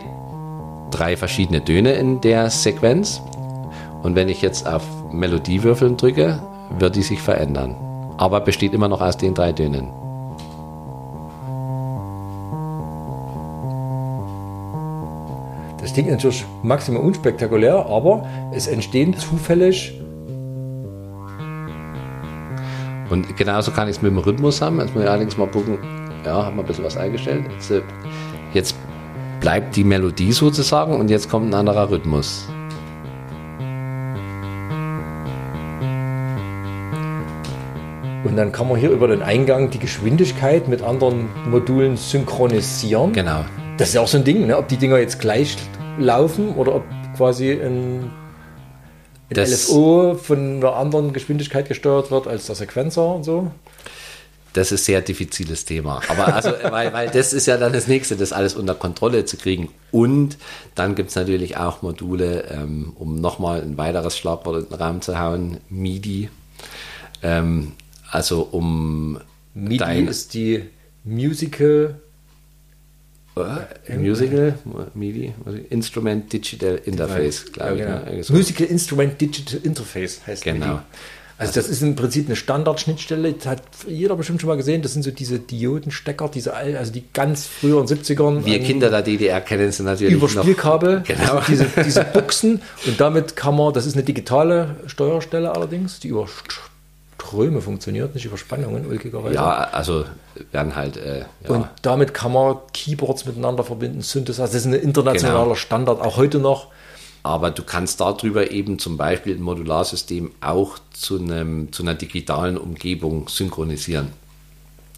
drei 0.96 1.18
verschiedene 1.18 1.64
Töne 1.64 1.93
in 1.93 2.22
der 2.22 2.50
Sequenz. 2.50 3.22
Und 4.02 4.16
wenn 4.16 4.30
ich 4.30 4.41
jetzt 4.41 4.66
auf 4.66 4.84
Melodiewürfeln 5.12 5.98
drücke, 5.98 6.39
wird 6.80 6.96
die 6.96 7.02
sich 7.02 7.22
verändern. 7.22 7.76
Aber 8.18 8.39
besteht 8.39 8.74
immer 8.74 8.88
noch 8.88 9.02
aus 9.02 9.18
den 9.18 9.34
drei 9.34 9.52
Tönen. 9.52 9.89
Das 15.82 15.93
klingt 15.93 16.10
natürlich 16.10 16.46
maximal 16.64 17.02
unspektakulär, 17.02 17.86
aber 17.86 18.26
es 18.52 18.68
entstehen 18.68 19.16
zufällig. 19.18 19.93
Und 23.10 23.38
genauso 23.38 23.72
kann 23.72 23.88
ich 23.88 23.98
es 23.98 24.02
mit 24.02 24.12
dem 24.12 24.18
Rhythmus 24.18 24.62
haben. 24.62 24.80
Jetzt 24.80 24.96
muss 24.96 25.04
ich 25.04 25.10
allerdings 25.10 25.38
mal 25.38 25.48
gucken, 25.48 25.78
ja, 26.26 26.46
haben 26.46 26.56
wir 26.56 26.64
ein 26.64 26.68
bisschen 26.68 26.86
was 26.86 26.98
eingestellt. 26.98 27.46
Jetzt, 27.52 27.72
äh, 27.72 27.82
jetzt 28.54 28.76
bleibt 29.46 29.76
die 29.76 29.84
Melodie 29.84 30.32
sozusagen 30.32 30.96
und 30.96 31.12
jetzt 31.12 31.30
kommt 31.30 31.52
ein 31.52 31.54
anderer 31.54 31.91
Rhythmus. 31.91 32.48
Und 38.24 38.36
dann 38.38 38.52
kann 38.52 38.68
man 38.68 38.80
hier 38.80 38.89
über 38.89 39.08
den 39.08 39.22
Eingang 39.22 39.70
die 39.70 39.78
Geschwindigkeit 39.78 40.68
mit 40.68 40.82
anderen 40.82 41.30
Modulen 41.48 41.96
synchronisieren. 41.96 43.14
Genau. 43.14 43.46
Das 43.78 43.89
ist 43.89 43.93
ja 43.93 44.02
auch 44.02 44.08
so 44.08 44.18
ein 44.18 44.24
Ding, 44.24 44.48
ne? 44.48 44.58
ob 44.58 44.68
die 44.68 44.78
Dinger 44.78 44.98
jetzt 44.98 45.20
gleich 45.20 45.56
laufen 46.00 46.56
oder 46.56 46.74
ob 46.74 46.84
quasi 47.16 47.52
ein, 47.52 48.10
ein 49.30 49.38
LFO 49.38 50.16
von 50.16 50.56
einer 50.56 50.76
anderen 50.76 51.14
Geschwindigkeit 51.14 51.68
gesteuert 51.68 52.10
wird 52.10 52.26
als 52.26 52.48
der 52.48 52.56
Sequenzer 52.56 53.14
und 53.14 53.24
so 53.24 53.52
das 54.56 54.72
ist 54.72 54.82
ein 54.82 54.86
sehr 54.86 55.01
diffiziles 55.01 55.66
Thema. 55.66 56.01
Aber 56.08 56.34
also, 56.34 56.51
weil, 56.70 56.93
weil 56.93 57.10
das 57.10 57.34
ist 57.34 57.45
ja 57.45 57.58
dann 57.58 57.74
das 57.74 57.88
nächste, 57.88 58.16
das 58.16 58.32
alles 58.32 58.56
unter 58.56 58.74
Kontrolle 58.74 59.26
zu 59.26 59.38
kriegen. 59.38 59.70
Und 59.91 60.38
dann 60.76 60.95
gibt 60.95 61.10
es 61.10 61.16
natürlich 61.16 61.58
auch 61.58 61.82
Module, 61.82 62.45
ähm, 62.49 62.93
um 62.95 63.20
nochmal 63.20 63.62
ein 63.62 63.78
weiteres 63.78 64.18
Schlagwort 64.18 64.64
in 64.64 64.70
den 64.70 64.82
Raum 64.82 65.01
zu 65.01 65.20
hauen, 65.20 65.58
MIDI. 65.70 66.30
Ähm, 67.22 67.74
also 68.10 68.43
um 68.43 69.20
MIDI 69.53 69.78
dein, 69.78 70.08
ist 70.08 70.34
die 70.34 70.64
Musical 71.03 71.99
äh, 73.36 73.97
Musical, 73.97 74.58
MIDI, 74.93 75.34
Instrument 75.70 76.32
Digital 76.32 76.80
Interface, 76.86 77.51
glaube 77.51 77.80
ja, 77.80 77.99
genau. 77.99 78.20
ich. 78.22 78.30
Ne? 78.30 78.38
Musical 78.38 78.68
Instrument 78.68 79.20
Digital 79.20 79.60
Interface 79.64 80.26
heißt 80.26 80.43
Genau. 80.45 80.66
MIDI. 80.66 80.80
Also 81.38 81.54
das 81.54 81.68
ist 81.68 81.82
im 81.82 81.96
Prinzip 81.96 82.28
eine 82.28 82.38
Standardschnittstelle, 82.38 83.34
das 83.34 83.46
hat 83.46 83.62
jeder 83.88 84.16
bestimmt 84.16 84.40
schon 84.40 84.48
mal 84.48 84.56
gesehen, 84.56 84.82
das 84.82 84.94
sind 84.94 85.04
so 85.04 85.12
diese 85.12 85.38
Diodenstecker, 85.38 86.30
diese 86.30 86.54
also 86.54 86.94
die 86.94 87.04
ganz 87.12 87.46
früheren 87.46 87.88
70ern. 87.88 88.46
Wir 88.46 88.60
Kinder 88.62 88.90
der 88.90 89.02
DDR 89.02 89.42
kennen 89.42 89.70
sie 89.70 89.84
natürlich 89.84 90.14
Über 90.14 90.30
Spielkabel, 90.30 91.04
genau. 91.08 91.34
also 91.34 91.42
diese, 91.48 91.66
diese 91.84 92.06
Buchsen 92.06 92.62
und 92.86 93.02
damit 93.02 93.36
kann 93.36 93.56
man, 93.58 93.74
das 93.74 93.86
ist 93.86 93.96
eine 93.96 94.04
digitale 94.04 94.78
Steuerstelle 94.88 95.54
allerdings, 95.54 96.00
die 96.00 96.08
über 96.08 96.26
Ströme 97.18 97.60
funktioniert, 97.62 98.16
nicht 98.16 98.26
über 98.26 98.38
Spannungen, 98.38 98.86
ulkigerweise. 98.86 99.36
Ja, 99.36 99.68
also 99.72 100.06
werden 100.52 100.76
halt. 100.76 100.98
Äh, 100.98 101.20
ja. 101.20 101.50
Und 101.50 101.68
damit 101.82 102.14
kann 102.14 102.32
man 102.32 102.58
Keyboards 102.74 103.26
miteinander 103.26 103.64
verbinden, 103.64 104.02
Synthesizer. 104.02 104.44
Das 104.44 104.54
ist 104.54 104.66
ein 104.66 104.74
internationaler 104.74 105.44
genau. 105.44 105.56
Standard, 105.56 106.02
auch 106.02 106.18
heute 106.18 106.40
noch. 106.40 106.68
Aber 107.26 107.50
du 107.50 107.64
kannst 107.64 108.02
darüber 108.02 108.52
eben 108.52 108.78
zum 108.78 108.98
Beispiel 108.98 109.34
ein 109.34 109.42
Modularsystem 109.42 110.30
auch 110.42 110.78
zu, 110.94 111.18
einem, 111.18 111.74
zu 111.74 111.82
einer 111.82 111.96
digitalen 111.96 112.56
Umgebung 112.56 113.30
synchronisieren. 113.30 114.10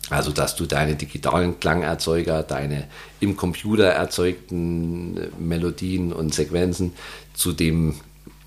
Also, 0.09 0.33
dass 0.33 0.57
du 0.57 0.65
deine 0.65 0.97
digitalen 0.97 1.57
Klangerzeuger, 1.61 2.43
deine 2.43 2.89
im 3.21 3.37
Computer 3.37 3.85
erzeugten 3.85 5.29
Melodien 5.39 6.11
und 6.11 6.33
Sequenzen 6.33 6.91
zu 7.33 7.53
dem 7.53 7.95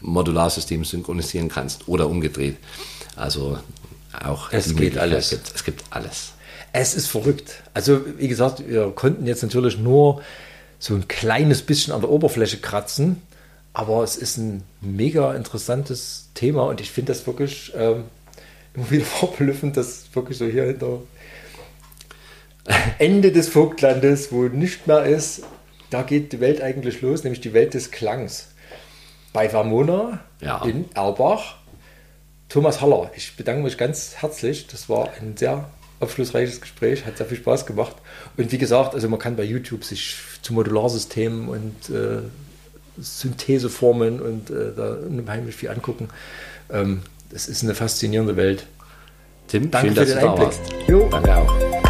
Modularsystem 0.03 0.85
synchronisieren 0.85 1.49
kannst 1.49 1.89
oder 1.89 2.07
umgedreht. 2.07 2.59
Also 3.17 3.57
auch 4.23 4.53
Es 4.53 4.77
geht 4.77 4.99
alles. 4.99 5.31
Gibt, 5.31 5.53
es 5.55 5.65
gibt 5.65 5.85
alles. 5.89 6.33
Es 6.75 6.93
ist 6.93 7.07
verrückt. 7.07 7.63
Also, 7.73 8.03
wie 8.19 8.29
gesagt, 8.29 8.63
wir 8.69 8.91
konnten 8.91 9.27
jetzt 9.27 9.43
natürlich 9.43 9.79
nur 9.79 10.21
so 10.79 10.95
ein 10.95 11.09
kleines 11.09 11.63
bisschen 11.63 11.95
an 11.95 12.03
der 12.03 12.11
Oberfläche 12.11 12.59
kratzen, 12.59 13.23
aber 13.73 14.03
es 14.03 14.17
ist 14.17 14.37
ein 14.37 14.63
mega 14.81 15.35
interessantes 15.35 16.29
Thema 16.35 16.65
und 16.65 16.81
ich 16.81 16.91
finde 16.91 17.13
das 17.13 17.27
wirklich 17.27 17.73
ähm, 17.77 18.05
immer 18.75 18.91
wieder 18.91 19.05
verblüffend, 19.05 19.77
dass 19.77 20.05
wirklich 20.15 20.39
so 20.39 20.47
hier 20.47 20.65
hinter 20.65 21.01
Ende 22.99 23.33
des 23.33 23.49
Vogtlandes, 23.49 24.33
wo 24.33 24.43
nicht 24.45 24.87
mehr 24.87 25.05
ist, 25.05 25.43
da 25.91 26.03
geht 26.03 26.33
die 26.33 26.41
Welt 26.41 26.61
eigentlich 26.61 27.01
los, 27.01 27.25
nämlich 27.25 27.41
die 27.41 27.53
Welt 27.53 27.75
des 27.75 27.91
Klangs. 27.91 28.49
Bei 29.33 29.49
Vermona 29.49 30.21
Ja. 30.41 30.65
in 30.65 30.85
Erbach. 30.95 31.57
Thomas 32.49 32.81
Haller, 32.81 33.11
ich 33.17 33.37
bedanke 33.37 33.63
mich 33.63 33.79
ganz 33.79 34.17
herzlich. 34.17 34.67
Das 34.67 34.89
war 34.89 35.11
ein 35.21 35.37
sehr 35.37 35.69
aufschlussreiches 36.01 36.61
Gespräch, 36.61 37.07
hat 37.07 37.17
sehr 37.17 37.27
viel 37.27 37.39
Spaß 37.39 37.67
gemacht. 37.67 37.97
Und 38.37 38.51
wie 38.51 38.59
gesagt, 38.59 38.95
also 38.95 39.09
man 39.09 39.19
kann 39.21 39.37
bei 39.37 39.45
YouTube 39.45 39.85
sich 39.85 40.17
zu 40.43 40.53
Modularsystemen 40.53 41.49
und 41.49 41.91
äh, 41.91 42.23
Syntheseformen 43.01 44.21
und 44.21 44.51
äh, 44.51 44.73
da 44.77 44.95
unheimlich 44.95 45.57
viel 45.57 45.71
angucken. 45.71 46.09
Ähm, 46.71 47.03
das 47.31 47.49
ist 47.49 47.63
eine 47.63 47.75
faszinierende 47.75 48.37
Welt. 48.37 48.67
Tim, 49.49 49.71
Danke 49.71 49.89
schön, 49.89 49.95
für 49.97 50.01
dass 50.01 50.09
den 50.11 50.19
du 50.19 50.25
da 50.25 50.31
Einblick. 50.33 50.47
warst. 50.49 50.89
Jo. 50.89 51.09
Danke 51.11 51.37
auch. 51.37 51.90